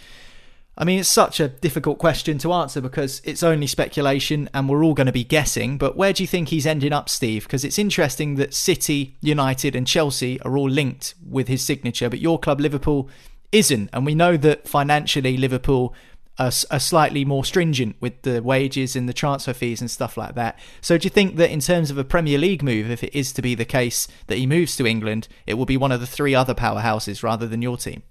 I 0.77 0.85
mean, 0.85 0.99
it's 0.99 1.09
such 1.09 1.39
a 1.39 1.49
difficult 1.49 1.99
question 1.99 2.37
to 2.39 2.53
answer 2.53 2.79
because 2.79 3.21
it's 3.25 3.43
only 3.43 3.67
speculation 3.67 4.49
and 4.53 4.69
we're 4.69 4.83
all 4.83 4.93
going 4.93 5.07
to 5.07 5.11
be 5.11 5.23
guessing. 5.23 5.77
But 5.77 5.97
where 5.97 6.13
do 6.13 6.23
you 6.23 6.27
think 6.27 6.49
he's 6.49 6.65
ending 6.65 6.93
up, 6.93 7.09
Steve? 7.09 7.43
Because 7.43 7.65
it's 7.65 7.77
interesting 7.77 8.35
that 8.35 8.53
City, 8.53 9.17
United, 9.21 9.75
and 9.75 9.85
Chelsea 9.85 10.41
are 10.41 10.57
all 10.57 10.69
linked 10.69 11.13
with 11.25 11.49
his 11.49 11.61
signature, 11.61 12.09
but 12.09 12.19
your 12.19 12.39
club, 12.39 12.61
Liverpool, 12.61 13.09
isn't. 13.51 13.89
And 13.91 14.05
we 14.05 14.15
know 14.15 14.37
that 14.37 14.67
financially, 14.67 15.35
Liverpool 15.35 15.93
are, 16.39 16.51
are 16.71 16.79
slightly 16.79 17.25
more 17.25 17.43
stringent 17.43 17.97
with 17.99 18.21
the 18.21 18.41
wages 18.41 18.95
and 18.95 19.09
the 19.09 19.13
transfer 19.13 19.53
fees 19.53 19.81
and 19.81 19.91
stuff 19.91 20.15
like 20.15 20.35
that. 20.35 20.57
So 20.79 20.97
do 20.97 21.05
you 21.05 21.09
think 21.09 21.35
that 21.35 21.51
in 21.51 21.59
terms 21.59 21.91
of 21.91 21.97
a 21.97 22.03
Premier 22.05 22.37
League 22.37 22.63
move, 22.63 22.89
if 22.89 23.03
it 23.03 23.13
is 23.13 23.33
to 23.33 23.41
be 23.41 23.55
the 23.55 23.65
case 23.65 24.07
that 24.27 24.37
he 24.37 24.47
moves 24.47 24.75
to 24.77 24.87
England, 24.87 25.27
it 25.45 25.55
will 25.55 25.65
be 25.65 25.77
one 25.77 25.91
of 25.91 25.99
the 25.99 26.07
three 26.07 26.33
other 26.33 26.55
powerhouses 26.55 27.23
rather 27.23 27.45
than 27.45 27.61
your 27.61 27.77
team? 27.77 28.03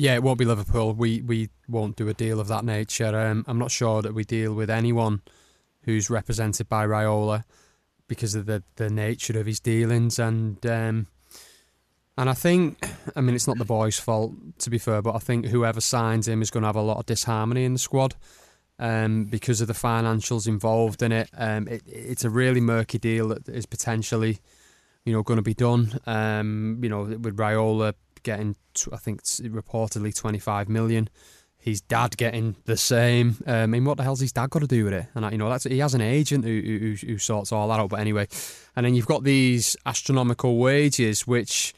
Yeah, 0.00 0.14
it 0.14 0.22
won't 0.22 0.38
be 0.38 0.44
Liverpool. 0.44 0.94
We 0.94 1.22
we 1.22 1.50
won't 1.68 1.96
do 1.96 2.08
a 2.08 2.14
deal 2.14 2.38
of 2.38 2.46
that 2.46 2.64
nature. 2.64 3.18
Um, 3.18 3.44
I'm 3.48 3.58
not 3.58 3.72
sure 3.72 4.00
that 4.00 4.14
we 4.14 4.22
deal 4.22 4.54
with 4.54 4.70
anyone 4.70 5.22
who's 5.82 6.08
represented 6.08 6.68
by 6.68 6.86
Raiola 6.86 7.42
because 8.06 8.36
of 8.36 8.46
the, 8.46 8.62
the 8.76 8.90
nature 8.90 9.40
of 9.40 9.46
his 9.46 9.58
dealings 9.58 10.20
and 10.20 10.64
um, 10.64 11.08
and 12.16 12.30
I 12.30 12.34
think 12.34 12.88
I 13.16 13.20
mean 13.20 13.34
it's 13.34 13.48
not 13.48 13.58
the 13.58 13.64
boy's 13.64 13.98
fault 13.98 14.34
to 14.60 14.70
be 14.70 14.78
fair, 14.78 15.02
but 15.02 15.16
I 15.16 15.18
think 15.18 15.46
whoever 15.46 15.80
signs 15.80 16.28
him 16.28 16.42
is 16.42 16.50
going 16.52 16.62
to 16.62 16.68
have 16.68 16.76
a 16.76 16.80
lot 16.80 16.98
of 16.98 17.06
disharmony 17.06 17.64
in 17.64 17.72
the 17.72 17.80
squad 17.80 18.14
um, 18.78 19.24
because 19.24 19.60
of 19.60 19.66
the 19.66 19.74
financials 19.74 20.46
involved 20.46 21.02
in 21.02 21.10
it. 21.10 21.28
Um, 21.36 21.66
it. 21.66 21.82
It's 21.88 22.24
a 22.24 22.30
really 22.30 22.60
murky 22.60 22.98
deal 22.98 23.28
that 23.30 23.48
is 23.48 23.66
potentially 23.66 24.38
you 25.04 25.12
know 25.12 25.24
going 25.24 25.38
to 25.38 25.42
be 25.42 25.54
done. 25.54 25.98
Um, 26.06 26.78
you 26.84 26.88
know 26.88 27.02
with 27.02 27.36
Raiola 27.36 27.94
getting, 28.22 28.56
I 28.92 28.96
think, 28.96 29.20
it's 29.20 29.40
reportedly 29.40 30.14
25 30.14 30.68
million. 30.68 31.08
His 31.60 31.80
dad 31.80 32.16
getting 32.16 32.56
the 32.66 32.76
same. 32.76 33.36
Um, 33.46 33.54
I 33.54 33.66
mean, 33.66 33.84
what 33.84 33.96
the 33.96 34.04
hell's 34.04 34.20
his 34.20 34.32
dad 34.32 34.50
got 34.50 34.60
to 34.60 34.68
do 34.68 34.84
with 34.84 34.92
it? 34.92 35.06
And 35.14 35.30
you 35.32 35.38
know, 35.38 35.48
that's 35.48 35.64
he 35.64 35.80
has 35.80 35.94
an 35.94 36.00
agent 36.00 36.44
who, 36.44 36.60
who, 36.60 37.06
who 37.06 37.18
sorts 37.18 37.50
all 37.50 37.68
that 37.68 37.80
out. 37.80 37.90
But 37.90 38.00
anyway, 38.00 38.28
and 38.76 38.86
then 38.86 38.94
you've 38.94 39.06
got 39.06 39.24
these 39.24 39.76
astronomical 39.84 40.58
wages, 40.58 41.26
which 41.26 41.74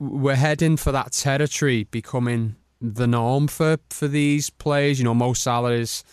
we're 0.00 0.34
heading 0.34 0.76
for 0.76 0.90
that 0.92 1.12
territory 1.12 1.84
becoming 1.84 2.56
the 2.80 3.06
norm 3.06 3.46
for 3.46 3.78
for 3.90 4.08
these 4.08 4.50
players. 4.50 4.98
You 4.98 5.04
know, 5.04 5.14
Mo 5.14 5.32
Salah 5.32 5.72
is 5.72 6.04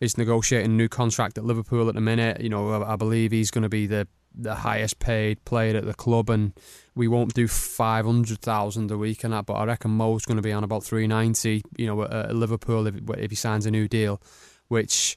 is 0.00 0.18
negotiating 0.18 0.72
a 0.72 0.74
new 0.74 0.88
contract 0.88 1.38
at 1.38 1.44
Liverpool 1.44 1.88
at 1.88 1.94
the 1.94 2.00
minute. 2.00 2.40
You 2.40 2.48
know, 2.48 2.82
I, 2.82 2.94
I 2.94 2.96
believe 2.96 3.32
he's 3.32 3.50
going 3.50 3.62
to 3.62 3.68
be 3.68 3.86
the 3.86 4.08
the 4.34 4.54
highest 4.54 4.98
paid 4.98 5.44
player 5.44 5.76
at 5.76 5.84
the 5.84 5.94
club, 5.94 6.30
and 6.30 6.52
we 6.94 7.08
won't 7.08 7.34
do 7.34 7.46
five 7.48 8.04
hundred 8.04 8.40
thousand 8.40 8.90
a 8.90 8.98
week 8.98 9.24
and 9.24 9.32
that. 9.32 9.46
But 9.46 9.54
I 9.54 9.64
reckon 9.64 9.92
Mo's 9.92 10.24
going 10.24 10.36
to 10.36 10.42
be 10.42 10.52
on 10.52 10.64
about 10.64 10.84
three 10.84 11.06
ninety. 11.06 11.62
You 11.76 11.86
know, 11.86 12.02
at, 12.02 12.34
Liverpool 12.34 12.86
if, 12.86 12.94
if 13.18 13.30
he 13.30 13.36
signs 13.36 13.66
a 13.66 13.70
new 13.70 13.88
deal, 13.88 14.20
which 14.68 15.16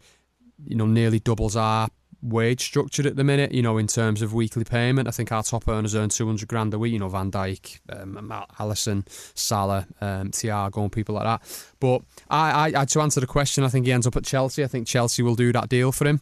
you 0.66 0.76
know 0.76 0.86
nearly 0.86 1.20
doubles 1.20 1.56
our 1.56 1.90
wage 2.22 2.64
structure 2.64 3.08
at 3.08 3.16
the 3.16 3.24
minute. 3.24 3.52
You 3.52 3.62
know, 3.62 3.78
in 3.78 3.88
terms 3.88 4.22
of 4.22 4.34
weekly 4.34 4.64
payment, 4.64 5.08
I 5.08 5.12
think 5.12 5.32
our 5.32 5.44
top 5.44 5.68
earners 5.68 5.96
earn 5.96 6.10
two 6.10 6.28
hundred 6.28 6.48
grand 6.48 6.74
a 6.74 6.80
week. 6.80 6.94
You 6.94 7.00
know, 7.00 7.10
Van 7.10 7.32
Dijk, 7.32 7.80
um, 7.90 8.32
Alisson, 8.60 9.08
Salah, 9.36 9.88
um, 10.02 10.32
Thiago, 10.32 10.84
and 10.84 10.92
people 10.92 11.16
like 11.16 11.26
that. 11.26 11.72
But 11.80 12.02
I, 12.30 12.72
I, 12.76 12.86
to 12.86 13.02
answer 13.02 13.20
the 13.20 13.28
question, 13.28 13.64
I 13.64 13.70
think 13.70 13.86
he 13.86 13.92
ends 13.92 14.08
up 14.08 14.16
at 14.16 14.26
Chelsea. 14.26 14.64
I 14.64 14.68
think 14.68 14.88
Chelsea 14.88 15.24
will 15.24 15.36
do 15.36 15.52
that 15.54 15.70
deal 15.70 15.92
for 15.92 16.08
him. 16.08 16.22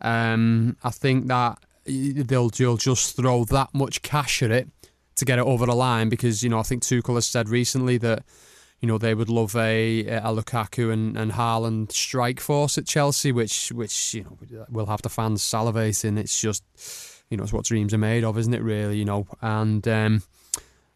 Um, 0.00 0.76
I 0.82 0.90
think 0.90 1.28
that 1.28 1.58
they'll, 1.84 2.48
they'll 2.50 2.76
just 2.76 3.16
throw 3.16 3.44
that 3.46 3.70
much 3.72 4.02
cash 4.02 4.42
at 4.42 4.50
it 4.50 4.68
to 5.16 5.24
get 5.24 5.38
it 5.38 5.44
over 5.44 5.66
the 5.66 5.74
line 5.74 6.08
because 6.08 6.42
you 6.42 6.48
know 6.48 6.58
I 6.58 6.62
think 6.62 6.82
Tuchel 6.82 7.14
has 7.14 7.26
said 7.26 7.48
recently 7.48 7.98
that 7.98 8.24
you 8.80 8.88
know 8.88 8.98
they 8.98 9.14
would 9.14 9.28
love 9.28 9.54
a, 9.56 10.06
a 10.06 10.20
Lukaku 10.22 10.92
and 10.92 11.16
and 11.16 11.32
Haaland 11.32 11.92
strike 11.92 12.40
force 12.40 12.78
at 12.78 12.86
Chelsea, 12.86 13.32
which 13.32 13.70
which 13.72 14.14
you 14.14 14.24
know 14.24 14.66
will 14.70 14.86
have 14.86 15.02
the 15.02 15.08
fans 15.08 15.42
salivating. 15.42 16.18
It's 16.18 16.40
just 16.40 16.64
you 17.30 17.36
know 17.36 17.44
it's 17.44 17.52
what 17.52 17.64
dreams 17.64 17.92
are 17.94 17.98
made 17.98 18.24
of, 18.24 18.38
isn't 18.38 18.54
it? 18.54 18.62
Really, 18.62 18.98
you 18.98 19.04
know, 19.04 19.26
and. 19.40 19.86
Um, 19.86 20.22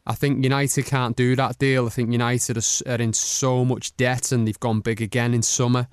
I 0.08 0.14
think 0.14 0.44
United 0.44 0.86
can't 0.86 1.16
do 1.16 1.34
that 1.34 1.58
deal. 1.58 1.86
I 1.86 1.88
think 1.88 2.12
United 2.12 2.64
are 2.86 3.02
in 3.02 3.12
so 3.12 3.64
much 3.64 3.96
debt 3.96 4.30
and 4.30 4.46
they've 4.46 4.60
gone 4.60 4.78
big 4.78 5.02
again 5.02 5.34
in 5.34 5.42
summer 5.42 5.88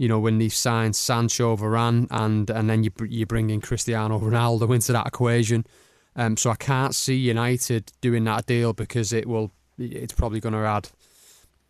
you 0.00 0.08
know, 0.08 0.18
when 0.18 0.38
they've 0.38 0.50
signed 0.50 0.96
Sancho, 0.96 1.54
Varane, 1.58 2.06
and 2.10 2.48
and 2.48 2.70
then 2.70 2.82
you 2.82 2.90
you 3.06 3.26
bring 3.26 3.50
in 3.50 3.60
Cristiano 3.60 4.18
Ronaldo 4.18 4.74
into 4.74 4.94
that 4.94 5.06
equation. 5.06 5.66
Um, 6.16 6.38
so 6.38 6.48
I 6.48 6.54
can't 6.54 6.94
see 6.94 7.16
United 7.16 7.92
doing 8.00 8.24
that 8.24 8.46
deal 8.46 8.72
because 8.72 9.12
it 9.12 9.26
will. 9.26 9.52
It's 9.76 10.14
probably 10.14 10.40
going 10.40 10.54
to 10.54 10.60
add, 10.60 10.88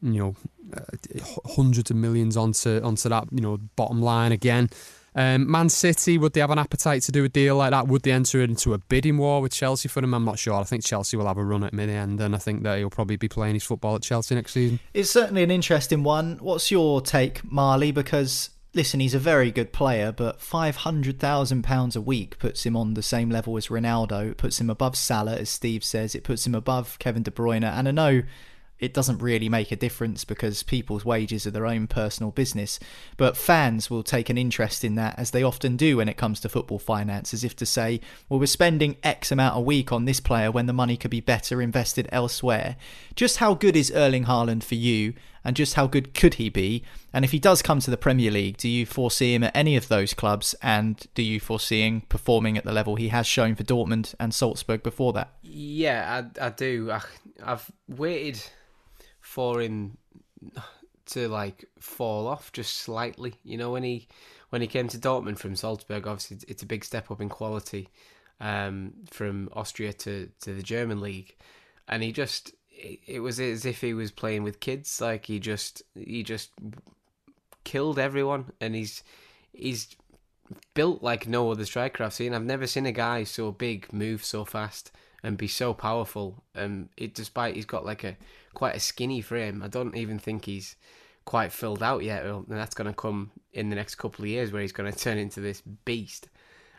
you 0.00 0.20
know, 0.20 0.36
uh, 0.76 1.20
hundreds 1.56 1.90
of 1.90 1.96
millions 1.96 2.36
onto 2.36 2.80
onto 2.84 3.08
that 3.08 3.26
you 3.32 3.40
know 3.40 3.56
bottom 3.74 4.00
line 4.00 4.30
again. 4.30 4.70
Um, 5.14 5.50
Man 5.50 5.68
City, 5.68 6.18
would 6.18 6.32
they 6.32 6.40
have 6.40 6.50
an 6.50 6.58
appetite 6.58 7.02
to 7.02 7.12
do 7.12 7.24
a 7.24 7.28
deal 7.28 7.56
like 7.56 7.70
that? 7.70 7.88
Would 7.88 8.02
they 8.02 8.12
enter 8.12 8.42
into 8.42 8.74
a 8.74 8.78
bidding 8.78 9.18
war 9.18 9.40
with 9.40 9.52
Chelsea 9.52 9.88
for 9.88 10.02
him? 10.02 10.14
I'm 10.14 10.24
not 10.24 10.38
sure. 10.38 10.54
I 10.54 10.64
think 10.64 10.84
Chelsea 10.84 11.16
will 11.16 11.26
have 11.26 11.38
a 11.38 11.44
run 11.44 11.64
at 11.64 11.72
him 11.72 11.80
in 11.80 11.88
the 11.88 11.94
end, 11.94 12.20
and 12.20 12.34
I 12.34 12.38
think 12.38 12.62
that 12.62 12.78
he'll 12.78 12.90
probably 12.90 13.16
be 13.16 13.28
playing 13.28 13.54
his 13.54 13.64
football 13.64 13.96
at 13.96 14.02
Chelsea 14.02 14.34
next 14.34 14.52
season. 14.52 14.80
It's 14.94 15.10
certainly 15.10 15.42
an 15.42 15.50
interesting 15.50 16.02
one. 16.02 16.38
What's 16.40 16.70
your 16.70 17.00
take, 17.00 17.50
Marley? 17.50 17.90
Because 17.92 18.50
listen, 18.72 19.00
he's 19.00 19.14
a 19.14 19.18
very 19.18 19.50
good 19.50 19.72
player, 19.72 20.12
but 20.12 20.40
five 20.40 20.76
hundred 20.76 21.18
thousand 21.18 21.62
pounds 21.62 21.96
a 21.96 22.00
week 22.00 22.38
puts 22.38 22.64
him 22.64 22.76
on 22.76 22.94
the 22.94 23.02
same 23.02 23.28
level 23.30 23.56
as 23.56 23.66
Ronaldo. 23.66 24.30
It 24.30 24.36
puts 24.36 24.60
him 24.60 24.70
above 24.70 24.96
Salah, 24.96 25.36
as 25.36 25.50
Steve 25.50 25.82
says. 25.82 26.14
It 26.14 26.22
puts 26.22 26.46
him 26.46 26.54
above 26.54 26.98
Kevin 27.00 27.24
De 27.24 27.32
Bruyne. 27.32 27.64
And 27.64 27.88
I 27.88 27.90
know 27.90 28.22
it 28.80 28.94
doesn't 28.94 29.18
really 29.18 29.48
make 29.48 29.70
a 29.70 29.76
difference 29.76 30.24
because 30.24 30.62
people's 30.62 31.04
wages 31.04 31.46
are 31.46 31.50
their 31.50 31.66
own 31.66 31.86
personal 31.86 32.30
business. 32.32 32.80
But 33.16 33.36
fans 33.36 33.90
will 33.90 34.02
take 34.02 34.30
an 34.30 34.38
interest 34.38 34.84
in 34.84 34.94
that, 34.96 35.18
as 35.18 35.30
they 35.30 35.42
often 35.42 35.76
do 35.76 35.98
when 35.98 36.08
it 36.08 36.16
comes 36.16 36.40
to 36.40 36.48
football 36.48 36.78
finance, 36.78 37.34
as 37.34 37.44
if 37.44 37.54
to 37.56 37.66
say, 37.66 38.00
well, 38.28 38.40
we're 38.40 38.46
spending 38.46 38.96
X 39.02 39.30
amount 39.30 39.56
a 39.56 39.60
week 39.60 39.92
on 39.92 40.06
this 40.06 40.20
player 40.20 40.50
when 40.50 40.66
the 40.66 40.72
money 40.72 40.96
could 40.96 41.10
be 41.10 41.20
better 41.20 41.60
invested 41.60 42.08
elsewhere. 42.10 42.76
Just 43.14 43.36
how 43.36 43.54
good 43.54 43.76
is 43.76 43.92
Erling 43.92 44.24
Haaland 44.24 44.62
for 44.64 44.76
you, 44.76 45.14
and 45.44 45.56
just 45.56 45.74
how 45.74 45.86
good 45.86 46.14
could 46.14 46.34
he 46.34 46.48
be? 46.48 46.82
And 47.12 47.24
if 47.24 47.32
he 47.32 47.38
does 47.38 47.62
come 47.62 47.80
to 47.80 47.90
the 47.90 47.96
Premier 47.96 48.30
League, 48.30 48.56
do 48.56 48.68
you 48.68 48.86
foresee 48.86 49.34
him 49.34 49.44
at 49.44 49.56
any 49.56 49.76
of 49.76 49.88
those 49.88 50.14
clubs? 50.14 50.54
And 50.62 51.06
do 51.14 51.22
you 51.22 51.40
foresee 51.40 51.82
him 51.82 52.02
performing 52.02 52.58
at 52.58 52.64
the 52.64 52.72
level 52.72 52.96
he 52.96 53.08
has 53.08 53.26
shown 53.26 53.54
for 53.54 53.64
Dortmund 53.64 54.14
and 54.20 54.34
Salzburg 54.34 54.82
before 54.82 55.12
that? 55.14 55.32
Yeah, 55.42 56.24
I, 56.40 56.46
I 56.46 56.50
do. 56.50 56.90
I, 56.90 57.00
I've 57.42 57.70
waited 57.88 58.42
for 59.30 59.60
him 59.60 59.96
to 61.06 61.28
like 61.28 61.64
fall 61.78 62.26
off 62.26 62.50
just 62.50 62.78
slightly. 62.78 63.34
You 63.44 63.58
know, 63.58 63.70
when 63.70 63.84
he 63.84 64.08
when 64.48 64.60
he 64.60 64.66
came 64.66 64.88
to 64.88 64.98
Dortmund 64.98 65.38
from 65.38 65.54
Salzburg, 65.54 66.08
obviously 66.08 66.38
it's 66.48 66.64
a 66.64 66.66
big 66.66 66.84
step 66.84 67.12
up 67.12 67.20
in 67.20 67.28
quality 67.28 67.90
um, 68.40 68.92
from 69.08 69.48
Austria 69.52 69.92
to 69.92 70.30
to 70.40 70.52
the 70.52 70.64
German 70.64 71.00
league, 71.00 71.36
and 71.86 72.02
he 72.02 72.10
just 72.10 72.52
it 72.72 73.20
was 73.20 73.38
as 73.38 73.64
if 73.64 73.80
he 73.80 73.94
was 73.94 74.10
playing 74.10 74.42
with 74.42 74.58
kids. 74.58 75.00
Like 75.00 75.26
he 75.26 75.38
just 75.38 75.82
he 75.94 76.24
just 76.24 76.50
killed 77.62 78.00
everyone, 78.00 78.50
and 78.60 78.74
he's 78.74 79.04
he's 79.52 79.94
built 80.74 81.04
like 81.04 81.28
no 81.28 81.52
other 81.52 81.66
striker 81.66 82.02
I've 82.02 82.14
seen. 82.14 82.34
I've 82.34 82.42
never 82.42 82.66
seen 82.66 82.84
a 82.84 82.92
guy 82.92 83.22
so 83.22 83.52
big 83.52 83.92
move 83.92 84.24
so 84.24 84.44
fast 84.44 84.90
and 85.22 85.38
be 85.38 85.46
so 85.46 85.72
powerful. 85.72 86.42
Um, 86.56 86.88
it 86.96 87.14
despite 87.14 87.54
he's 87.54 87.64
got 87.64 87.86
like 87.86 88.02
a 88.02 88.16
quite 88.54 88.76
a 88.76 88.80
skinny 88.80 89.20
frame. 89.20 89.62
I 89.62 89.68
don't 89.68 89.96
even 89.96 90.18
think 90.18 90.44
he's 90.44 90.76
quite 91.24 91.52
filled 91.52 91.82
out 91.82 92.02
yet, 92.02 92.24
and 92.24 92.46
that's 92.48 92.74
going 92.74 92.90
to 92.90 92.96
come 92.96 93.30
in 93.52 93.70
the 93.70 93.76
next 93.76 93.96
couple 93.96 94.24
of 94.24 94.28
years 94.28 94.52
where 94.52 94.62
he's 94.62 94.72
going 94.72 94.90
to 94.92 94.98
turn 94.98 95.18
into 95.18 95.40
this 95.40 95.62
beast. 95.84 96.28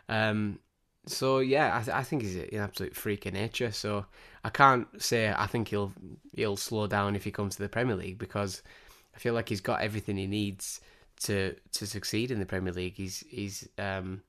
Um, 0.08 0.58
so 1.06 1.40
yeah, 1.40 1.76
I, 1.76 1.82
th- 1.82 1.96
I 1.96 2.02
think 2.02 2.22
he's 2.22 2.36
an 2.36 2.58
absolute 2.58 2.94
freak 2.94 3.26
of 3.26 3.34
nature. 3.34 3.72
So 3.72 4.06
I 4.44 4.50
can't 4.50 4.86
say 5.02 5.32
I 5.36 5.46
think 5.46 5.68
he'll 5.68 5.92
he'll 6.34 6.56
slow 6.56 6.86
down 6.86 7.16
if 7.16 7.24
he 7.24 7.30
comes 7.30 7.56
to 7.56 7.62
the 7.62 7.68
Premier 7.68 7.96
League 7.96 8.18
because 8.18 8.62
I 9.14 9.18
feel 9.18 9.34
like 9.34 9.48
he's 9.48 9.60
got 9.60 9.82
everything 9.82 10.16
he 10.16 10.26
needs 10.26 10.80
to 11.24 11.54
to 11.72 11.86
succeed 11.86 12.30
in 12.30 12.38
the 12.38 12.46
Premier 12.46 12.72
League. 12.72 12.94
He's 12.94 13.24
he's 13.28 13.68
um, 13.78 14.22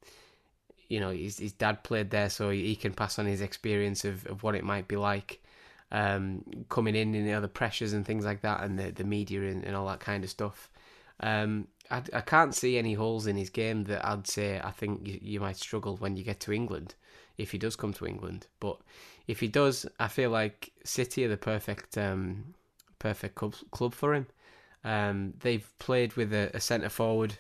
you 0.88 1.00
know 1.00 1.12
his 1.12 1.38
his 1.38 1.54
dad 1.54 1.84
played 1.84 2.10
there, 2.10 2.30
so 2.30 2.50
he 2.50 2.76
can 2.76 2.94
pass 2.94 3.20
on 3.20 3.26
his 3.26 3.41
experience 3.41 4.04
of, 4.04 4.26
of 4.28 4.41
what 4.41 4.56
it 4.56 4.64
might 4.64 4.88
be 4.88 4.96
like 4.96 5.44
um, 5.94 6.44
coming 6.70 6.96
in 6.96 7.16
and 7.16 7.26
the 7.26 7.34
other 7.34 7.48
pressures 7.48 7.94
and 7.94 8.06
things 8.06 8.26
like 8.26 8.41
that, 8.41 8.64
and 8.64 8.78
the 8.78 8.91
the 8.91 9.06
media 9.06 9.44
and, 9.44 9.64
and 9.64 9.76
all 9.76 9.88
that 9.88 10.02
kind 10.02 10.24
of 10.24 10.30
stuff. 10.30 10.70
Um, 11.20 11.68
I, 11.89 12.02
I 12.12 12.22
can't 12.22 12.56
see 12.56 12.78
any 12.78 12.96
holes 12.96 13.28
in 13.28 13.38
his 13.38 13.50
game 13.50 13.86
that 13.86 14.06
I'd 14.06 14.28
say 14.28 14.60
I 14.62 14.72
think 14.72 15.08
you, 15.08 15.20
you 15.22 15.39
might 15.39 15.58
struggle 15.58 15.96
when 15.96 16.18
you 16.18 16.24
get 16.24 16.39
to 16.41 16.52
England 16.52 16.96
if 17.38 17.52
he 17.52 17.58
does 17.58 17.76
come 17.76 17.94
to 17.94 18.06
England. 18.06 18.48
But 18.60 18.80
if 19.28 19.39
he 19.39 19.48
does, 19.48 19.86
I 20.00 20.08
feel 20.08 20.30
like 20.30 20.72
City 20.84 21.24
are 21.26 21.30
the 21.30 21.38
perfect 21.38 21.98
um, 21.98 22.56
perfect 23.00 23.36
club, 23.36 23.56
club 23.72 23.94
for 23.94 24.14
him. 24.14 24.28
Um, 24.84 25.34
they've 25.39 25.72
played 25.80 26.14
with 26.14 26.34
a, 26.34 26.52
a 26.54 26.60
centre 26.60 26.89
forward, 26.89 27.36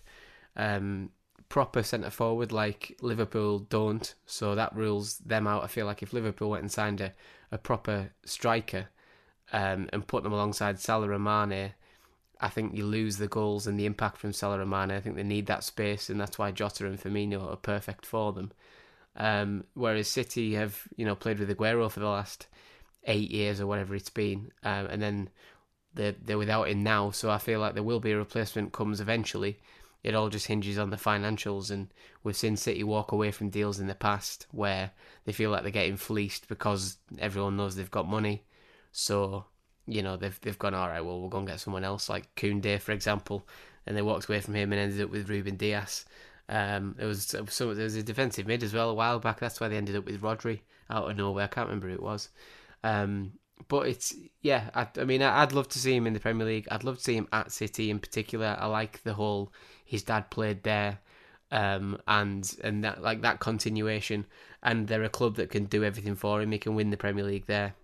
um, 0.55 1.09
proper 1.53 1.83
centre 1.83 2.09
forward 2.09 2.51
like 2.51 2.97
Liverpool 2.99 3.59
don't, 3.59 4.15
so 4.25 4.55
that 4.55 4.75
rules 4.75 5.19
them 5.19 5.45
out. 5.45 5.63
I 5.63 5.67
feel 5.67 5.85
like 5.85 6.01
if 6.01 6.11
Liverpool 6.11 6.49
went 6.49 6.63
and 6.63 6.71
signed 6.71 6.99
a, 6.99 7.13
a 7.51 7.59
proper 7.59 8.09
striker 8.25 8.87
um, 9.51 9.87
and 9.93 10.07
put 10.07 10.23
them 10.23 10.33
alongside 10.33 10.79
Salah 10.79 11.11
and 11.11 11.23
Mane, 11.23 11.73
I 12.41 12.49
think 12.49 12.75
you 12.75 12.87
lose 12.87 13.17
the 13.17 13.27
goals 13.27 13.67
and 13.67 13.79
the 13.79 13.85
impact 13.85 14.17
from 14.17 14.33
Salah 14.33 14.61
and 14.61 14.69
Mane. 14.71 14.89
I 14.89 14.99
think 14.99 15.15
they 15.15 15.21
need 15.21 15.45
that 15.45 15.63
space, 15.63 16.09
and 16.09 16.19
that's 16.19 16.39
why 16.39 16.49
Jota 16.49 16.87
and 16.87 16.99
Firmino 16.99 17.51
are 17.51 17.55
perfect 17.55 18.03
for 18.03 18.33
them. 18.33 18.51
Um, 19.15 19.65
whereas 19.75 20.07
City 20.07 20.55
have, 20.55 20.87
you 20.95 21.05
know, 21.05 21.13
played 21.13 21.37
with 21.37 21.55
Aguero 21.55 21.91
for 21.91 21.99
the 21.99 22.07
last 22.07 22.47
eight 23.03 23.29
years 23.29 23.61
or 23.61 23.67
whatever 23.67 23.93
it's 23.93 24.09
been, 24.09 24.51
um, 24.63 24.87
and 24.87 24.99
then 24.99 25.29
they're 25.93 26.15
they're 26.19 26.39
without 26.39 26.69
him 26.69 26.81
now. 26.81 27.11
So 27.11 27.29
I 27.29 27.37
feel 27.37 27.59
like 27.59 27.75
there 27.75 27.83
will 27.83 27.99
be 27.99 28.13
a 28.13 28.17
replacement 28.17 28.73
comes 28.73 28.99
eventually. 28.99 29.59
It 30.03 30.15
all 30.15 30.29
just 30.29 30.47
hinges 30.47 30.77
on 30.77 30.89
the 30.89 30.97
financials, 30.97 31.71
and 31.71 31.87
we've 32.23 32.35
seen 32.35 32.57
City 32.57 32.83
walk 32.83 33.11
away 33.11 33.31
from 33.31 33.49
deals 33.49 33.79
in 33.79 33.87
the 33.87 33.95
past 33.95 34.47
where 34.51 34.91
they 35.25 35.31
feel 35.31 35.49
like 35.49 35.63
they're 35.63 35.71
getting 35.71 35.97
fleeced 35.97 36.47
because 36.49 36.97
everyone 37.19 37.55
knows 37.55 37.75
they've 37.75 37.89
got 37.89 38.07
money. 38.07 38.43
So 38.91 39.45
you 39.85 40.01
know 40.01 40.17
they've 40.17 40.39
they've 40.41 40.59
gone 40.59 40.73
all 40.73 40.89
right. 40.89 41.01
Well, 41.03 41.19
we'll 41.19 41.29
go 41.29 41.39
and 41.39 41.47
get 41.47 41.59
someone 41.59 41.83
else 41.83 42.09
like 42.09 42.33
Koundé, 42.35 42.79
for 42.79 42.91
example, 42.91 43.47
and 43.85 43.95
they 43.95 44.01
walked 44.01 44.27
away 44.27 44.41
from 44.41 44.55
him 44.55 44.73
and 44.73 44.81
ended 44.81 45.01
up 45.01 45.09
with 45.09 45.29
Ruben 45.29 45.55
Dias. 45.55 46.05
Um, 46.49 46.95
it 46.99 47.05
was 47.05 47.35
so 47.47 47.73
there 47.73 47.85
was 47.85 47.95
a 47.95 48.03
defensive 48.03 48.47
mid 48.47 48.63
as 48.63 48.73
well 48.73 48.89
a 48.89 48.93
while 48.93 49.19
back. 49.19 49.39
That's 49.39 49.59
why 49.59 49.69
they 49.69 49.77
ended 49.77 49.95
up 49.95 50.05
with 50.05 50.21
Rodri 50.21 50.61
out 50.89 51.09
of 51.09 51.17
nowhere. 51.17 51.45
I 51.45 51.47
can't 51.47 51.67
remember 51.67 51.87
who 51.87 51.95
it 51.95 52.03
was. 52.03 52.29
Um, 52.83 53.33
but 53.67 53.87
it's 53.87 54.13
yeah. 54.41 54.69
I, 54.73 54.87
I 54.97 55.03
mean, 55.05 55.21
I'd 55.21 55.53
love 55.53 55.67
to 55.69 55.79
see 55.79 55.95
him 55.95 56.07
in 56.07 56.13
the 56.13 56.19
Premier 56.19 56.45
League. 56.45 56.67
I'd 56.71 56.83
love 56.83 56.97
to 56.97 57.03
see 57.03 57.15
him 57.15 57.27
at 57.31 57.51
City 57.51 57.89
in 57.89 57.99
particular. 57.99 58.57
I 58.59 58.67
like 58.67 59.03
the 59.03 59.13
whole 59.13 59.51
his 59.85 60.03
dad 60.03 60.29
played 60.29 60.63
there, 60.63 60.99
um, 61.51 61.99
and 62.07 62.55
and 62.63 62.83
that 62.83 63.01
like 63.01 63.21
that 63.21 63.39
continuation. 63.39 64.25
And 64.61 64.87
they're 64.87 65.03
a 65.03 65.09
club 65.09 65.35
that 65.35 65.49
can 65.49 65.65
do 65.65 65.83
everything 65.83 66.15
for 66.15 66.41
him. 66.41 66.51
He 66.51 66.57
can 66.57 66.75
win 66.75 66.89
the 66.89 66.97
Premier 66.97 67.25
League 67.25 67.47
there 67.47 67.75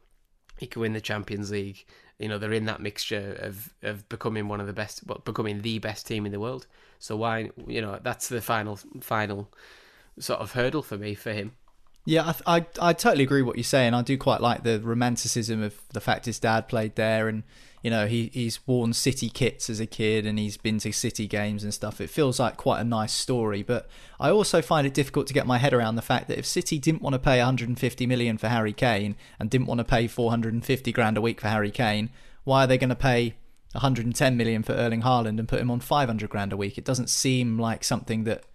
he 0.59 0.67
can 0.67 0.81
win 0.81 0.93
the 0.93 1.01
Champions 1.01 1.51
League. 1.51 1.85
You 2.19 2.27
know, 2.27 2.37
they're 2.37 2.51
in 2.51 2.65
that 2.65 2.81
mixture 2.81 3.37
of 3.39 3.73
of 3.81 4.07
becoming 4.09 4.47
one 4.49 4.59
of 4.59 4.67
the 4.67 4.73
best, 4.73 5.01
well, 5.07 5.21
becoming 5.23 5.61
the 5.61 5.79
best 5.79 6.05
team 6.05 6.25
in 6.25 6.33
the 6.33 6.39
world. 6.39 6.67
So 6.99 7.15
why, 7.15 7.49
you 7.65 7.81
know, 7.81 7.97
that's 8.03 8.27
the 8.27 8.41
final 8.41 8.77
final 8.99 9.49
sort 10.19 10.41
of 10.41 10.51
hurdle 10.51 10.83
for 10.83 10.97
me 10.97 11.15
for 11.15 11.31
him. 11.31 11.53
Yeah, 12.09 12.33
I, 12.47 12.57
I, 12.57 12.65
I 12.81 12.93
totally 12.93 13.23
agree 13.23 13.43
what 13.43 13.55
you're 13.55 13.63
saying. 13.63 13.93
I 13.93 14.01
do 14.01 14.17
quite 14.17 14.41
like 14.41 14.63
the 14.63 14.79
romanticism 14.79 15.61
of 15.61 15.79
the 15.89 16.01
fact 16.01 16.25
his 16.25 16.39
dad 16.39 16.67
played 16.67 16.95
there, 16.95 17.27
and 17.27 17.43
you 17.83 17.91
know 17.91 18.07
he 18.07 18.31
he's 18.33 18.65
worn 18.65 18.93
City 18.93 19.29
kits 19.29 19.69
as 19.69 19.79
a 19.79 19.85
kid, 19.85 20.25
and 20.25 20.39
he's 20.39 20.57
been 20.57 20.79
to 20.79 20.91
City 20.91 21.27
games 21.27 21.63
and 21.63 21.71
stuff. 21.71 22.01
It 22.01 22.09
feels 22.09 22.39
like 22.39 22.57
quite 22.57 22.79
a 22.79 22.83
nice 22.83 23.13
story, 23.13 23.61
but 23.61 23.87
I 24.19 24.31
also 24.31 24.59
find 24.59 24.87
it 24.87 24.95
difficult 24.95 25.27
to 25.27 25.35
get 25.35 25.45
my 25.45 25.59
head 25.59 25.71
around 25.71 25.97
the 25.97 26.01
fact 26.01 26.29
that 26.29 26.39
if 26.39 26.47
City 26.47 26.79
didn't 26.79 27.03
want 27.03 27.13
to 27.13 27.19
pay 27.19 27.37
150 27.37 28.07
million 28.07 28.39
for 28.39 28.47
Harry 28.47 28.73
Kane 28.73 29.15
and 29.37 29.47
didn't 29.47 29.67
want 29.67 29.77
to 29.77 29.85
pay 29.85 30.07
450 30.07 30.91
grand 30.91 31.15
a 31.15 31.21
week 31.21 31.39
for 31.39 31.49
Harry 31.49 31.69
Kane, 31.69 32.09
why 32.43 32.63
are 32.63 32.67
they 32.67 32.79
going 32.79 32.89
to 32.89 32.95
pay 32.95 33.35
110 33.73 34.35
million 34.35 34.63
for 34.63 34.73
Erling 34.73 35.03
Haaland 35.03 35.37
and 35.37 35.47
put 35.47 35.61
him 35.61 35.69
on 35.69 35.79
500 35.79 36.27
grand 36.27 36.53
a 36.53 36.57
week? 36.57 36.79
It 36.79 36.85
doesn't 36.85 37.11
seem 37.11 37.59
like 37.59 37.83
something 37.83 38.23
that 38.23 38.45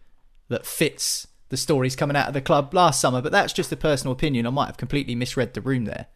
that 0.48 0.66
fits 0.66 1.28
the 1.54 1.58
stories 1.58 1.94
coming 1.94 2.16
out 2.16 2.26
of 2.26 2.34
the 2.34 2.40
club 2.40 2.74
last 2.74 3.00
summer, 3.00 3.22
but 3.22 3.30
that's 3.30 3.52
just 3.52 3.70
a 3.70 3.76
personal 3.76 4.12
opinion. 4.12 4.44
I 4.44 4.50
might 4.50 4.66
have 4.66 4.76
completely 4.76 5.14
misread 5.14 5.54
the 5.54 5.60
room 5.60 5.84
there. 5.84 6.08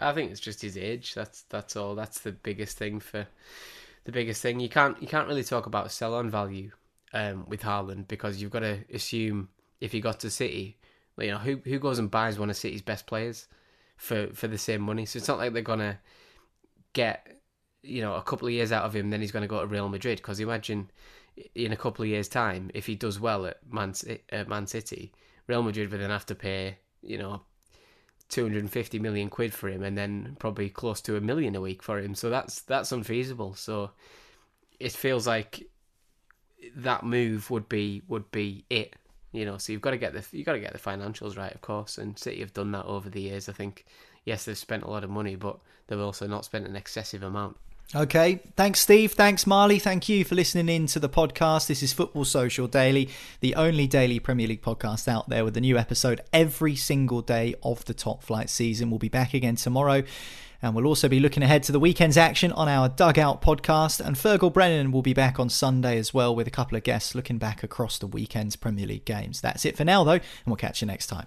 I 0.00 0.12
think 0.12 0.30
it's 0.30 0.40
just 0.40 0.62
his 0.62 0.78
age. 0.78 1.12
That's 1.12 1.42
that's 1.42 1.76
all. 1.76 1.94
That's 1.94 2.20
the 2.20 2.32
biggest 2.32 2.78
thing 2.78 2.98
for 2.98 3.26
the 4.04 4.12
biggest 4.12 4.40
thing. 4.40 4.60
You 4.60 4.70
can't 4.70 5.00
you 5.02 5.06
can't 5.06 5.28
really 5.28 5.44
talk 5.44 5.66
about 5.66 5.92
sell 5.92 6.14
on 6.14 6.30
value 6.30 6.70
um, 7.12 7.44
with 7.46 7.60
Haaland 7.60 8.08
because 8.08 8.40
you've 8.40 8.50
got 8.50 8.60
to 8.60 8.78
assume 8.90 9.50
if 9.82 9.92
he 9.92 10.00
got 10.00 10.20
to 10.20 10.30
City, 10.30 10.78
you 11.18 11.30
know 11.30 11.38
who 11.38 11.60
who 11.64 11.78
goes 11.78 11.98
and 11.98 12.10
buys 12.10 12.38
one 12.38 12.48
of 12.48 12.56
City's 12.56 12.80
best 12.80 13.06
players 13.06 13.46
for 13.98 14.28
for 14.28 14.48
the 14.48 14.56
same 14.56 14.80
money. 14.80 15.04
So 15.04 15.18
it's 15.18 15.28
not 15.28 15.36
like 15.36 15.52
they're 15.52 15.62
gonna 15.62 16.00
get 16.94 17.28
you 17.82 18.00
know 18.00 18.14
a 18.14 18.22
couple 18.22 18.48
of 18.48 18.54
years 18.54 18.72
out 18.72 18.84
of 18.84 18.96
him, 18.96 19.10
then 19.10 19.20
he's 19.20 19.30
to 19.30 19.46
go 19.46 19.60
to 19.60 19.66
Real 19.66 19.90
Madrid. 19.90 20.16
Because 20.16 20.40
imagine 20.40 20.90
in 21.54 21.72
a 21.72 21.76
couple 21.76 22.02
of 22.02 22.08
years' 22.08 22.28
time, 22.28 22.70
if 22.74 22.86
he 22.86 22.94
does 22.94 23.18
well 23.18 23.46
at 23.46 23.58
Man, 23.70 23.94
at 24.30 24.48
Man 24.48 24.66
City, 24.66 25.12
Real 25.46 25.62
Madrid 25.62 25.90
would 25.90 26.00
then 26.00 26.10
have 26.10 26.26
to 26.26 26.34
pay, 26.34 26.78
you 27.02 27.18
know, 27.18 27.42
250 28.28 28.98
million 28.98 29.28
quid 29.28 29.52
for 29.52 29.68
him 29.68 29.82
and 29.82 29.96
then 29.96 30.36
probably 30.38 30.68
close 30.68 31.00
to 31.02 31.16
a 31.16 31.20
million 31.20 31.54
a 31.54 31.60
week 31.60 31.82
for 31.82 31.98
him. 31.98 32.14
So 32.14 32.30
that's 32.30 32.62
that's 32.62 32.92
unfeasible. 32.92 33.54
So 33.54 33.90
it 34.80 34.92
feels 34.92 35.26
like 35.26 35.68
that 36.76 37.04
move 37.04 37.50
would 37.50 37.68
be 37.68 38.02
would 38.08 38.30
be 38.30 38.64
it. 38.70 38.96
You 39.32 39.44
know, 39.44 39.58
so 39.58 39.72
you've 39.72 39.82
got 39.82 39.90
to 39.90 39.98
get 39.98 40.12
the 40.12 40.24
you've 40.36 40.46
got 40.46 40.52
to 40.52 40.60
get 40.60 40.72
the 40.72 40.78
financials 40.78 41.36
right, 41.36 41.54
of 41.54 41.60
course. 41.60 41.98
And 41.98 42.18
City 42.18 42.40
have 42.40 42.54
done 42.54 42.72
that 42.72 42.86
over 42.86 43.10
the 43.10 43.20
years. 43.20 43.48
I 43.48 43.52
think 43.52 43.84
yes, 44.24 44.44
they've 44.44 44.56
spent 44.56 44.84
a 44.84 44.90
lot 44.90 45.04
of 45.04 45.10
money, 45.10 45.36
but 45.36 45.58
they've 45.86 46.00
also 46.00 46.26
not 46.26 46.44
spent 46.44 46.66
an 46.66 46.76
excessive 46.76 47.22
amount. 47.22 47.56
Okay. 47.94 48.40
Thanks, 48.56 48.80
Steve. 48.80 49.12
Thanks, 49.12 49.46
Marley. 49.46 49.78
Thank 49.78 50.08
you 50.08 50.24
for 50.24 50.34
listening 50.34 50.68
in 50.68 50.86
to 50.88 50.98
the 50.98 51.08
podcast. 51.08 51.68
This 51.68 51.82
is 51.82 51.92
Football 51.92 52.24
Social 52.24 52.66
Daily, 52.66 53.08
the 53.40 53.54
only 53.54 53.86
daily 53.86 54.18
Premier 54.18 54.48
League 54.48 54.62
podcast 54.62 55.06
out 55.06 55.28
there 55.28 55.44
with 55.44 55.56
a 55.56 55.60
new 55.60 55.78
episode 55.78 56.20
every 56.32 56.74
single 56.74 57.22
day 57.22 57.54
of 57.62 57.84
the 57.84 57.94
top 57.94 58.24
flight 58.24 58.50
season. 58.50 58.90
We'll 58.90 58.98
be 58.98 59.08
back 59.08 59.32
again 59.32 59.56
tomorrow. 59.56 60.02
And 60.60 60.74
we'll 60.74 60.86
also 60.86 61.08
be 61.08 61.20
looking 61.20 61.42
ahead 61.42 61.62
to 61.64 61.72
the 61.72 61.78
weekend's 61.78 62.16
action 62.16 62.50
on 62.52 62.68
our 62.68 62.88
Dugout 62.88 63.42
podcast. 63.42 64.04
And 64.04 64.16
Fergal 64.16 64.52
Brennan 64.52 64.92
will 64.92 65.02
be 65.02 65.12
back 65.12 65.38
on 65.38 65.50
Sunday 65.50 65.98
as 65.98 66.14
well 66.14 66.34
with 66.34 66.48
a 66.48 66.50
couple 66.50 66.76
of 66.76 66.84
guests 66.84 67.14
looking 67.14 67.38
back 67.38 67.62
across 67.62 67.98
the 67.98 68.06
weekend's 68.06 68.56
Premier 68.56 68.86
League 68.86 69.04
games. 69.04 69.40
That's 69.42 69.64
it 69.66 69.76
for 69.76 69.84
now, 69.84 70.04
though, 70.04 70.12
and 70.12 70.22
we'll 70.46 70.56
catch 70.56 70.80
you 70.80 70.86
next 70.86 71.08
time. 71.08 71.26